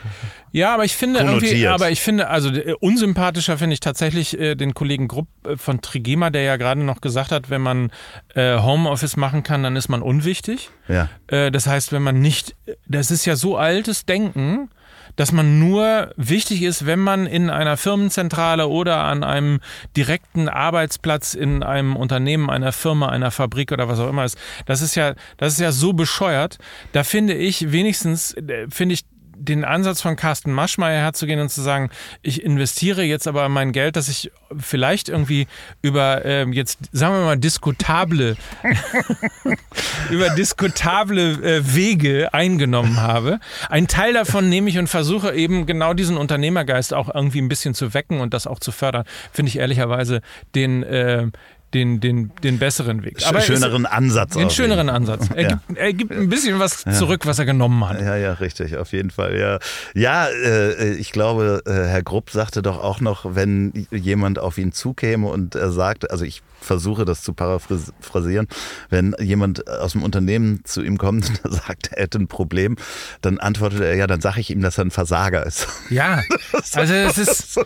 Ja, 0.56 0.74
aber 0.74 0.86
ich 0.86 0.96
finde 0.96 1.20
irgendwie, 1.20 1.68
aber 1.68 1.92
ich 1.92 2.00
finde, 2.00 2.30
also 2.30 2.50
äh, 2.50 2.76
unsympathischer 2.80 3.58
finde 3.58 3.74
ich 3.74 3.82
tatsächlich 3.82 4.40
äh, 4.40 4.56
den 4.56 4.74
Kollegen 4.74 5.10
Grupp 5.10 5.28
äh, 5.46 5.58
von 5.58 5.82
Trigema, 5.82 6.30
der 6.30 6.44
ja 6.44 6.56
gerade 6.56 6.82
noch 6.82 7.02
gesagt 7.02 7.34
hat, 7.34 7.50
wenn 7.50 7.62
man 7.62 7.92
äh, 8.36 8.58
Homeoffice 8.58 9.18
machen 9.18 9.44
kann, 9.44 9.64
dann 9.64 9.76
ist 9.76 9.90
man 9.90 10.02
unwichtig. 10.02 10.70
Ja. 10.88 11.10
Äh, 11.28 11.52
das 11.52 11.68
heißt, 11.68 11.92
wenn 11.92 12.04
man 12.04 12.20
nicht, 12.22 12.56
das 12.88 13.12
ist 13.12 13.26
ja 13.26 13.36
so 13.36 13.58
altes 13.58 14.06
Denken, 14.06 14.70
dass 15.16 15.32
man 15.32 15.60
nur 15.60 16.12
wichtig 16.18 16.64
ist, 16.64 16.86
wenn 16.86 17.00
man 17.00 17.26
in 17.26 17.50
einer 17.50 17.78
Firmenzentrale 17.78 18.68
oder 18.68 19.04
an 19.04 19.24
einem 19.24 19.60
direkten 19.96 20.50
Arbeitsplatz 20.50 21.34
in 21.34 21.64
einem 21.64 21.96
Unternehmen, 21.96 22.50
einer 22.50 22.72
Firma, 22.72 23.10
einer 23.10 23.32
Fabrik 23.32 23.72
oder 23.72 23.88
was 23.88 24.00
auch 24.00 24.10
immer 24.10 24.26
ist. 24.26 24.38
Das 24.66 24.82
ist 24.82 24.96
ja, 24.96 25.16
das 25.38 25.54
ist 25.54 25.60
ja 25.60 25.72
so 25.72 25.94
bescheuert. 25.94 26.58
Da 26.92 27.04
finde 27.04 27.34
ich 27.34 27.72
wenigstens, 27.72 28.34
äh, 28.34 28.68
finde 28.70 28.94
ich 28.94 29.06
den 29.38 29.64
Ansatz 29.66 30.02
von 30.02 30.16
Carsten 30.16 30.52
Maschmeyer 30.52 31.02
herzugehen 31.02 31.40
und 31.40 31.50
zu 31.50 31.62
sagen, 31.62 31.90
ich 32.22 32.44
investiere 32.44 33.04
jetzt 33.04 33.28
aber 33.28 33.48
mein 33.50 33.72
Geld, 33.72 33.96
das 33.96 34.08
ich 34.08 34.32
vielleicht 34.58 35.10
irgendwie 35.10 35.48
über 35.82 36.24
ähm, 36.26 36.54
jetzt, 36.54 36.80
sagen 36.92 37.16
wir 37.16 37.26
mal, 37.26 37.38
diskutable, 37.38 38.38
über 40.10 40.30
diskutable 40.32 41.32
äh, 41.44 41.76
Wege 41.76 42.34
eingenommen 42.34 43.02
habe. 43.02 43.40
Ein 43.70 43.88
Teil 43.88 44.14
davon 44.14 44.50
nehme 44.50 44.70
ich 44.70 44.78
und 44.78 44.88
versuche 44.88 45.34
eben 45.34 45.66
genau 45.66 45.94
diesen 45.94 46.18
Unternehmergeist 46.18 46.94
auch 46.94 47.14
irgendwie 47.14 47.42
ein 47.42 47.50
bisschen 47.50 47.74
zu 47.74 47.94
wecken 47.94 48.20
und 48.22 48.34
das 48.34 48.48
auch 48.48 48.60
zu 48.60 48.72
fördern. 48.72 49.06
Finde 49.32 49.50
ich 49.50 49.58
ehrlicherweise 49.58 50.22
den, 50.54 50.84
äh, 50.84 51.28
den, 51.76 52.00
den, 52.00 52.32
den 52.42 52.58
besseren 52.58 53.04
Weg. 53.04 53.18
Aber 53.28 53.42
schöneren 53.42 53.86
es, 53.86 53.92
Ansatz. 53.92 54.34
Den 54.34 54.50
schöneren 54.50 54.90
Ansatz. 54.90 55.30
Er, 55.36 55.42
ja. 55.42 55.48
gibt, 55.50 55.78
er, 55.78 55.94
gibt, 55.94 56.12
ein 56.14 56.30
bisschen 56.30 56.58
was 56.58 56.86
zurück, 56.98 57.26
was 57.26 57.38
er 57.38 57.46
genommen 57.46 57.88
hat. 57.88 58.00
Ja, 58.00 58.16
ja, 58.16 58.34
richtig, 58.34 58.78
auf 58.78 58.94
jeden 58.94 59.12
Fall. 59.12 59.38
Ja, 59.38 59.60
ja 59.94 60.28
äh, 60.28 60.94
ich 60.94 61.12
glaube, 61.12 61.62
äh, 61.66 61.72
Herr 61.72 62.02
Grupp 62.02 62.30
sagte 62.30 62.62
doch 62.62 62.82
auch 62.82 63.02
noch, 63.02 63.36
wenn 63.36 63.88
jemand 63.92 64.40
auf 64.40 64.58
ihn 64.58 64.72
zukäme 64.72 65.28
und 65.28 65.56
er 65.56 65.72
sagt, 65.72 66.10
also 66.10 66.24
ich 66.24 66.42
versuche 66.66 67.06
das 67.06 67.22
zu 67.22 67.34
paraphrasieren, 67.34 68.48
wenn 68.90 69.16
jemand 69.20 69.68
aus 69.68 69.94
dem 69.94 70.04
Unternehmen 70.04 70.62
zu 70.66 70.82
ihm 70.82 70.98
kommt 70.98 71.32
und 71.44 71.54
sagt, 71.54 71.92
er 71.94 72.04
hätte 72.04 72.20
ein 72.20 72.28
Problem, 72.28 72.76
dann 73.22 73.40
antwortet 73.40 73.82
er, 73.82 73.96
ja, 73.96 74.08
dann 74.08 74.22
sage 74.22 74.40
ich 74.40 74.50
ihm, 74.50 74.62
dass 74.62 74.78
er 74.78 74.86
ein 74.86 74.92
Versager 74.92 75.46
ist. 75.46 75.68
Ja, 75.90 76.22
also 76.74 76.94
es 76.94 77.18
ist, 77.18 77.54
so 77.54 77.64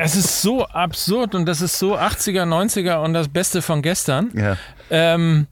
es 0.00 0.16
ist 0.16 0.42
so 0.42 0.66
absurd 0.66 1.34
und 1.34 1.46
das 1.46 1.60
ist 1.60 1.78
so 1.78 1.96
80er, 1.96 2.42
90er 2.42 3.02
und 3.02 3.14
das 3.14 3.28
Beste 3.28 3.62
von 3.62 3.82
gestern. 3.82 4.30
Ja. 4.34 4.56
Ähm, 4.90 5.46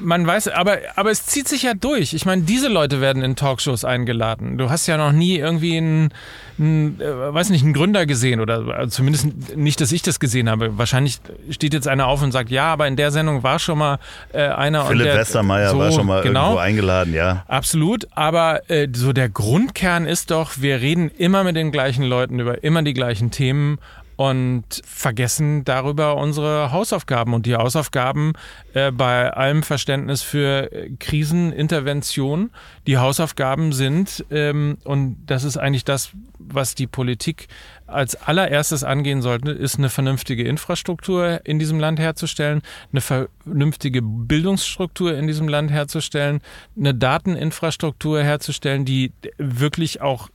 man 0.00 0.26
weiß, 0.26 0.48
aber, 0.48 0.78
aber 0.96 1.10
es 1.10 1.26
zieht 1.26 1.48
sich 1.48 1.62
ja 1.62 1.74
durch. 1.74 2.14
Ich 2.14 2.26
meine, 2.26 2.42
diese 2.42 2.68
Leute 2.68 3.00
werden 3.00 3.22
in 3.22 3.36
Talkshows 3.36 3.84
eingeladen. 3.84 4.58
Du 4.58 4.70
hast 4.70 4.86
ja 4.86 4.96
noch 4.96 5.12
nie 5.12 5.36
irgendwie 5.36 5.76
einen, 5.76 6.10
einen 6.58 7.00
äh, 7.00 7.34
weiß 7.34 7.50
nicht, 7.50 7.64
einen 7.64 7.72
Gründer 7.72 8.06
gesehen 8.06 8.40
oder 8.40 8.66
also 8.74 8.90
zumindest 8.90 9.56
nicht, 9.56 9.80
dass 9.80 9.92
ich 9.92 10.02
das 10.02 10.20
gesehen 10.20 10.48
habe. 10.48 10.78
Wahrscheinlich 10.78 11.20
steht 11.50 11.74
jetzt 11.74 11.88
einer 11.88 12.06
auf 12.06 12.22
und 12.22 12.32
sagt, 12.32 12.50
ja, 12.50 12.72
aber 12.72 12.86
in 12.86 12.96
der 12.96 13.10
Sendung 13.10 13.42
war 13.42 13.58
schon 13.58 13.78
mal 13.78 13.98
äh, 14.32 14.48
einer. 14.48 14.86
Philipp 14.86 15.06
der, 15.06 15.16
Westermeier 15.18 15.70
so, 15.70 15.78
war 15.78 15.92
schon 15.92 16.06
mal 16.06 16.22
genau, 16.22 16.42
irgendwo 16.42 16.60
eingeladen, 16.60 17.14
ja. 17.14 17.44
Absolut, 17.48 18.08
aber 18.14 18.68
äh, 18.70 18.88
so 18.92 19.12
der 19.12 19.28
Grundkern 19.28 20.06
ist 20.06 20.30
doch, 20.30 20.52
wir 20.58 20.80
reden 20.80 21.10
immer 21.16 21.44
mit 21.44 21.56
den 21.56 21.72
gleichen 21.72 22.04
Leuten 22.04 22.40
über 22.40 22.62
immer 22.64 22.82
die 22.82 22.94
gleichen 22.94 23.30
Themen 23.30 23.78
und 24.18 24.64
vergessen 24.84 25.64
darüber 25.64 26.16
unsere 26.16 26.72
Hausaufgaben. 26.72 27.34
Und 27.34 27.46
die 27.46 27.54
Hausaufgaben 27.54 28.32
äh, 28.74 28.90
bei 28.90 29.32
allem 29.32 29.62
Verständnis 29.62 30.22
für 30.22 30.72
äh, 30.72 30.90
Krisenintervention, 30.98 32.50
die 32.88 32.98
Hausaufgaben 32.98 33.72
sind, 33.72 34.26
ähm, 34.32 34.78
und 34.82 35.18
das 35.26 35.44
ist 35.44 35.56
eigentlich 35.56 35.84
das, 35.84 36.10
was 36.40 36.74
die 36.74 36.88
Politik 36.88 37.46
als 37.86 38.16
allererstes 38.16 38.82
angehen 38.82 39.22
sollte, 39.22 39.52
ist 39.52 39.78
eine 39.78 39.88
vernünftige 39.88 40.42
Infrastruktur 40.42 41.40
in 41.44 41.60
diesem 41.60 41.78
Land 41.78 42.00
herzustellen, 42.00 42.62
eine 42.90 43.00
vernünftige 43.00 44.02
Bildungsstruktur 44.02 45.16
in 45.16 45.28
diesem 45.28 45.46
Land 45.46 45.70
herzustellen, 45.70 46.40
eine 46.76 46.92
Dateninfrastruktur 46.92 48.20
herzustellen, 48.20 48.84
die 48.84 49.12
wirklich 49.38 50.00
auch 50.00 50.28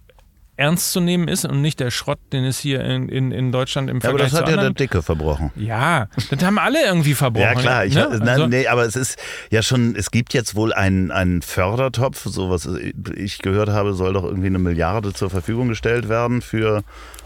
ernst 0.56 0.92
zu 0.92 1.00
nehmen 1.00 1.28
ist 1.28 1.46
und 1.46 1.62
nicht 1.62 1.80
der 1.80 1.89
Schrott, 1.89 2.20
den 2.32 2.44
es 2.44 2.60
hier 2.60 2.82
in, 2.82 3.10
in, 3.10 3.32
in 3.32 3.52
Deutschland 3.52 3.89
im 3.89 4.02
Vergleich 4.02 4.32
ja, 4.32 4.38
aber 4.39 4.46
das 4.46 4.54
hat 4.54 4.56
ja 4.56 4.70
der 4.70 4.74
Dicke 4.74 5.02
verbrochen. 5.02 5.52
Ja, 5.56 6.08
das 6.30 6.44
haben 6.44 6.60
alle 6.60 6.86
irgendwie 6.86 7.16
verbrochen. 7.16 7.48
Ja 7.48 7.56
klar, 7.56 7.86
ich, 7.86 7.96
ne? 7.96 8.08
also, 8.08 8.48
nee, 8.48 8.68
aber 8.68 8.86
es 8.86 8.96
ist 8.96 9.18
ja 9.50 9.63
schon, 9.63 9.96
es 9.96 10.12
gibt 10.12 10.34
jetzt 10.34 10.56
wohl 10.56 10.72
einen, 10.72 11.12
einen 11.12 11.42
Fördertopf, 11.42 12.24
so 12.26 12.52
was 12.52 12.70
ich 13.16 13.39
gehört 13.39 13.70
habe, 13.70 13.94
soll 13.94 14.13
doch 14.13 14.24
irgendwie 14.24 14.48
eine 14.48 14.60
Milliarde 14.60 15.13
zur 15.13 15.30
Verfügung 15.30 15.70
gestellt 15.70 16.08
werden 16.08 16.42
für 16.42 16.84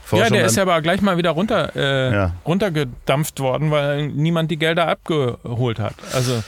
Forschung. 0.07 0.27
Ja, 0.27 0.33
der 0.33 0.45
ist 0.45 0.55
ja 0.55 0.63
aber 0.63 0.81
gleich 0.81 1.01
mal 1.01 1.17
wieder 1.17 1.31
runter, 1.31 1.75
äh, 1.75 2.13
ja. 2.13 2.31
runtergedampft 2.45 3.41
worden, 3.41 3.71
weil 3.71 4.07
niemand 4.07 4.49
die 4.51 4.57
Gelder 4.57 4.87
abgeholt 4.87 5.79
hat. 5.79 5.95
Also 6.13 6.43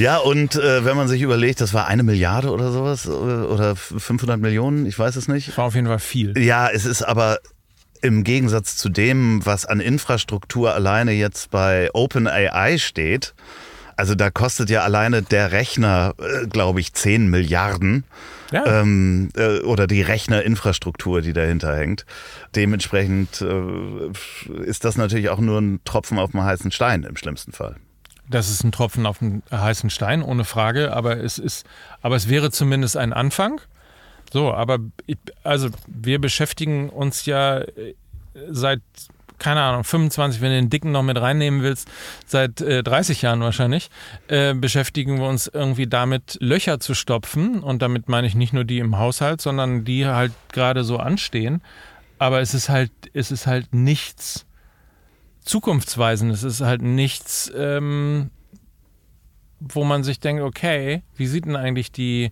ja, 0.00 0.18
und 0.18 0.56
äh, 0.56 0.84
wenn 0.84 0.96
man 0.96 1.08
sich 1.08 1.22
überlegt, 1.22 1.60
das 1.60 1.74
war 1.74 1.86
eine 1.86 2.02
Milliarde 2.02 2.50
oder 2.50 2.72
sowas 2.72 3.08
oder 3.08 3.76
500 3.76 4.40
Millionen, 4.40 4.86
ich 4.86 4.98
weiß 4.98 5.16
es 5.16 5.28
nicht. 5.28 5.56
War 5.56 5.66
auf 5.66 5.74
jeden 5.74 5.86
Fall 5.86 5.98
viel. 5.98 6.36
Ja, 6.38 6.68
es 6.68 6.84
ist 6.84 7.02
aber 7.02 7.38
im 8.02 8.24
Gegensatz 8.24 8.76
zu 8.76 8.88
dem, 8.88 9.44
was 9.44 9.66
an 9.66 9.80
Infrastruktur 9.80 10.74
alleine 10.74 11.12
jetzt 11.12 11.50
bei 11.50 11.90
OpenAI 11.92 12.78
steht, 12.78 13.34
also 14.00 14.14
da 14.14 14.30
kostet 14.30 14.70
ja 14.70 14.82
alleine 14.82 15.20
der 15.20 15.52
Rechner, 15.52 16.14
äh, 16.18 16.46
glaube 16.46 16.80
ich, 16.80 16.94
10 16.94 17.28
Milliarden. 17.28 18.04
Ja. 18.50 18.80
Ähm, 18.80 19.28
äh, 19.36 19.60
oder 19.60 19.86
die 19.86 20.00
Rechnerinfrastruktur, 20.00 21.20
die 21.20 21.34
dahinter 21.34 21.76
hängt. 21.76 22.06
Dementsprechend 22.56 23.42
äh, 23.42 24.62
ist 24.64 24.86
das 24.86 24.96
natürlich 24.96 25.28
auch 25.28 25.38
nur 25.38 25.60
ein 25.60 25.80
Tropfen 25.84 26.18
auf 26.18 26.30
dem 26.30 26.42
heißen 26.42 26.70
Stein 26.70 27.02
im 27.02 27.16
schlimmsten 27.16 27.52
Fall. 27.52 27.76
Das 28.30 28.48
ist 28.48 28.62
ein 28.62 28.70
Tropfen 28.70 29.06
auf 29.06 29.20
einen 29.20 29.42
heißen 29.50 29.90
Stein, 29.90 30.22
ohne 30.22 30.44
Frage, 30.44 30.92
aber 30.92 31.18
es 31.18 31.38
ist, 31.38 31.66
aber 32.00 32.14
es 32.14 32.28
wäre 32.28 32.52
zumindest 32.52 32.96
ein 32.96 33.12
Anfang. 33.12 33.60
So, 34.32 34.52
aber 34.52 34.78
ich, 35.06 35.18
also 35.42 35.68
wir 35.88 36.20
beschäftigen 36.20 36.88
uns 36.88 37.26
ja 37.26 37.58
äh, 37.58 37.94
seit, 38.48 38.80
keine 39.38 39.62
Ahnung, 39.62 39.82
25, 39.82 40.40
wenn 40.40 40.50
du 40.50 40.56
den 40.56 40.70
Dicken 40.70 40.92
noch 40.92 41.02
mit 41.02 41.20
reinnehmen 41.20 41.62
willst, 41.62 41.88
seit 42.26 42.60
äh, 42.60 42.84
30 42.84 43.22
Jahren 43.22 43.40
wahrscheinlich, 43.40 43.90
äh, 44.28 44.54
beschäftigen 44.54 45.18
wir 45.18 45.26
uns 45.26 45.48
irgendwie 45.48 45.88
damit, 45.88 46.38
Löcher 46.40 46.78
zu 46.78 46.94
stopfen. 46.94 47.60
Und 47.60 47.82
damit 47.82 48.08
meine 48.08 48.28
ich 48.28 48.36
nicht 48.36 48.52
nur 48.52 48.64
die 48.64 48.78
im 48.78 48.98
Haushalt, 48.98 49.40
sondern 49.40 49.84
die 49.84 50.06
halt 50.06 50.32
gerade 50.52 50.84
so 50.84 50.98
anstehen. 50.98 51.62
Aber 52.18 52.40
es 52.40 52.54
ist 52.54 52.68
halt, 52.68 52.92
es 53.12 53.32
ist 53.32 53.48
halt 53.48 53.74
nichts 53.74 54.46
zukunftsweisend. 55.50 56.32
Es 56.32 56.44
ist 56.44 56.60
halt 56.60 56.80
nichts, 56.80 57.52
ähm, 57.56 58.30
wo 59.58 59.84
man 59.84 60.04
sich 60.04 60.20
denkt, 60.20 60.42
okay, 60.42 61.02
wie 61.16 61.26
sieht 61.26 61.44
denn 61.44 61.56
eigentlich 61.56 61.90
die 61.90 62.30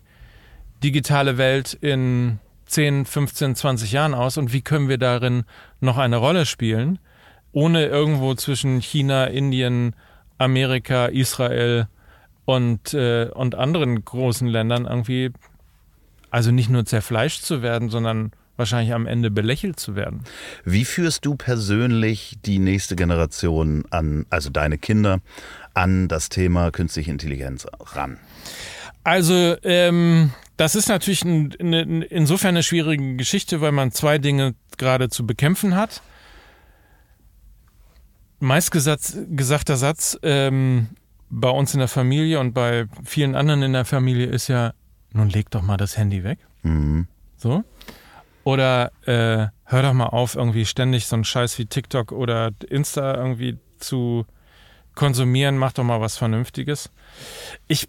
digitale 0.81 1.37
Welt 1.37 1.73
in 1.73 2.39
10, 2.65 3.05
15, 3.05 3.55
20 3.55 3.91
Jahren 3.91 4.13
aus 4.13 4.37
und 4.37 4.53
wie 4.53 4.61
können 4.61 4.87
wir 4.87 4.97
darin 4.97 5.43
noch 5.81 5.97
eine 5.97 6.17
Rolle 6.17 6.45
spielen, 6.45 6.99
ohne 7.51 7.85
irgendwo 7.87 8.35
zwischen 8.35 8.79
China, 8.79 9.25
Indien, 9.25 9.95
Amerika, 10.37 11.07
Israel 11.07 11.87
und, 12.45 12.93
äh, 12.93 13.29
und 13.33 13.55
anderen 13.55 14.05
großen 14.05 14.47
Ländern 14.47 14.85
irgendwie, 14.85 15.31
also 16.31 16.51
nicht 16.51 16.69
nur 16.69 16.85
zerfleischt 16.85 17.43
zu 17.43 17.61
werden, 17.61 17.89
sondern 17.89 18.31
wahrscheinlich 18.59 18.93
am 18.93 19.07
Ende 19.07 19.31
belächelt 19.31 19.79
zu 19.79 19.95
werden. 19.95 20.23
Wie 20.65 20.85
führst 20.85 21.25
du 21.25 21.35
persönlich 21.35 22.37
die 22.45 22.59
nächste 22.59 22.95
Generation 22.95 23.85
an, 23.89 24.25
also 24.29 24.49
deine 24.49 24.77
Kinder, 24.77 25.19
an 25.73 26.07
das 26.07 26.29
Thema 26.29 26.69
künstliche 26.71 27.09
Intelligenz 27.09 27.65
ran? 27.79 28.19
Also, 29.03 29.55
ähm, 29.63 30.31
das 30.57 30.75
ist 30.75 30.89
natürlich 30.89 31.23
ein, 31.23 31.55
eine, 31.59 32.03
insofern 32.05 32.49
eine 32.49 32.63
schwierige 32.63 33.15
Geschichte, 33.15 33.61
weil 33.61 33.71
man 33.71 33.91
zwei 33.91 34.17
Dinge 34.17 34.55
gerade 34.77 35.09
zu 35.09 35.25
bekämpfen 35.25 35.75
hat. 35.75 36.01
Meistgesagter 38.39 39.77
Satz 39.77 40.17
ähm, 40.21 40.89
bei 41.29 41.49
uns 41.49 41.73
in 41.73 41.79
der 41.79 41.87
Familie 41.87 42.39
und 42.39 42.53
bei 42.53 42.87
vielen 43.03 43.35
anderen 43.35 43.63
in 43.63 43.73
der 43.73 43.85
Familie 43.85 44.27
ist 44.27 44.47
ja, 44.47 44.73
nun 45.13 45.29
leg 45.29 45.49
doch 45.49 45.61
mal 45.61 45.77
das 45.77 45.97
Handy 45.97 46.23
weg. 46.23 46.39
Mhm. 46.63 47.07
So. 47.37 47.63
Oder 48.43 48.91
äh, 49.05 49.47
hör 49.65 49.81
doch 49.81 49.93
mal 49.93 50.07
auf, 50.07 50.35
irgendwie 50.35 50.65
ständig 50.65 51.07
so 51.07 51.15
einen 51.15 51.25
Scheiß 51.25 51.57
wie 51.59 51.65
TikTok 51.65 52.11
oder 52.11 52.51
Insta 52.69 53.15
irgendwie 53.15 53.57
zu 53.77 54.25
konsumieren, 54.95 55.57
mach 55.57 55.73
doch 55.73 55.83
mal 55.83 56.01
was 56.01 56.17
Vernünftiges. 56.17 56.89
Ich, 57.67 57.87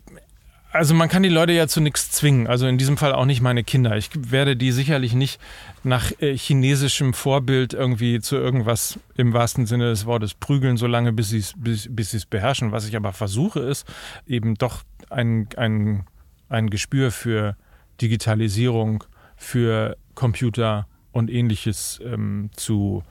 also 0.72 0.94
man 0.94 1.08
kann 1.08 1.24
die 1.24 1.28
Leute 1.28 1.52
ja 1.52 1.66
zu 1.66 1.80
nichts 1.80 2.10
zwingen. 2.12 2.46
Also 2.46 2.66
in 2.66 2.78
diesem 2.78 2.96
Fall 2.96 3.12
auch 3.12 3.24
nicht 3.24 3.40
meine 3.40 3.64
Kinder. 3.64 3.96
Ich 3.96 4.10
werde 4.14 4.56
die 4.56 4.70
sicherlich 4.70 5.14
nicht 5.14 5.40
nach 5.82 6.12
äh, 6.20 6.36
chinesischem 6.36 7.14
Vorbild 7.14 7.72
irgendwie 7.74 8.20
zu 8.20 8.36
irgendwas 8.36 8.98
im 9.16 9.32
wahrsten 9.32 9.66
Sinne 9.66 9.90
des 9.90 10.06
Wortes 10.06 10.34
prügeln, 10.34 10.76
solange 10.76 11.12
bis 11.12 11.30
sie 11.30 11.38
es 11.38 11.54
bis, 11.56 11.88
bis 11.90 12.26
beherrschen. 12.26 12.70
Was 12.70 12.86
ich 12.86 12.94
aber 12.94 13.12
versuche, 13.12 13.60
ist 13.60 13.86
eben 14.26 14.54
doch 14.54 14.82
ein, 15.08 15.48
ein, 15.56 16.04
ein 16.48 16.70
Gespür 16.70 17.10
für 17.10 17.56
Digitalisierung, 18.00 19.02
für 19.36 19.96
Computer 20.14 20.86
und 21.12 21.30
ähnliches 21.30 22.00
ähm, 22.04 22.50
zu, 22.54 23.02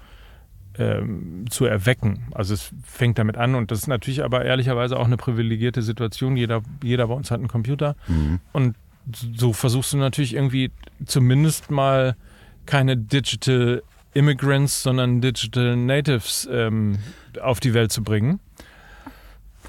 ähm, 0.77 1.45
zu 1.49 1.65
erwecken. 1.65 2.27
Also 2.33 2.53
es 2.53 2.71
fängt 2.83 3.17
damit 3.17 3.37
an 3.37 3.55
und 3.55 3.71
das 3.71 3.79
ist 3.79 3.87
natürlich 3.87 4.23
aber 4.23 4.45
ehrlicherweise 4.45 4.97
auch 4.97 5.05
eine 5.05 5.17
privilegierte 5.17 5.81
Situation. 5.81 6.37
Jeder, 6.37 6.61
jeder 6.83 7.07
bei 7.07 7.13
uns 7.13 7.31
hat 7.31 7.39
einen 7.39 7.47
Computer 7.47 7.95
mhm. 8.07 8.39
und 8.53 8.75
so 9.35 9.53
versuchst 9.53 9.93
du 9.93 9.97
natürlich 9.97 10.35
irgendwie 10.35 10.71
zumindest 11.05 11.71
mal 11.71 12.15
keine 12.65 12.95
Digital 12.95 13.81
Immigrants, 14.13 14.83
sondern 14.83 15.21
Digital 15.21 15.75
Natives 15.75 16.47
ähm, 16.51 16.99
auf 17.41 17.59
die 17.59 17.73
Welt 17.73 17.91
zu 17.91 18.03
bringen. 18.03 18.39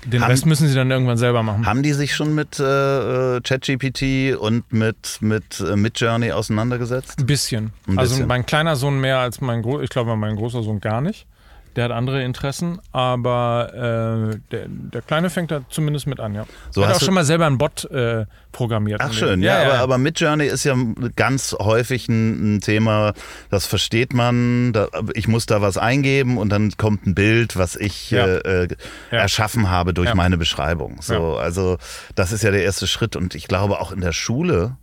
Den 0.07 0.23
Haben- 0.23 0.31
Rest 0.31 0.47
müssen 0.47 0.67
sie 0.69 0.75
dann 0.75 0.91
irgendwann 0.91 1.19
selber 1.19 1.43
machen. 1.43 1.67
Haben 1.67 1.83
die 1.83 1.93
sich 1.93 2.15
schon 2.15 2.35
mit 2.35 2.59
äh, 2.59 3.37
äh, 3.37 3.41
ChatGPT 3.43 4.37
und 4.39 4.73
mit, 4.73 5.19
mit 5.21 5.61
äh, 5.61 5.77
Midjourney 5.77 6.33
auseinandergesetzt? 6.33 7.19
Ein 7.19 7.27
bisschen. 7.27 7.73
Ein 7.87 7.99
also 7.99 8.15
bisschen. 8.15 8.29
mein 8.29 8.47
kleiner 8.47 8.77
Sohn 8.77 9.01
mehr 9.01 9.19
als 9.19 9.41
mein 9.41 9.63
großer, 9.63 9.83
ich 9.83 9.91
glaube 9.91 10.17
mein 10.17 10.37
großer 10.37 10.63
Sohn 10.63 10.81
gar 10.81 11.01
nicht. 11.01 11.27
Der 11.77 11.85
hat 11.85 11.93
andere 11.93 12.23
Interessen, 12.25 12.81
aber 12.93 14.33
äh, 14.33 14.39
der, 14.51 14.67
der 14.69 15.03
Kleine 15.03 15.31
fängt 15.31 15.53
da 15.53 15.61
zumindest 15.71 16.07
mit 16.09 16.19
an, 16.19 16.35
ja. 16.35 16.45
So 16.71 16.85
hat 16.85 16.97
auch 16.97 17.01
schon 17.01 17.15
mal 17.15 17.25
selber 17.25 17.47
einen 17.47 17.59
Bot 17.59 17.85
äh, 17.93 18.27
programmiert. 18.51 19.01
Ach 19.05 19.13
schön, 19.13 19.41
ja, 19.43 19.63
aber, 19.63 19.79
aber 19.79 19.99
Midjourney 19.99 20.47
ist 20.47 20.65
ja 20.65 20.75
ganz 21.15 21.55
häufig 21.59 22.09
ein, 22.09 22.57
ein 22.57 22.61
Thema, 22.61 23.13
das 23.51 23.67
versteht 23.67 24.13
man. 24.13 24.73
Da, 24.73 24.89
ich 25.15 25.29
muss 25.29 25.47
da 25.47 25.63
was 25.63 25.79
eingeben 25.79 26.39
und 26.39 26.49
dann 26.49 26.73
kommt 26.77 27.07
ein 27.07 27.15
Bild, 27.15 27.57
was 27.57 27.77
ich 27.77 28.11
Ja. 28.11 28.27
äh, 28.27 28.65
äh, 28.65 28.69
Ja. 29.13 29.19
erschaffen 29.19 29.71
habe 29.71 29.95
durch 29.95 30.09
Ja. 30.09 30.15
meine 30.17 30.37
Beschreibung. 30.39 31.01
So, 31.03 31.37
also 31.37 31.79
das 32.17 32.33
ist 32.33 32.43
ja 32.43 32.51
der 32.51 32.65
erste 32.65 32.89
Schritt 32.89 33.15
und 33.15 33.35
ich 33.37 33.47
glaube 33.47 33.81
auch 33.81 33.93
in 33.93 34.01
der 34.01 34.13
Schule 34.13 34.77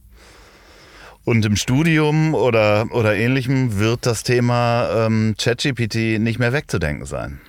und 1.28 1.46
im 1.46 1.58
Studium 1.58 2.34
oder, 2.34 2.88
oder 2.92 3.18
ähnlichem 3.18 3.78
wird 3.78 4.06
das 4.06 4.24
Thema 4.24 5.08
ähm, 5.08 5.36
ChatGPT 5.38 6.22
nicht 6.22 6.40
mehr 6.40 6.54
wegzudenken 6.54 7.06
sein. 7.06 7.42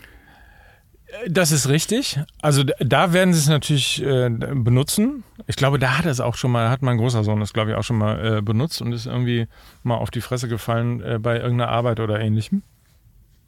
Das 1.28 1.52
ist 1.52 1.68
richtig. 1.68 2.18
Also 2.42 2.64
da 2.64 3.12
werden 3.12 3.32
sie 3.32 3.38
es 3.38 3.46
natürlich 3.46 4.02
äh, 4.02 4.30
benutzen. 4.30 5.22
Ich 5.46 5.54
glaube, 5.54 5.78
da 5.78 5.96
hat 5.96 6.06
es 6.06 6.18
auch 6.18 6.34
schon 6.34 6.50
mal, 6.50 6.70
hat 6.70 6.82
mein 6.82 6.98
großer 6.98 7.22
Sohn 7.22 7.38
das, 7.38 7.52
glaube 7.52 7.70
ich, 7.70 7.76
auch 7.76 7.84
schon 7.84 7.98
mal 7.98 8.38
äh, 8.38 8.42
benutzt 8.42 8.82
und 8.82 8.92
ist 8.92 9.06
irgendwie 9.06 9.46
mal 9.84 9.94
auf 9.94 10.10
die 10.10 10.22
Fresse 10.22 10.48
gefallen 10.48 11.00
äh, 11.00 11.20
bei 11.20 11.36
irgendeiner 11.36 11.70
Arbeit 11.70 12.00
oder 12.00 12.18
ähnlichem. 12.18 12.64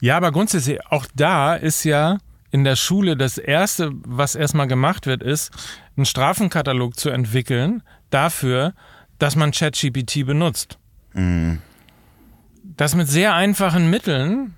Ja, 0.00 0.16
aber 0.16 0.30
grundsätzlich, 0.30 0.86
auch 0.86 1.06
da 1.16 1.56
ist 1.56 1.82
ja 1.82 2.18
in 2.52 2.62
der 2.62 2.76
Schule 2.76 3.16
das 3.16 3.36
Erste, 3.36 3.90
was 4.06 4.36
erstmal 4.36 4.68
gemacht 4.68 5.06
wird, 5.06 5.24
ist, 5.24 5.50
einen 5.96 6.06
Strafenkatalog 6.06 6.96
zu 6.96 7.10
entwickeln 7.10 7.82
dafür, 8.10 8.74
dass 9.20 9.36
man 9.36 9.52
ChatGPT 9.52 10.26
benutzt. 10.26 10.78
Das 12.76 12.94
mit 12.96 13.06
sehr 13.06 13.34
einfachen 13.34 13.88
Mitteln, 13.88 14.54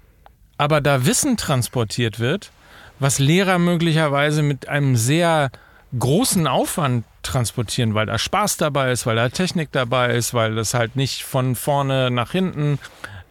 aber 0.56 0.80
da 0.80 1.04
Wissen 1.04 1.36
transportiert 1.36 2.18
wird, 2.18 2.52
was 2.98 3.18
Lehrer 3.18 3.58
möglicherweise 3.58 4.42
mit 4.42 4.68
einem 4.68 4.96
sehr 4.96 5.50
großen 5.98 6.46
Aufwand 6.46 7.04
transportieren, 7.22 7.94
weil 7.94 8.06
da 8.06 8.18
Spaß 8.18 8.56
dabei 8.56 8.92
ist, 8.92 9.04
weil 9.04 9.16
da 9.16 9.28
Technik 9.28 9.70
dabei 9.72 10.14
ist, 10.14 10.32
weil 10.32 10.54
das 10.54 10.74
halt 10.74 10.96
nicht 10.96 11.24
von 11.24 11.54
vorne 11.54 12.10
nach 12.10 12.32
hinten, 12.32 12.78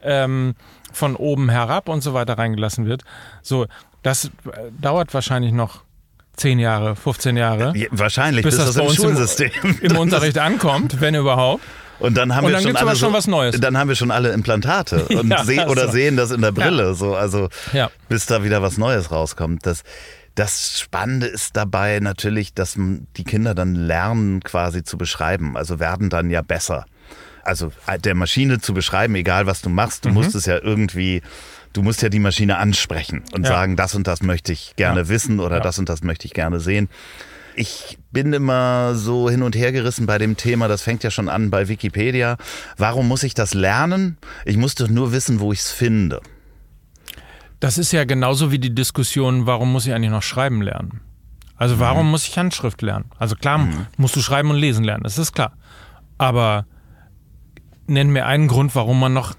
ähm, 0.03 0.55
von 0.91 1.15
oben 1.15 1.49
herab 1.49 1.87
und 1.87 2.01
so 2.01 2.13
weiter 2.13 2.37
reingelassen 2.37 2.85
wird. 2.85 3.03
So, 3.41 3.67
das 4.03 4.25
äh, 4.25 4.29
dauert 4.79 5.13
wahrscheinlich 5.13 5.53
noch 5.53 5.83
10 6.37 6.59
Jahre, 6.59 6.95
15 6.95 7.37
Jahre, 7.37 7.73
Ja, 7.75 7.87
wahrscheinlich 7.91 8.43
bis 8.43 8.55
bis 8.57 8.65
das 8.65 8.75
das, 8.75 8.77
im 8.83 8.89
uns 8.89 8.97
im, 8.99 9.03
Schulsystem. 9.05 9.51
im 9.81 9.97
Unterricht 9.97 10.37
ankommt, 10.37 10.99
wenn 11.01 11.15
überhaupt. 11.15 11.63
Und 11.99 12.17
dann 12.17 12.33
haben 12.35 12.45
Und 12.45 12.51
wir 12.51 12.55
dann 12.57 12.63
schon 12.63 12.75
alle 12.77 12.95
schon 12.95 13.13
was 13.13 13.27
Neues. 13.27 13.59
Dann 13.59 13.77
haben 13.77 13.87
wir 13.87 13.95
schon 13.95 14.09
alle 14.09 14.31
Implantate 14.31 15.05
und 15.09 15.29
Ja, 15.29 15.43
seh, 15.43 15.59
oder 15.65 15.85
so. 15.87 15.91
sehen 15.91 16.17
das 16.17 16.31
in 16.31 16.41
der 16.41 16.51
Brille. 16.51 16.95
So, 16.95 17.15
also 17.15 17.49
Ja. 17.73 17.91
bis 18.09 18.25
da 18.25 18.43
wieder 18.43 18.61
was 18.63 18.77
Neues 18.79 19.11
rauskommt. 19.11 19.65
Das, 19.67 19.83
das 20.33 20.79
Spannende 20.79 21.27
ist 21.27 21.55
dabei 21.55 21.99
natürlich, 21.99 22.55
dass 22.55 22.75
die 22.77 23.23
Kinder 23.23 23.53
dann 23.53 23.75
lernen, 23.75 24.39
quasi 24.41 24.83
zu 24.83 24.97
beschreiben. 24.97 25.55
Also 25.55 25.79
werden 25.79 26.09
dann 26.09 26.31
ja 26.31 26.41
besser. 26.41 26.85
Also 27.43 27.71
äh, 27.85 27.99
der 27.99 28.15
Maschine 28.15 28.59
zu 28.61 28.73
beschreiben, 28.73 29.13
egal 29.15 29.45
was 29.45 29.61
du 29.61 29.69
machst, 29.69 30.05
du 30.05 30.09
Mhm. 30.09 30.15
musst 30.15 30.33
es 30.33 30.45
ja 30.47 30.57
irgendwie. 30.59 31.21
Du 31.73 31.81
musst 31.81 32.01
ja 32.01 32.09
die 32.09 32.19
Maschine 32.19 32.57
ansprechen 32.57 33.23
und 33.33 33.43
Ja. 33.43 33.49
sagen, 33.49 33.75
das 33.75 33.95
und 33.95 34.07
das 34.07 34.21
möchte 34.23 34.51
ich 34.51 34.75
gerne 34.75 35.01
Ja. 35.01 35.07
wissen 35.09 35.39
oder 35.39 35.57
Ja. 35.57 35.61
das 35.61 35.79
und 35.79 35.87
das 35.89 36.03
möchte 36.03 36.25
ich 36.25 36.33
gerne 36.33 36.59
sehen. 36.59 36.89
Ich 37.55 37.97
bin 38.11 38.31
immer 38.33 38.95
so 38.95 39.29
hin 39.29 39.41
und 39.43 39.55
her 39.55 39.71
gerissen 39.71 40.05
bei 40.05 40.17
dem 40.17 40.37
Thema, 40.37 40.67
das 40.67 40.81
fängt 40.81 41.03
ja 41.03 41.11
schon 41.11 41.27
an 41.29 41.49
bei 41.49 41.67
Wikipedia. 41.67 42.37
Warum 42.77 43.07
muss 43.07 43.23
ich 43.23 43.33
das 43.33 43.53
lernen? 43.53 44.17
Ich 44.45 44.57
muss 44.57 44.75
doch 44.75 44.87
nur 44.87 45.11
wissen, 45.11 45.39
wo 45.39 45.51
ich 45.51 45.59
es 45.59 45.71
finde. 45.71 46.21
Das 47.59 47.77
ist 47.77 47.91
ja 47.91 48.05
genauso 48.05 48.51
wie 48.51 48.59
die 48.59 48.73
Diskussion, 48.73 49.45
warum 49.45 49.71
muss 49.71 49.85
ich 49.85 49.93
eigentlich 49.93 50.11
noch 50.11 50.23
schreiben 50.23 50.61
lernen? 50.61 51.01
Also 51.57 51.77
warum 51.79 52.09
muss 52.09 52.27
ich 52.27 52.37
Handschrift 52.37 52.81
lernen? 52.81 53.05
Also 53.19 53.35
klar 53.35 53.67
musst 53.97 54.15
du 54.15 54.21
schreiben 54.21 54.49
und 54.49 54.57
lesen 54.57 54.83
lernen, 54.83 55.03
das 55.03 55.17
ist 55.19 55.33
klar. 55.33 55.53
Aber 56.17 56.65
nenn 57.85 58.09
mir 58.11 58.25
einen 58.25 58.47
Grund, 58.47 58.73
warum 58.75 58.99
man 58.99 59.13
noch 59.13 59.35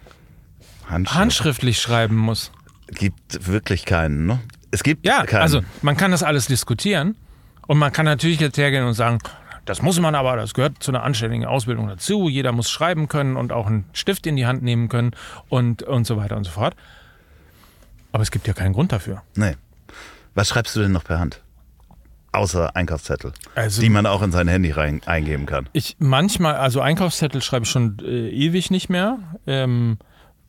Handschrift 0.89 1.19
handschriftlich 1.19 1.81
schreiben 1.81 2.17
muss. 2.17 2.53
gibt 2.89 3.47
wirklich 3.47 3.85
keinen. 3.85 4.27
Ne? 4.27 4.41
Es 4.71 4.83
gibt 4.83 5.07
Ja, 5.07 5.25
keinen. 5.25 5.43
also 5.43 5.61
man 5.83 5.97
kann 5.97 6.11
das 6.11 6.23
alles 6.23 6.47
diskutieren 6.47 7.17
und 7.67 7.79
man 7.79 7.93
kann 7.93 8.05
natürlich 8.07 8.41
jetzt 8.41 8.59
hergehen 8.59 8.85
und 8.85 8.95
sagen, 8.95 9.19
das 9.65 9.81
muss 9.81 10.01
man 10.01 10.15
aber, 10.15 10.37
das 10.37 10.55
gehört 10.55 10.83
zu 10.83 10.91
einer 10.91 11.03
anständigen 11.05 11.47
Ausbildung 11.47 11.87
dazu. 11.87 12.29
Jeder 12.29 12.51
muss 12.53 12.69
schreiben 12.71 13.07
können 13.09 13.37
und 13.37 13.53
auch 13.53 13.67
einen 13.69 13.85
Stift 13.93 14.27
in 14.27 14.35
die 14.37 14.45
Hand 14.47 14.63
nehmen 14.63 14.89
können 14.89 15.13
und, 15.49 15.83
und 15.85 16.05
so 16.07 16.17
weiter 16.17 16.37
und 16.37 16.45
so 16.45 16.51
fort. 16.51 16.75
Aber 18.11 18.23
es 18.23 18.31
gibt 18.31 18.47
ja 18.47 18.53
keinen 18.55 18.73
Grund 18.73 18.93
dafür. 18.93 19.23
nee. 19.37 19.55
Was 20.35 20.49
schreibst 20.49 20.75
du 20.75 20.81
denn 20.81 20.93
noch 20.93 21.05
per 21.05 21.19
Hand? 21.19 21.43
Außer 22.33 22.75
Einkaufszettel, 22.75 23.35
Also- 23.55 23.83
die 23.83 23.91
man 23.91 24.07
auch 24.07 24.23
in 24.23 24.33
sein 24.33 24.49
Handy 24.49 24.71
rein, 24.71 25.03
eingeben 25.05 25.45
kann. 25.45 25.69
Ich 25.75 25.97
manchmal, 25.99 26.55
also 26.57 26.81
Einkaufszettel 26.81 27.43
schreibe 27.43 27.65
ich 27.67 27.71
schon 27.71 27.99
äh, 28.03 28.31
ewig 28.31 28.71
nicht 28.71 28.89
mehr, 28.89 29.19
ähm, 29.47 29.99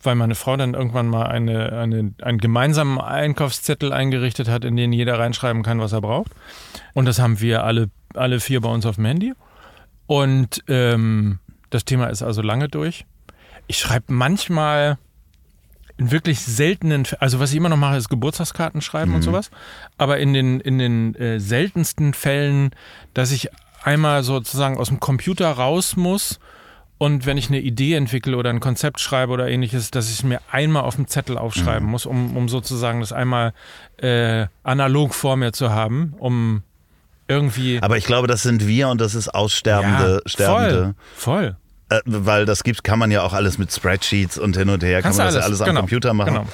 weil 0.05 0.15
meine 0.15 0.35
Frau 0.35 0.57
dann 0.57 0.73
irgendwann 0.73 1.07
mal 1.07 1.27
eine, 1.27 1.73
eine, 1.73 2.13
einen 2.21 2.37
gemeinsamen 2.37 2.99
Einkaufszettel 2.99 3.93
eingerichtet 3.93 4.49
hat, 4.49 4.65
in 4.65 4.75
den 4.75 4.93
jeder 4.93 5.19
reinschreiben 5.19 5.63
kann, 5.63 5.79
was 5.79 5.93
er 5.93 6.01
braucht. 6.01 6.31
Und 6.93 7.05
das 7.05 7.19
haben 7.19 7.39
wir 7.39 7.63
alle, 7.63 7.89
alle 8.13 8.39
vier 8.39 8.61
bei 8.61 8.69
uns 8.69 8.85
auf 8.85 8.95
dem 8.95 9.05
Handy. 9.05 9.33
Und 10.07 10.63
ähm, 10.67 11.39
das 11.69 11.85
Thema 11.85 12.07
ist 12.07 12.23
also 12.23 12.41
lange 12.41 12.69
durch. 12.69 13.05
Ich 13.67 13.79
schreibe 13.79 14.13
manchmal 14.13 14.97
in 15.97 16.11
wirklich 16.11 16.39
seltenen, 16.41 17.07
also 17.19 17.39
was 17.39 17.51
ich 17.51 17.57
immer 17.57 17.69
noch 17.69 17.77
mache, 17.77 17.97
ist 17.97 18.09
Geburtstagskarten 18.09 18.81
schreiben 18.81 19.13
und 19.13 19.21
sowas. 19.21 19.51
Aber 19.97 20.17
in 20.17 20.33
den, 20.33 20.59
in 20.59 20.79
den 20.79 21.15
äh, 21.15 21.39
seltensten 21.39 22.13
Fällen, 22.13 22.71
dass 23.13 23.31
ich 23.31 23.49
einmal 23.83 24.23
sozusagen 24.23 24.77
aus 24.77 24.87
dem 24.87 24.99
Computer 24.99 25.51
raus 25.51 25.95
muss 25.95 26.39
und 26.97 27.25
wenn 27.25 27.37
ich 27.37 27.49
eine 27.49 27.59
Idee 27.59 27.95
entwickle 27.95 28.37
oder 28.37 28.49
ein 28.49 28.59
Konzept 28.59 28.99
schreibe 28.99 29.33
oder 29.33 29.47
ähnliches, 29.49 29.91
dass 29.91 30.09
ich 30.09 30.19
es 30.19 30.23
mir 30.23 30.39
einmal 30.51 30.83
auf 30.83 30.95
dem 30.95 31.07
Zettel 31.07 31.37
aufschreiben 31.37 31.87
muss, 31.87 32.05
um, 32.05 32.37
um 32.37 32.47
sozusagen 32.47 33.01
das 33.01 33.11
einmal 33.11 33.53
äh, 33.97 34.47
analog 34.63 35.13
vor 35.13 35.35
mir 35.35 35.51
zu 35.51 35.71
haben, 35.71 36.13
um 36.17 36.63
irgendwie. 37.27 37.79
Aber 37.81 37.97
ich 37.97 38.05
glaube, 38.05 38.27
das 38.27 38.43
sind 38.43 38.67
wir 38.67 38.89
und 38.89 39.01
das 39.01 39.15
ist 39.15 39.29
aussterbende, 39.29 40.21
sterbende. 40.25 40.95
voll, 41.15 41.41
voll. 41.41 41.57
Äh, 41.93 42.01
weil 42.05 42.45
das 42.45 42.63
gibt, 42.63 42.83
kann 42.83 42.97
man 42.99 43.11
ja 43.11 43.21
auch 43.23 43.33
alles 43.33 43.57
mit 43.57 43.71
Spreadsheets 43.73 44.37
und 44.37 44.57
hin 44.57 44.69
und 44.69 44.83
her, 44.83 45.01
Kannst 45.01 45.17
kann 45.19 45.27
man 45.27 45.33
das 45.35 45.41
ja 45.41 45.45
alles, 45.45 45.59
alles 45.59 45.61
am 45.61 45.67
genau, 45.67 45.79
Computer 45.81 46.13
machen. 46.13 46.33
genau. 46.33 46.45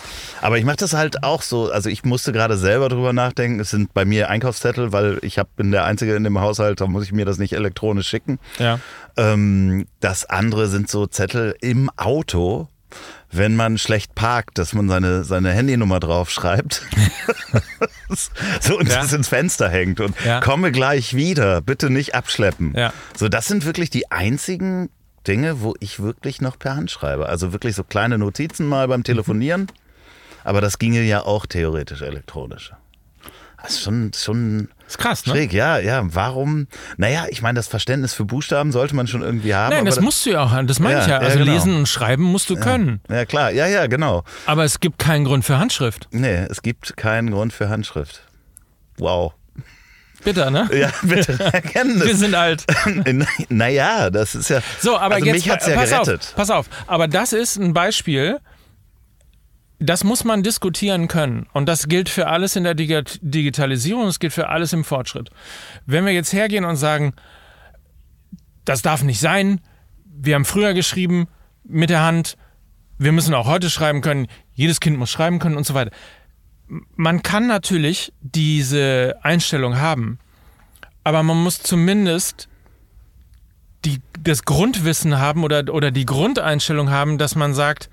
Aber 0.41 0.57
ich 0.57 0.65
mache 0.65 0.77
das 0.77 0.93
halt 0.93 1.23
auch 1.23 1.41
so, 1.41 1.71
also 1.71 1.89
ich 1.89 2.03
musste 2.03 2.31
gerade 2.31 2.57
selber 2.57 2.89
drüber 2.89 3.13
nachdenken, 3.13 3.59
es 3.59 3.69
sind 3.69 3.93
bei 3.93 4.05
mir 4.05 4.29
Einkaufszettel, 4.29 4.91
weil 4.91 5.19
ich 5.21 5.37
hab, 5.39 5.55
bin 5.55 5.71
der 5.71 5.85
Einzige 5.85 6.15
in 6.15 6.23
dem 6.23 6.39
Haushalt, 6.39 6.81
da 6.81 6.87
muss 6.87 7.03
ich 7.03 7.11
mir 7.11 7.25
das 7.25 7.37
nicht 7.37 7.53
elektronisch 7.53 8.07
schicken. 8.07 8.39
Ja. 8.57 8.79
Ähm, 9.17 9.85
das 9.99 10.25
andere 10.25 10.67
sind 10.67 10.89
so 10.89 11.07
Zettel 11.07 11.55
im 11.61 11.89
Auto, 11.97 12.67
wenn 13.31 13.55
man 13.55 13.77
schlecht 13.77 14.15
parkt, 14.15 14.57
dass 14.57 14.73
man 14.73 14.89
seine, 14.89 15.23
seine 15.23 15.51
Handynummer 15.51 15.99
draufschreibt. 15.99 16.81
so 18.61 18.77
und 18.77 18.89
Ja. 18.89 19.01
das 19.01 19.13
ins 19.13 19.27
Fenster 19.27 19.69
hängt 19.69 19.99
und 19.99 20.15
Ja. 20.25 20.39
komme 20.39 20.71
gleich 20.71 21.13
wieder, 21.13 21.61
bitte 21.61 21.89
nicht 21.89 22.15
abschleppen. 22.15 22.73
Ja. 22.75 22.93
So, 23.15 23.29
das 23.29 23.47
sind 23.47 23.65
wirklich 23.65 23.89
die 23.89 24.11
einzigen 24.11 24.89
Dinge, 25.27 25.61
wo 25.61 25.75
ich 25.79 26.01
wirklich 26.01 26.41
noch 26.41 26.57
per 26.57 26.75
Hand 26.75 26.91
schreibe. 26.91 27.27
Also 27.27 27.53
wirklich 27.53 27.75
so 27.75 27.83
kleine 27.83 28.17
Notizen 28.17 28.67
mal 28.67 28.87
beim 28.87 29.03
Telefonieren. 29.03 29.67
Aber 30.43 30.61
das 30.61 30.79
ginge 30.79 31.01
ja 31.01 31.23
auch 31.23 31.45
theoretisch 31.45 32.01
elektronisch. 32.01 32.71
Das 33.61 33.71
ist 33.73 33.81
schon, 33.81 34.11
schon 34.15 34.69
Ist 34.87 34.97
krass, 34.97 35.25
ne? 35.25 35.33
schräg, 35.33 35.51
ja, 35.51 35.79
ja. 35.79 36.01
Warum? 36.15 36.67
Naja, 36.95 37.25
ich 37.29 37.41
meine, 37.41 37.57
das 37.57 37.67
Verständnis 37.67 38.13
für 38.13 38.23
Buchstaben 38.23 38.71
sollte 38.71 38.95
man 38.95 39.05
schon 39.07 39.21
irgendwie 39.21 39.53
haben. 39.53 39.71
Nein, 39.71 39.81
aber 39.81 39.89
das 39.89 39.99
musst 39.99 40.25
du 40.25 40.29
ja 40.31 40.43
auch, 40.43 40.63
das 40.63 40.79
meine 40.79 40.95
Ja, 40.95 41.01
ich 41.01 41.07
ja. 41.07 41.19
ja, 41.21 41.27
Also 41.27 41.39
genau. 41.39 41.51
lesen 41.51 41.75
und 41.75 41.87
schreiben 41.87 42.23
musst 42.23 42.49
du 42.49 42.55
können. 42.55 43.01
Ja, 43.09 43.25
klar, 43.25 43.51
ja, 43.51 43.67
ja, 43.67 43.87
genau. 43.87 44.23
Aber 44.45 44.63
es 44.63 44.79
gibt 44.79 44.97
keinen 44.97 45.25
Grund 45.25 45.43
für 45.43 45.59
Handschrift. 45.59 46.07
Nee, 46.11 46.45
es 46.49 46.61
gibt 46.61 46.95
keinen 46.95 47.31
Grund 47.31 47.51
für 47.51 47.67
Handschrift. 47.67 48.21
Wow. 48.97 49.33
Bitter, 50.23 50.51
ne? 50.51 50.69
Ja, 50.73 50.91
bitte 51.01 51.39
erkennen 51.53 52.01
Wir 52.03 52.15
sind 52.15 52.35
alt. 52.35 52.65
naja, 53.49 54.09
das 54.09 54.35
ist 54.35 54.49
ja. 54.49 54.61
So, 54.81 54.97
aber 54.97 55.15
also 55.15 55.25
jetzt 55.27 55.35
mich 55.35 55.49
hat's 55.49 55.67
ja 55.67 55.75
pass 55.75 55.89
gerettet. 55.89 56.21
auf, 56.21 56.35
pass 56.35 56.49
auf. 56.51 56.69
Aber 56.87 57.07
das 57.07 57.33
ist 57.33 57.57
ein 57.57 57.73
Beispiel, 57.73 58.39
das 59.79 60.03
muss 60.03 60.23
man 60.25 60.43
diskutieren 60.43 61.07
können. 61.07 61.47
Und 61.53 61.67
das 61.67 61.87
gilt 61.87 62.09
für 62.09 62.27
alles 62.27 62.55
in 62.55 62.63
der 62.65 62.75
Digi- 62.75 63.17
Digitalisierung, 63.21 64.05
das 64.07 64.19
gilt 64.19 64.33
für 64.33 64.49
alles 64.49 64.73
im 64.73 64.83
Fortschritt. 64.83 65.29
Wenn 65.85 66.05
wir 66.05 66.11
jetzt 66.13 66.33
hergehen 66.33 66.65
und 66.65 66.75
sagen, 66.75 67.13
das 68.65 68.81
darf 68.81 69.03
nicht 69.03 69.19
sein. 69.19 69.61
Wir 70.05 70.35
haben 70.35 70.45
früher 70.45 70.73
geschrieben 70.73 71.27
mit 71.63 71.89
der 71.89 72.01
Hand. 72.01 72.35
Wir 72.97 73.13
müssen 73.13 73.33
auch 73.33 73.47
heute 73.47 73.69
schreiben 73.69 74.01
können. 74.01 74.27
Jedes 74.53 74.81
Kind 74.81 74.97
muss 74.97 75.09
schreiben 75.09 75.39
können 75.39 75.55
und 75.55 75.65
so 75.65 75.73
weiter. 75.73 75.91
Man 76.95 77.23
kann 77.23 77.47
natürlich 77.47 78.13
diese 78.21 79.15
Einstellung 79.23 79.77
haben, 79.79 80.19
aber 81.03 81.23
man 81.23 81.41
muss 81.41 81.61
zumindest 81.63 82.47
die, 83.85 83.99
das 84.19 84.43
Grundwissen 84.43 85.17
haben 85.19 85.43
oder, 85.43 85.73
oder 85.73 85.91
die 85.91 86.05
Grundeinstellung 86.05 86.89
haben, 86.91 87.17
dass 87.17 87.35
man 87.35 87.53
sagt, 87.53 87.89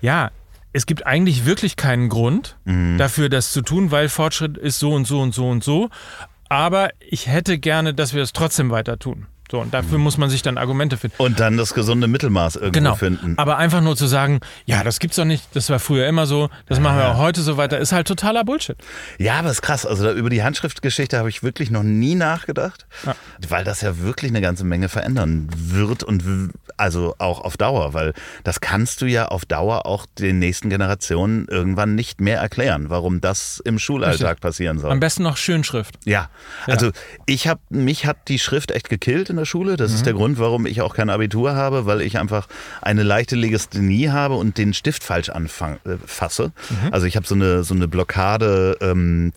ja, 0.00 0.30
es 0.72 0.86
gibt 0.86 1.06
eigentlich 1.06 1.46
wirklich 1.46 1.76
keinen 1.76 2.08
Grund 2.08 2.56
Mhm. 2.64 2.98
dafür, 2.98 3.28
das 3.28 3.52
zu 3.52 3.62
tun, 3.62 3.90
weil 3.90 4.08
Fortschritt 4.08 4.58
ist 4.58 4.78
so 4.78 4.92
und 4.92 5.06
so 5.06 5.20
und 5.20 5.34
so 5.34 5.48
und 5.48 5.62
so. 5.64 5.88
Aber 6.48 6.90
ich 7.00 7.26
hätte 7.28 7.58
gerne, 7.58 7.94
dass 7.94 8.14
wir 8.14 8.22
es 8.22 8.32
trotzdem 8.32 8.70
weiter 8.70 8.98
tun. 8.98 9.26
So, 9.50 9.60
und 9.60 9.72
dafür 9.72 9.98
muss 9.98 10.18
man 10.18 10.28
sich 10.28 10.42
dann 10.42 10.58
Argumente 10.58 10.96
finden. 10.96 11.16
Und 11.18 11.38
dann 11.38 11.56
das 11.56 11.72
gesunde 11.74 12.08
Mittelmaß 12.08 12.56
irgendwo 12.56 12.72
Genau. 12.72 12.94
finden. 12.96 13.34
Aber 13.38 13.58
einfach 13.58 13.80
nur 13.80 13.96
zu 13.96 14.06
sagen, 14.06 14.40
ja, 14.64 14.82
das 14.82 14.98
gibt's 14.98 15.16
doch 15.16 15.24
nicht, 15.24 15.44
das 15.54 15.70
war 15.70 15.78
früher 15.78 16.06
immer 16.08 16.26
so, 16.26 16.50
das 16.66 16.80
machen 16.80 16.98
wir 16.98 17.08
auch 17.10 17.18
heute 17.18 17.42
so 17.42 17.56
weiter, 17.56 17.78
ist 17.78 17.92
halt 17.92 18.08
totaler 18.08 18.44
Bullshit. 18.44 18.76
Ja, 19.18 19.34
aber 19.38 19.50
ist 19.50 19.62
krass. 19.62 19.86
Also 19.86 20.10
über 20.12 20.30
die 20.30 20.42
Handschriftgeschichte 20.42 21.16
habe 21.18 21.28
ich 21.28 21.42
wirklich 21.44 21.70
noch 21.70 21.82
nie 21.84 22.14
nachgedacht, 22.16 22.86
Ja. 23.04 23.14
weil 23.48 23.62
das 23.64 23.82
ja 23.82 23.98
wirklich 24.00 24.30
eine 24.32 24.40
ganze 24.40 24.64
Menge 24.64 24.88
verändern 24.88 25.48
wird 25.56 26.02
und 26.02 26.24
also 26.76 27.14
auch 27.18 27.40
auf 27.40 27.56
Dauer, 27.56 27.94
weil 27.94 28.12
das 28.44 28.60
kannst 28.60 29.00
du 29.00 29.06
ja 29.06 29.26
auf 29.28 29.44
Dauer 29.44 29.86
auch 29.86 30.06
den 30.18 30.38
nächsten 30.40 30.70
Generationen 30.70 31.46
irgendwann 31.48 31.94
nicht 31.94 32.20
mehr 32.20 32.38
erklären, 32.40 32.90
warum 32.90 33.20
das 33.20 33.60
im 33.64 33.78
Schulalltag 33.78 34.28
Richtig. 34.28 34.40
passieren 34.40 34.78
soll. 34.78 34.90
Am 34.90 35.00
besten 35.00 35.22
noch 35.22 35.36
Schönschrift. 35.36 35.94
Ja, 36.04 36.28
also 36.66 36.90
ich 37.26 37.46
habe 37.48 37.60
mich 37.70 38.06
hat 38.06 38.28
die 38.28 38.38
Schrift 38.38 38.72
echt 38.72 38.88
gekillt 38.88 39.30
in 39.36 39.40
der 39.40 39.44
Schule. 39.44 39.76
Das 39.76 39.92
ist 39.92 40.06
der 40.06 40.14
Grund, 40.14 40.38
warum 40.38 40.64
ich 40.66 40.80
auch 40.80 40.94
kein 40.94 41.10
Abitur 41.10 41.54
habe, 41.54 41.84
weil 41.86 42.00
ich 42.00 42.18
einfach 42.18 42.48
eine 42.80 43.02
leichte 43.02 43.36
Legasthenie 43.36 44.08
habe 44.08 44.34
und 44.34 44.56
den 44.58 44.72
Stift 44.74 45.04
falsch 45.04 45.28
anfang, 45.28 45.78
äh, 45.84 45.96
fasse. 46.06 46.52
Also 46.90 47.06
ich 47.06 47.16
habe 47.16 47.26
so 47.26 47.34
eine 47.34 47.62
so 47.64 47.74
eine 47.74 47.86
Blockade 47.86 48.76
ähm, 48.80 49.32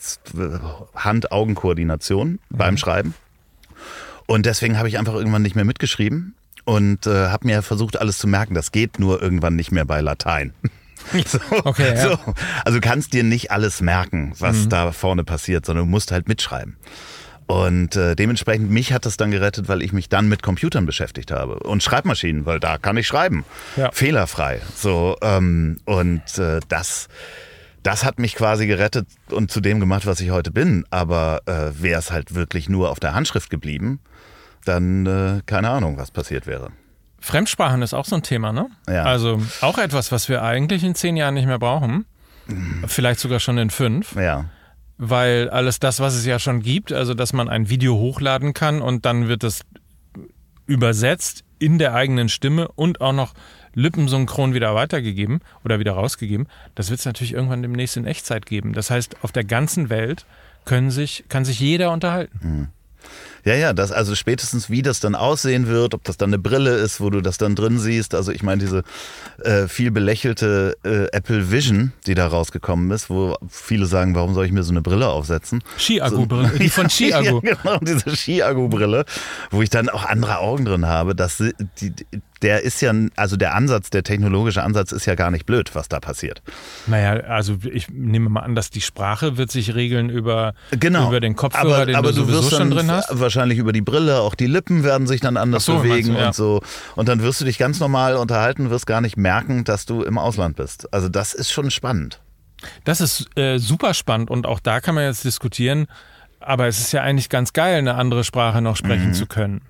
Hand-Augen-Koordination 0.96 2.40
beim 2.50 2.78
Schreiben 2.78 3.14
und 4.26 4.46
deswegen 4.46 4.78
habe 4.78 4.88
ich 4.88 4.98
einfach 4.98 5.16
irgendwann 5.16 5.42
nicht 5.42 5.56
mehr 5.56 5.66
mitgeschrieben 5.66 6.36
und 6.66 7.08
äh, 7.08 7.28
habe 7.28 7.48
mir 7.48 7.62
versucht 7.62 8.00
alles 8.00 8.18
zu 8.20 8.28
merken. 8.28 8.54
Das 8.54 8.72
geht 8.72 9.00
nur 9.00 9.22
irgendwann 9.22 9.56
nicht 9.56 9.72
mehr 9.72 9.86
bei 9.86 10.02
Latein. 10.02 10.54
So, 11.26 11.40
Okay, 11.64 11.96
ja. 11.96 12.10
so. 12.10 12.20
Also 12.66 12.80
du 12.80 12.82
kannst 12.82 13.14
dir 13.14 13.24
nicht 13.24 13.52
alles 13.52 13.82
merken, 13.82 14.34
was 14.38 14.68
da 14.68 14.92
vorne 14.92 15.24
passiert, 15.24 15.66
sondern 15.66 15.86
du 15.86 15.90
musst 15.90 16.12
halt 16.12 16.28
mitschreiben. 16.28 16.76
Und 17.50 17.96
äh, 17.96 18.16
dementsprechend, 18.16 18.70
mich 18.70 18.94
hat 18.94 19.08
das 19.08 19.18
dann 19.18 19.32
gerettet, 19.32 19.68
weil 19.68 19.82
ich 19.82 19.92
mich 19.92 20.08
dann 20.08 20.30
mit 20.30 20.44
Computern 20.44 20.86
beschäftigt 20.86 21.32
habe 21.32 21.56
und 21.56 21.82
Schreibmaschinen, 21.82 22.46
weil 22.46 22.60
da 22.60 22.78
kann 22.78 22.96
ich 22.96 23.08
schreiben. 23.08 23.44
Ja. 23.76 23.90
Fehlerfrei. 23.92 24.62
So, 24.76 25.18
ähm, 25.24 25.78
und 25.86 26.38
äh, 26.38 26.60
das, 26.68 27.08
das 27.82 28.06
hat 28.06 28.20
mich 28.20 28.36
quasi 28.36 28.68
gerettet 28.68 29.08
und 29.32 29.50
zu 29.50 29.62
dem 29.62 29.80
gemacht, 29.80 30.06
was 30.06 30.20
ich 30.20 30.30
heute 30.30 30.52
bin. 30.52 30.86
Aber 30.92 31.42
äh, 31.48 31.72
wäre 31.82 31.98
es 31.98 32.12
halt 32.12 32.36
wirklich 32.36 32.70
nur 32.70 32.92
auf 32.92 33.00
der 33.00 33.16
Handschrift 33.16 33.50
geblieben, 33.50 34.00
dann 34.66 35.08
äh, 35.08 35.42
keine 35.48 35.72
Ahnung, 35.72 35.98
was 35.98 36.12
passiert 36.12 36.46
wäre. 36.46 36.70
Fremdsprachen 37.20 37.82
ist 37.82 37.96
auch 37.96 38.06
so 38.06 38.16
ein 38.16 38.22
Thema, 38.22 38.54
ne? 38.54 38.70
Ja. 38.88 39.06
Also 39.06 39.42
auch 39.62 39.80
etwas, 39.80 40.12
was 40.12 40.30
wir 40.30 40.44
eigentlich 40.44 40.84
in 40.84 40.94
zehn 40.94 41.18
Jahren 41.18 41.34
nicht 41.34 41.48
mehr 41.48 41.60
brauchen. 41.60 42.06
Vielleicht 42.86 43.20
sogar 43.20 43.40
schon 43.40 43.58
in 43.58 43.72
fünf. 43.72 44.16
Ja. 44.16 44.46
Weil 45.00 45.50
alles 45.50 45.80
das, 45.80 46.02
was 46.02 46.14
es 46.14 46.26
ja 46.26 46.38
schon 46.40 46.62
gibt, 46.62 46.92
also 46.92 47.14
dass 47.14 47.32
man 47.32 47.48
ein 47.48 47.70
Video 47.70 47.96
hochladen 47.98 48.54
kann 48.54 48.82
und 48.82 49.06
dann 49.06 49.30
wird 49.30 49.46
es 49.46 49.62
übersetzt 50.68 51.46
in 51.58 51.78
der 51.80 51.96
eigenen 51.96 52.28
Stimme 52.28 52.68
und 52.68 53.00
auch 53.00 53.14
noch 53.14 53.34
lippensynchron 53.76 54.54
wieder 54.54 54.76
weitergegeben 54.76 55.40
oder 55.64 55.80
wieder 55.80 55.94
rausgegeben, 55.94 56.48
das 56.76 56.90
wird 56.90 57.00
es 57.00 57.06
natürlich 57.06 57.34
irgendwann 57.34 57.62
demnächst 57.62 57.96
in 57.96 58.06
Echtzeit 58.06 58.46
geben. 58.46 58.74
Das 58.74 58.92
heißt, 58.92 59.24
auf 59.24 59.32
der 59.32 59.46
ganzen 59.46 59.90
Welt 59.90 60.26
können 60.66 60.92
sich, 60.92 61.24
kann 61.30 61.46
sich 61.46 61.62
jeder 61.62 61.92
unterhalten. 61.92 62.72
Ja, 63.46 63.56
ja, 63.56 63.74
das, 63.74 63.92
also 63.92 64.16
spätestens 64.16 64.70
wie 64.70 64.82
das 64.82 65.00
dann 65.00 65.16
aussehen 65.16 65.68
wird, 65.68 65.94
ob 65.94 66.04
das 66.04 66.18
dann 66.18 66.30
eine 66.30 66.40
Brille 66.40 66.76
ist, 66.76 67.02
wo 67.02 67.10
du 67.10 67.22
das 67.22 67.38
dann 67.38 67.56
drin 67.56 67.80
siehst. 67.80 68.16
Also 68.16 68.32
ich 68.32 68.44
meine, 68.44 68.62
diese 68.62 68.84
äh, 69.44 69.68
viel 69.68 69.92
belächelte 69.92 70.78
äh, 70.84 71.08
Apple 71.16 71.52
Vision, 71.52 71.94
die 72.06 72.16
da 72.16 72.28
rausgekommen 72.28 72.92
ist, 72.92 73.10
wo 73.10 73.38
viele 73.50 73.86
sagen, 73.86 74.16
warum 74.16 74.34
soll 74.34 74.46
ich 74.46 74.52
mir 74.52 74.64
so 74.64 74.72
eine 74.72 74.82
Brille 74.82 75.08
aufsetzen? 75.08 75.64
Ski-Akku-Brille, 75.78 76.50
die 76.60 76.70
von 76.70 76.90
Ski-Akku. 76.90 77.42
Ja, 77.44 77.56
genau, 77.56 77.78
diese 77.82 78.16
Ski-Akku-Brille, 78.16 79.06
wo 79.52 79.62
ich 79.62 79.70
dann 79.70 79.90
auch 79.90 80.06
andere 80.06 80.40
Augen 80.40 80.66
drin 80.66 80.86
habe. 80.86 81.16
Das, 81.16 81.38
die, 81.38 81.94
der 82.42 82.64
ist 82.64 82.82
ja, 82.82 82.94
also 83.16 83.36
der 83.36 83.54
Ansatz, 83.54 83.90
der 83.90 84.04
technologische 84.04 84.64
Ansatz 84.64 84.92
ist 84.92 85.06
ja 85.06 85.16
gar 85.16 85.32
nicht 85.32 85.46
blöd, 85.46 85.76
was 85.76 85.90
da 85.90 86.00
passiert. 86.00 86.42
Naja, 86.88 87.24
also 87.28 87.58
ich 87.72 87.90
nehme 87.90 88.30
mal 88.30 88.42
an, 88.42 88.56
dass 88.56 88.70
die 88.70 88.82
Sprache 88.82 89.38
wird 89.38 89.52
sich 89.52 89.76
regeln 89.76 90.10
über, 90.10 90.54
Genau. 90.72 91.10
über 91.10 91.20
den 91.20 91.36
Kopfhörer, 91.36 91.76
aber, 91.76 91.86
den 91.86 91.96
aber 91.96 92.10
du 92.10 92.22
sowieso 92.22 92.44
wirst 92.44 92.56
schon 92.56 92.72
drin 92.72 92.92
hast. 92.92 93.20
Wahrscheinlich 93.30 93.60
über 93.60 93.74
die 93.74 93.82
Brille, 93.82 94.22
auch 94.22 94.34
die 94.34 94.48
Lippen 94.48 94.84
werden 94.84 95.06
sich 95.06 95.22
dann 95.22 95.38
anders 95.38 95.66
so, 95.66 95.78
bewegen 95.78 96.16
du, 96.16 96.20
ja. 96.20 96.28
und 96.28 96.34
so. 96.34 96.62
Und 96.96 97.08
dann 97.10 97.22
wirst 97.22 97.40
du 97.40 97.46
dich 97.46 97.60
ganz 97.60 97.80
normal 97.80 98.16
unterhalten, 98.16 98.72
wirst 98.72 98.88
gar 98.88 99.02
nicht 99.02 99.18
merken, 99.18 99.64
dass 99.66 99.86
du 99.86 100.02
im 100.02 100.18
Ausland 100.18 100.56
bist. 100.56 100.92
Also 100.92 101.10
das 101.10 101.36
ist 101.36 101.52
schon 101.52 101.70
spannend. 101.70 102.22
Das 102.86 103.02
ist 103.02 103.30
äh, 103.38 103.60
super 103.60 103.94
spannend 103.94 104.32
und 104.32 104.48
auch 104.48 104.60
da 104.60 104.82
kann 104.82 104.96
man 104.96 105.04
jetzt 105.04 105.24
diskutieren. 105.26 105.86
Aber 106.40 106.66
es 106.66 106.80
ist 106.80 106.92
ja 106.92 107.04
eigentlich 107.04 107.30
ganz 107.30 107.54
geil, 107.54 107.78
eine 107.78 107.94
andere 107.94 108.24
Sprache 108.24 108.64
noch 108.64 108.76
sprechen 108.76 109.10
Mhm. 109.10 109.14
zu 109.14 109.28
können. 109.28 109.62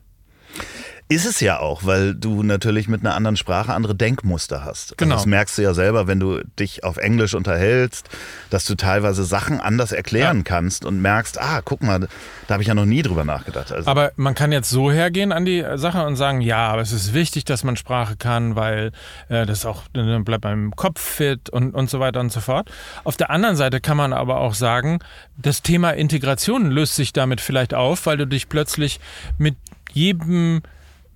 Ist 1.12 1.26
es 1.26 1.39
ja 1.39 1.57
auch, 1.60 1.86
weil 1.86 2.14
du 2.14 2.43
natürlich 2.43 2.88
mit 2.88 3.01
einer 3.01 3.16
anderen 3.16 3.36
Sprache 3.36 3.74
andere 3.74 3.95
Denkmuster 3.95 4.64
hast. 4.64 4.95
Genau. 4.95 5.16
Also 5.16 5.24
das 5.24 5.26
merkst 5.26 5.57
du 5.57 5.64
ja 5.64 5.74
selber, 5.74 6.05
wenn 6.05 6.20
du 6.20 6.43
dich 6.60 6.84
auf 6.84 6.97
Englisch 6.97 7.34
unterhältst, 7.34 8.07
dass 8.51 8.66
du 8.66 8.76
teilweise 8.76 9.24
Sachen 9.24 9.60
anders 9.60 9.91
erklären 9.91 10.38
Ja. 10.38 10.43
kannst 10.43 10.86
und 10.86 11.01
merkst, 11.01 11.41
ah, 11.41 11.62
guck 11.66 11.82
mal, 11.82 12.07
da 12.47 12.53
habe 12.53 12.62
ich 12.62 12.68
ja 12.68 12.76
noch 12.76 12.86
nie 12.86 13.01
drüber 13.01 13.26
nachgedacht. 13.26 13.72
Also, 13.72 13.89
Aber 13.89 14.12
man 14.18 14.36
kann 14.36 14.51
jetzt 14.51 14.70
so 14.70 14.91
hergehen 14.91 15.32
an 15.32 15.45
die 15.45 15.66
Sache 15.78 16.05
und 16.05 16.16
sagen, 16.16 16.41
ja, 16.41 16.68
aber 16.68 16.84
es 16.84 16.91
ist 16.91 17.16
wichtig, 17.16 17.43
dass 17.43 17.64
man 17.64 17.76
Sprache 17.76 18.16
kann, 18.16 18.55
weil 18.55 18.91
äh, 19.30 19.47
das 19.47 19.66
auch 19.66 19.82
dann 19.93 20.24
bleibt 20.24 20.41
beim 20.43 20.76
Kopf 20.76 21.01
fit 21.01 21.49
und, 21.49 21.74
und 21.74 21.89
so 21.89 21.99
weiter 21.99 22.20
und 22.20 22.32
so 22.32 22.39
fort. 22.39 22.70
Auf 23.03 23.18
der 23.18 23.32
anderen 23.32 23.55
Seite 23.55 23.82
kann 23.82 23.97
man 23.97 24.14
aber 24.14 24.38
auch 24.39 24.53
sagen, 24.53 24.99
das 25.38 25.64
Thema 25.64 25.89
Integration 25.89 26.70
löst 26.70 26.93
sich 26.95 27.14
damit 27.14 27.41
vielleicht 27.41 27.74
auf, 27.74 28.05
weil 28.05 28.18
du 28.18 28.28
dich 28.28 28.47
plötzlich 28.47 28.99
mit 29.39 29.55
jedem 29.91 30.62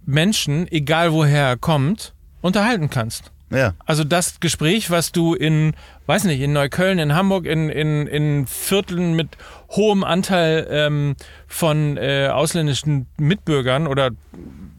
Menschen, 0.06 0.68
egal 0.72 1.14
woher 1.14 1.47
er 1.47 1.58
kommt, 1.58 2.14
unterhalten 2.41 2.89
kannst. 2.89 3.32
ja. 3.51 3.74
Also 3.86 4.04
das 4.04 4.39
Gespräch, 4.39 4.89
was 4.91 5.12
du 5.12 5.34
in, 5.34 5.74
weiß 6.08 6.26
nicht, 6.26 6.41
in 6.41 6.54
Neukölln, 6.54 6.99
in 6.99 7.14
Hamburg, 7.16 7.45
in, 7.45 7.70
in, 7.70 8.08
in 8.08 8.47
Vierteln 8.47 9.16
mit 9.16 9.30
hohem 9.70 10.04
Anteil 10.04 10.68
ähm, 10.70 11.16
von 11.47 11.97
äh, 11.97 12.28
ausländischen 12.32 13.08
Mitbürgern 13.18 13.88
oder 13.88 14.12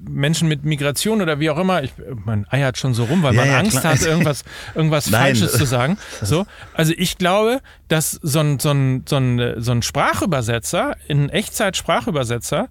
Menschen 0.07 0.49
mit 0.49 0.65
Migration 0.67 1.23
oder 1.23 1.41
wie 1.41 1.49
auch 1.49 1.59
immer, 1.59 1.83
ich, 1.83 1.93
man 2.27 2.47
eiert 2.51 2.77
schon 2.77 2.93
so 2.93 3.05
rum, 3.05 3.23
weil 3.23 3.35
Ja, 3.35 3.41
man 3.41 3.51
ja, 3.51 3.59
Angst 3.59 3.81
klar. 3.81 3.95
hat, 3.95 4.03
irgendwas, 4.03 4.45
irgendwas. 4.75 5.09
Falsches 5.11 5.53
zu 5.53 5.65
sagen. 5.65 5.97
So, 6.23 6.45
also 6.75 6.93
ich 6.95 7.17
glaube, 7.17 7.61
dass 7.89 8.11
so 8.23 8.41
ein, 8.41 8.59
so 8.59 8.71
ein, 8.71 9.05
so 9.09 9.17
ein, 9.17 9.55
so 9.63 9.73
ein 9.73 9.81
Sprachübersetzer, 9.81 10.97
ein 11.09 11.31
Echtzeit-Sprachübersetzer, 11.31 12.69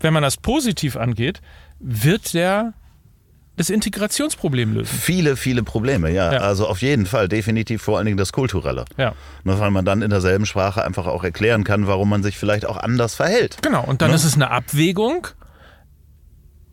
wenn 0.00 0.12
man 0.14 0.22
das 0.22 0.36
positiv 0.36 0.96
angeht, 0.96 1.40
wird 1.80 2.34
der 2.34 2.74
das 3.56 3.68
Integrationsproblem 3.68 4.72
lösen. 4.72 4.86
Viele, 4.98 5.36
viele 5.36 5.62
Probleme, 5.62 6.10
ja. 6.10 6.32
Ja. 6.32 6.38
Also 6.40 6.66
auf 6.66 6.80
jeden 6.80 7.04
Fall, 7.04 7.28
definitiv 7.28 7.82
vor 7.82 7.98
allen 7.98 8.06
Dingen 8.06 8.16
das 8.16 8.32
Kulturelle. 8.32 8.86
Ja. 8.96 9.12
Ne, 9.44 9.58
Weil 9.60 9.70
man 9.70 9.84
dann 9.84 10.00
in 10.00 10.08
derselben 10.08 10.46
Sprache 10.46 10.82
einfach 10.82 11.06
auch 11.06 11.24
erklären 11.24 11.62
kann, 11.62 11.86
warum 11.86 12.08
man 12.08 12.22
sich 12.22 12.38
vielleicht 12.38 12.64
auch 12.64 12.78
anders 12.78 13.14
verhält. 13.16 13.58
Genau, 13.60 13.84
und 13.84 14.00
dann 14.00 14.10
Ne? 14.10 14.16
ist 14.16 14.24
es 14.24 14.34
eine 14.34 14.50
Abwägung. 14.50 15.26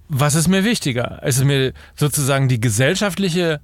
Was 0.07 0.35
ist 0.35 0.47
mir 0.47 0.63
wichtiger? 0.63 1.19
Es 1.23 1.37
ist 1.37 1.43
mir 1.43 1.73
sozusagen 1.95 2.47
die 2.47 2.61
gesellschaftliche, 2.61 3.59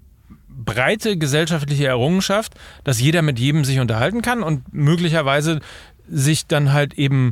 breite 0.49 1.17
gesellschaftliche 1.17 1.87
Errungenschaft, 1.87 2.55
dass 2.83 2.99
jeder 2.99 3.21
mit 3.21 3.39
jedem 3.39 3.63
sich 3.63 3.79
unterhalten 3.79 4.21
kann 4.21 4.43
und 4.43 4.73
möglicherweise 4.73 5.61
sich 6.09 6.45
dann 6.47 6.73
halt 6.73 6.95
eben 6.95 7.31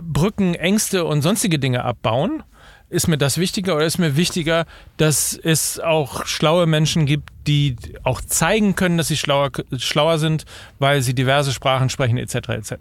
Brücken, 0.00 0.54
Ängste 0.54 1.04
und 1.04 1.20
sonstige 1.20 1.58
Dinge 1.58 1.84
abbauen. 1.84 2.42
Ist 2.90 3.08
mir 3.08 3.18
das 3.18 3.38
wichtiger 3.38 3.76
oder 3.76 3.86
ist 3.86 3.98
mir 3.98 4.16
wichtiger, 4.16 4.66
dass 4.96 5.38
es 5.42 5.78
auch 5.80 6.26
schlaue 6.26 6.66
Menschen 6.66 7.06
gibt, 7.06 7.30
die 7.46 7.76
auch 8.02 8.20
zeigen 8.20 8.74
können, 8.74 8.98
dass 8.98 9.08
sie 9.08 9.16
schlauer, 9.16 9.50
schlauer 9.78 10.18
sind, 10.18 10.44
weil 10.78 11.00
sie 11.00 11.14
diverse 11.14 11.52
Sprachen 11.52 11.88
sprechen, 11.88 12.18
etc. 12.18 12.48
etc. 12.48 12.74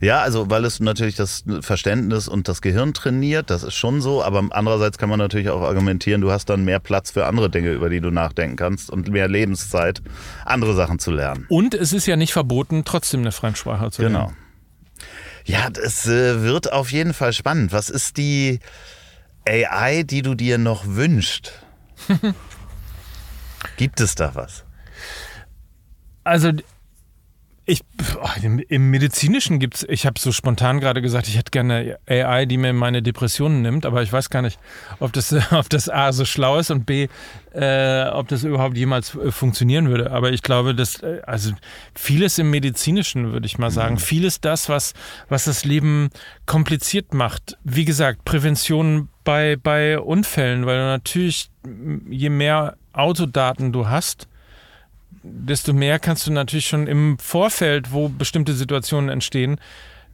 Ja, 0.00 0.20
also 0.20 0.50
weil 0.50 0.64
es 0.64 0.80
natürlich 0.80 1.16
das 1.16 1.44
Verständnis 1.60 2.28
und 2.28 2.48
das 2.48 2.62
Gehirn 2.62 2.94
trainiert, 2.94 3.50
das 3.50 3.62
ist 3.62 3.74
schon 3.74 4.00
so, 4.00 4.22
aber 4.22 4.44
andererseits 4.50 4.98
kann 4.98 5.08
man 5.08 5.18
natürlich 5.18 5.50
auch 5.50 5.62
argumentieren, 5.62 6.20
du 6.20 6.30
hast 6.30 6.48
dann 6.48 6.64
mehr 6.64 6.78
Platz 6.78 7.10
für 7.10 7.26
andere 7.26 7.50
Dinge, 7.50 7.72
über 7.72 7.88
die 7.88 8.00
du 8.00 8.10
nachdenken 8.10 8.56
kannst 8.56 8.90
und 8.90 9.10
mehr 9.10 9.28
Lebenszeit, 9.28 10.02
andere 10.44 10.74
Sachen 10.74 10.98
zu 10.98 11.10
lernen. 11.10 11.46
Und 11.48 11.74
es 11.74 11.92
ist 11.92 12.06
ja 12.06 12.16
nicht 12.16 12.32
verboten, 12.32 12.84
trotzdem 12.84 13.20
eine 13.20 13.32
Fremdsprache 13.32 13.90
zu 13.90 14.02
lernen. 14.02 14.16
Genau. 14.16 14.32
Ja, 15.44 15.70
das 15.70 16.06
äh, 16.06 16.42
wird 16.42 16.72
auf 16.72 16.92
jeden 16.92 17.14
Fall 17.14 17.32
spannend. 17.32 17.72
Was 17.72 17.90
ist 17.90 18.16
die, 18.16 18.60
AI, 19.46 20.02
die 20.04 20.22
du 20.22 20.34
dir 20.34 20.58
noch 20.58 20.86
wünschst? 20.86 21.64
Gibt 23.76 24.00
es 24.00 24.14
da 24.14 24.34
was? 24.34 24.64
Also 26.24 26.52
ich, 27.64 27.82
Im 28.68 28.90
Medizinischen 28.90 29.60
gibt 29.60 29.76
es, 29.76 29.86
ich 29.88 30.04
habe 30.04 30.18
so 30.18 30.32
spontan 30.32 30.80
gerade 30.80 31.00
gesagt, 31.00 31.28
ich 31.28 31.36
hätte 31.36 31.52
gerne 31.52 31.96
AI, 32.08 32.44
die 32.44 32.56
mir 32.56 32.72
meine 32.72 33.02
Depressionen 33.02 33.62
nimmt, 33.62 33.86
aber 33.86 34.02
ich 34.02 34.12
weiß 34.12 34.30
gar 34.30 34.42
nicht, 34.42 34.58
ob 34.98 35.12
das, 35.12 35.32
ob 35.52 35.68
das 35.68 35.88
A 35.88 36.12
so 36.12 36.24
schlau 36.24 36.58
ist 36.58 36.72
und 36.72 36.86
B, 36.86 37.06
äh, 37.54 38.04
ob 38.08 38.26
das 38.28 38.42
überhaupt 38.42 38.76
jemals 38.76 39.14
äh, 39.14 39.30
funktionieren 39.30 39.88
würde. 39.88 40.10
Aber 40.10 40.32
ich 40.32 40.42
glaube, 40.42 40.74
dass, 40.74 41.02
äh, 41.02 41.20
also 41.24 41.52
vieles 41.94 42.38
im 42.38 42.50
Medizinischen, 42.50 43.32
würde 43.32 43.46
ich 43.46 43.58
mal 43.58 43.70
sagen, 43.70 43.94
mhm. 43.94 44.00
vieles 44.00 44.40
das, 44.40 44.68
was, 44.68 44.92
was 45.28 45.44
das 45.44 45.64
Leben 45.64 46.10
kompliziert 46.46 47.14
macht. 47.14 47.56
Wie 47.62 47.84
gesagt, 47.84 48.24
Prävention 48.24 49.08
bei, 49.22 49.54
bei 49.54 50.00
Unfällen, 50.00 50.66
weil 50.66 50.78
natürlich, 50.78 51.48
je 52.10 52.28
mehr 52.28 52.76
Autodaten 52.92 53.72
du 53.72 53.88
hast, 53.88 54.26
desto 55.22 55.72
mehr 55.72 55.98
kannst 55.98 56.26
du 56.26 56.32
natürlich 56.32 56.66
schon 56.66 56.86
im 56.86 57.18
Vorfeld, 57.18 57.92
wo 57.92 58.08
bestimmte 58.08 58.54
Situationen 58.54 59.10
entstehen, 59.10 59.58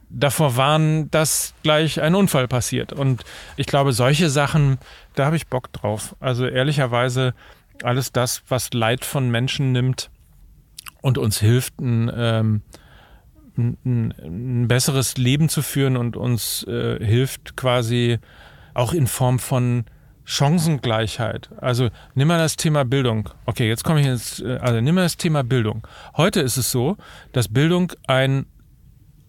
davor 0.09 0.55
warnen, 0.55 1.09
dass 1.11 1.53
gleich 1.63 2.01
ein 2.01 2.15
Unfall 2.15 2.47
passiert. 2.47 2.93
Und 2.93 3.23
ich 3.57 3.67
glaube, 3.67 3.93
solche 3.93 4.29
Sachen, 4.29 4.79
da 5.15 5.25
habe 5.25 5.35
ich 5.35 5.47
Bock 5.47 5.71
drauf. 5.71 6.15
Also 6.19 6.47
ehrlicherweise 6.47 7.33
alles 7.83 8.11
das, 8.11 8.43
was 8.47 8.73
Leid 8.73 9.05
von 9.05 9.29
Menschen 9.29 9.71
nimmt 9.71 10.09
und 11.01 11.17
uns 11.17 11.39
hilft, 11.39 11.79
ein, 11.79 12.11
ähm, 12.13 12.61
ein, 13.57 14.13
ein 14.21 14.67
besseres 14.67 15.17
Leben 15.17 15.49
zu 15.49 15.61
führen 15.61 15.95
und 15.97 16.17
uns 16.17 16.63
äh, 16.63 17.03
hilft 17.03 17.55
quasi 17.55 18.19
auch 18.73 18.93
in 18.93 19.07
Form 19.07 19.39
von 19.39 19.85
Chancengleichheit. 20.29 21.49
Also 21.59 21.89
nimm 22.13 22.27
mal 22.27 22.37
das 22.37 22.55
Thema 22.55 22.85
Bildung. 22.85 23.31
Okay, 23.47 23.67
jetzt 23.67 23.83
komme 23.83 24.01
ich 24.01 24.05
ins, 24.05 24.39
äh, 24.39 24.59
also 24.61 24.79
nimm 24.79 24.93
mal 24.93 25.01
das 25.01 25.17
Thema 25.17 25.43
Bildung. 25.43 25.87
Heute 26.15 26.41
ist 26.41 26.55
es 26.55 26.69
so, 26.69 26.97
dass 27.31 27.47
Bildung 27.47 27.91
ein, 28.05 28.45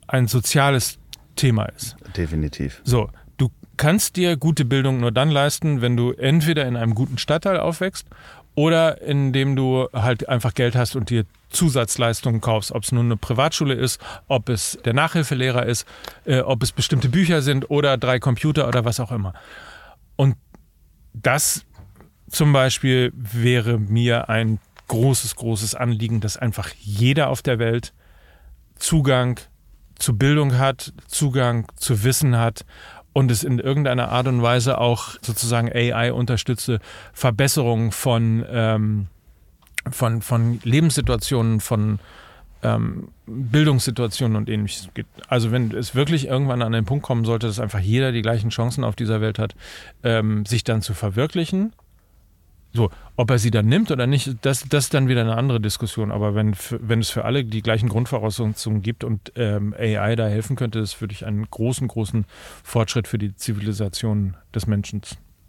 ein 0.07 0.29
soziales 0.29 0.99
Thema 1.37 1.65
ist. 1.65 1.97
Definitiv. 2.19 2.83
So, 2.85 3.09
du 3.39 3.49
kannst 3.79 4.17
dir 4.17 4.37
gute 4.37 4.67
Bildung 4.67 5.01
nur 5.01 5.11
dann 5.11 5.31
leisten, 5.31 5.81
wenn 5.81 5.97
du 5.97 6.13
entweder 6.13 6.67
in 6.67 6.77
einem 6.77 6.95
guten 6.95 7.17
Stadtteil 7.17 7.59
aufwächst 7.59 8.07
oder 8.55 9.01
indem 9.01 9.57
du 9.57 9.89
halt 9.95 10.29
einfach 10.29 10.53
Geld 10.53 10.77
hast 10.77 10.97
und 10.97 11.09
dir 11.09 11.25
Zusatzleistungen 11.49 12.43
kaufst, 12.43 12.73
ob 12.73 12.83
es 12.83 12.93
nun 12.93 13.07
eine 13.07 13.17
Privatschule 13.17 13.73
ist, 13.73 14.03
ob 14.29 14.51
es 14.51 14.79
der 14.85 14.93
Nachhilfelehrer 14.93 15.65
ist, 15.65 15.87
äh, 16.27 16.41
ob 16.41 16.63
es 16.63 16.73
bestimmte 16.73 17.09
Bücher 17.09 17.41
sind 17.41 17.71
oder 17.71 17.97
drei 17.97 18.19
Computer 18.19 18.69
oder 18.69 18.85
was 18.85 19.01
auch 19.01 19.13
immer. 19.13 19.33
Und 20.17 20.37
das 21.13 21.65
zum 22.29 22.53
Beispiel 22.53 23.13
wäre 23.15 23.79
mir 23.79 24.29
ein 24.29 24.61
großes, 24.89 25.37
großes 25.37 25.75
Anliegen, 25.75 26.21
dass 26.21 26.37
einfach 26.37 26.71
jeder 26.79 27.29
auf 27.29 27.43
der 27.43 27.59
Welt 27.59 27.93
Zugang 28.77 29.39
zu 29.97 30.17
Bildung 30.17 30.59
hat, 30.59 30.93
Zugang 31.07 31.67
zu 31.77 32.03
Wissen 32.03 32.37
hat 32.37 32.65
und 33.13 33.31
es 33.31 33.45
in 33.45 33.59
irgendeiner 33.59 34.11
Art 34.11 34.27
und 34.27 34.43
Weise 34.43 34.79
auch 34.79 35.15
sozusagen 35.21 35.71
AI 35.73 36.13
unterstützte 36.13 36.81
Verbesserungen 37.13 37.93
von, 37.93 38.45
ähm, 38.49 39.07
von, 39.91 40.23
von 40.23 40.61
Lebenssituationen, 40.63 41.61
von 41.61 41.99
ähm, 42.63 43.09
Bildungssituationen 43.27 44.37
und 44.37 44.49
ähnliches 44.49 44.89
gibt. 44.95 45.09
Also 45.31 45.53
wenn 45.53 45.73
es 45.73 45.95
wirklich 45.95 46.27
irgendwann 46.27 46.63
an 46.63 46.73
den 46.73 46.85
Punkt 46.85 47.05
kommen 47.05 47.25
sollte, 47.25 47.47
dass 47.47 47.61
einfach 47.61 47.81
jeder 47.81 48.13
die 48.13 48.23
gleichen 48.23 48.51
Chancen 48.51 48.85
auf 48.85 48.97
dieser 48.97 49.21
Welt 49.21 49.39
hat, 49.39 49.55
ähm, 50.03 50.45
sich 50.47 50.65
dann 50.65 50.83
zu 50.83 50.95
verwirklichen, 50.95 51.73
so, 52.73 52.91
ob 53.17 53.31
er 53.31 53.39
sie 53.39 53.51
dann 53.51 53.67
nimmt 53.67 53.91
oder 53.91 54.07
nicht, 54.07 54.37
das, 54.43 54.65
das 54.69 54.85
ist 54.85 54.95
dann 54.95 55.09
wieder 55.09 55.23
eine 55.23 55.37
andere 55.37 55.61
Diskussion. 55.61 56.13
Aber 56.13 56.35
wenn, 56.37 56.55
wenn 56.71 57.01
es 57.01 57.11
für 57.11 57.25
alle 57.25 57.45
die 57.45 57.63
gleichen 57.63 57.89
Grundvoraussetzungen 57.89 58.83
gibt 58.83 59.03
und 59.03 59.33
ähm, 59.35 59.75
AI 59.77 60.15
da 60.15 60.29
helfen 60.29 60.55
könnte, 60.55 60.79
das 60.79 61.01
würde 61.01 61.13
ich 61.13 61.27
einen 61.27 61.51
großen, 61.51 61.89
großen 61.89 62.27
Fortschritt 62.63 63.09
für 63.09 63.19
die 63.19 63.35
Zivilisation 63.35 64.37
des 64.55 64.69
Menschen 64.69 65.03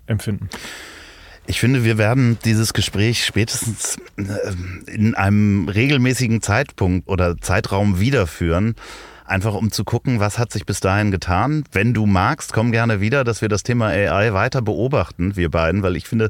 empfinden. 0.08 0.50
Ich 1.52 1.60
finde, 1.60 1.84
wir 1.84 1.98
werden 1.98 2.40
dieses 2.46 2.72
Gespräch 2.72 3.26
spätestens 3.26 3.98
äh, 4.16 4.90
in 4.90 5.16
einem 5.16 5.68
regelmäßigen 5.68 6.42
Zeitpunkt 6.42 7.10
oder 7.10 7.36
Zeitraum 7.42 8.00
wiederführen. 8.00 8.76
Einfach 9.26 9.54
um 9.56 9.70
zu 9.70 9.84
gucken, 9.84 10.22
was 10.22 10.40
hat 10.40 10.54
sich 10.54 10.66
bis 10.66 10.80
dahin 10.80 11.12
getan. 11.12 11.66
Wenn 11.74 11.94
du 11.94 12.06
magst, 12.06 12.54
komm 12.54 12.72
gerne 12.72 13.02
wieder, 13.02 13.26
dass 13.26 13.42
wir 13.42 13.50
das 13.50 13.64
Thema 13.64 13.88
AI 13.88 14.32
weiter 14.32 14.62
beobachten, 14.62 15.36
wir 15.36 15.52
beiden, 15.52 15.84
weil 15.84 15.98
ich 15.98 16.08
finde 16.08 16.30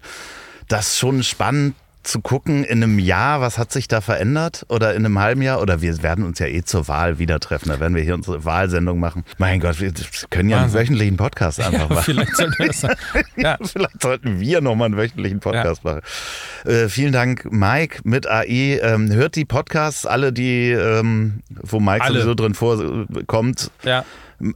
das 0.68 0.98
schon 0.98 1.22
spannend, 1.22 1.76
zu 2.04 2.22
gucken 2.22 2.64
in 2.64 2.84
einem 2.84 3.00
Jahr, 3.00 3.42
was 3.42 3.58
hat 3.58 3.72
sich 3.72 3.88
da 3.88 4.02
verändert 4.02 4.66
oder 4.70 4.94
in 4.94 5.06
einem 5.06 5.20
halben 5.20 5.42
Jahr 5.42 5.62
oder 5.62 5.82
wir 5.82 6.02
werden 6.04 6.26
uns 6.26 6.40
ja 6.40 6.48
eh 6.48 6.64
zur 6.64 6.88
Wahl 6.88 7.20
wieder 7.20 7.40
treffen, 7.40 7.70
da 7.70 7.80
werden 7.80 7.96
wir 7.96 8.04
hier 8.04 8.16
unsere 8.16 8.44
Wahlsendung 8.46 9.00
machen. 9.00 9.24
Mein 9.38 9.60
Gott, 9.60 9.80
wir 9.80 9.94
können 10.30 10.50
ja 10.50 10.62
einen 10.62 10.74
wöchentlichen 10.74 11.18
Podcast 11.18 11.60
einfach 11.60 11.90
ja, 11.90 11.96
machen. 11.96 12.04
Vielleicht 12.04 12.36
sollten 12.36 12.58
wir, 12.58 12.68
das 12.68 12.82
ja. 13.36 13.58
vielleicht 13.64 14.02
sollten 14.02 14.40
wir 14.40 14.62
nochmal 14.62 14.88
einen 14.88 14.98
wöchentlichen 14.98 15.40
Podcast 15.40 15.84
ja. 15.84 15.92
machen. 15.92 16.02
Äh, 16.66 16.90
vielen 16.90 17.12
Dank, 17.12 17.48
Mike 17.52 18.02
mit 18.04 18.28
AI. 18.28 18.80
Ähm, 18.82 19.12
hört 19.12 19.36
die 19.36 19.46
Podcasts, 19.46 20.06
alle 20.06 20.34
die, 20.34 20.72
ähm, 20.72 21.42
wo 21.50 21.80
Mike 21.80 22.04
alle. 22.04 22.22
sowieso 22.22 22.36
drin 22.36 22.54
vorkommt. 22.54 23.72
Ja. 23.84 24.06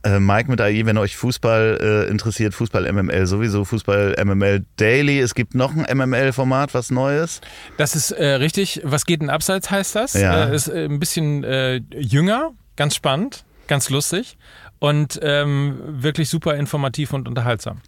Äh, 0.03 0.19
Mike 0.19 0.49
mit 0.49 0.61
AI, 0.61 0.85
wenn 0.85 0.97
euch 0.97 1.15
Fußball 1.15 2.05
äh, 2.07 2.09
interessiert, 2.09 2.53
Fußball 2.53 2.91
MML 2.91 3.27
sowieso, 3.27 3.65
Fußball 3.65 4.15
MML 4.23 4.65
Daily. 4.77 5.19
Es 5.19 5.35
gibt 5.35 5.55
noch 5.55 5.75
ein 5.75 5.85
MML-Format, 5.97 6.73
was 6.73 6.91
Neues. 6.91 7.41
Das 7.77 7.95
ist 7.95 8.11
äh, 8.11 8.25
richtig. 8.25 8.81
Was 8.83 9.05
geht 9.05 9.21
denn 9.21 9.29
abseits 9.29 9.69
heißt 9.69 9.95
das? 9.95 10.13
Ja. 10.13 10.45
Äh, 10.45 10.55
ist 10.55 10.67
äh, 10.67 10.85
ein 10.85 10.99
bisschen 10.99 11.43
äh, 11.43 11.81
jünger, 11.95 12.51
ganz 12.75 12.95
spannend, 12.95 13.45
ganz 13.67 13.89
lustig 13.89 14.37
und 14.79 15.19
ähm, 15.21 15.79
wirklich 15.85 16.29
super 16.29 16.55
informativ 16.55 17.13
und 17.13 17.27
unterhaltsam. 17.27 17.81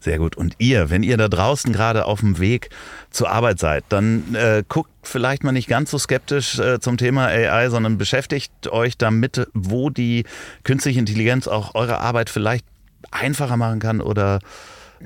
Sehr 0.00 0.18
gut. 0.18 0.36
Und 0.36 0.54
ihr, 0.58 0.90
wenn 0.90 1.02
ihr 1.02 1.16
da 1.16 1.28
draußen 1.28 1.72
gerade 1.72 2.04
auf 2.04 2.20
dem 2.20 2.38
Weg 2.38 2.70
zur 3.10 3.30
Arbeit 3.30 3.58
seid, 3.58 3.84
dann 3.88 4.34
äh, 4.34 4.62
guckt 4.68 4.90
vielleicht 5.02 5.42
mal 5.42 5.52
nicht 5.52 5.68
ganz 5.68 5.90
so 5.90 5.98
skeptisch 5.98 6.58
äh, 6.58 6.78
zum 6.80 6.96
Thema 6.96 7.26
AI, 7.26 7.68
sondern 7.70 7.98
beschäftigt 7.98 8.68
euch 8.68 8.96
damit, 8.96 9.48
wo 9.54 9.90
die 9.90 10.24
künstliche 10.62 11.00
Intelligenz 11.00 11.48
auch 11.48 11.74
eure 11.74 11.98
Arbeit 11.98 12.30
vielleicht 12.30 12.64
einfacher 13.10 13.56
machen 13.56 13.80
kann 13.80 14.00
oder 14.00 14.40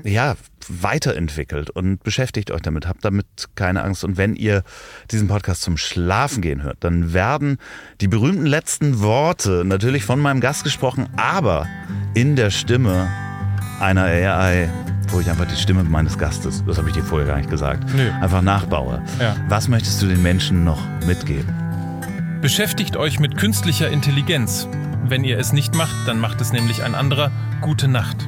ja, 0.03 0.35
weiterentwickelt 0.67 1.69
und 1.69 2.01
beschäftigt 2.03 2.51
euch 2.51 2.61
damit, 2.61 2.87
habt 2.87 3.05
damit 3.05 3.27
keine 3.55 3.83
Angst. 3.83 4.03
Und 4.03 4.17
wenn 4.17 4.35
ihr 4.35 4.63
diesen 5.11 5.27
Podcast 5.27 5.61
zum 5.61 5.77
Schlafen 5.77 6.41
gehen 6.41 6.63
hört, 6.63 6.77
dann 6.79 7.13
werden 7.13 7.57
die 8.01 8.07
berühmten 8.07 8.45
letzten 8.45 9.01
Worte 9.01 9.63
natürlich 9.65 10.03
von 10.03 10.19
meinem 10.19 10.39
Gast 10.39 10.63
gesprochen, 10.63 11.09
aber 11.15 11.67
in 12.15 12.35
der 12.35 12.49
Stimme 12.49 13.07
einer 13.83 14.03
AI, 14.03 14.69
wo 15.09 15.19
ich 15.19 15.29
einfach 15.29 15.45
die 15.45 15.55
Stimme 15.55 15.83
meines 15.83 16.17
Gastes, 16.17 16.63
das 16.65 16.77
habe 16.77 16.89
ich 16.89 16.95
dir 16.95 17.03
vorher 17.03 17.27
gar 17.27 17.37
nicht 17.37 17.49
gesagt, 17.49 17.83
Nö. 17.93 18.09
einfach 18.21 18.41
nachbaue. 18.41 19.01
Ja. 19.19 19.35
Was 19.49 19.67
möchtest 19.67 20.01
du 20.01 20.07
den 20.07 20.23
Menschen 20.23 20.63
noch 20.63 20.79
mitgeben? 21.05 21.53
Beschäftigt 22.41 22.97
euch 22.97 23.19
mit 23.19 23.37
künstlicher 23.37 23.89
Intelligenz. 23.89 24.67
Wenn 25.05 25.23
ihr 25.23 25.37
es 25.37 25.53
nicht 25.53 25.75
macht, 25.75 25.95
dann 26.07 26.19
macht 26.19 26.39
es 26.41 26.53
nämlich 26.53 26.83
ein 26.83 26.95
anderer. 26.95 27.29
Gute 27.61 27.87
Nacht. 27.87 28.27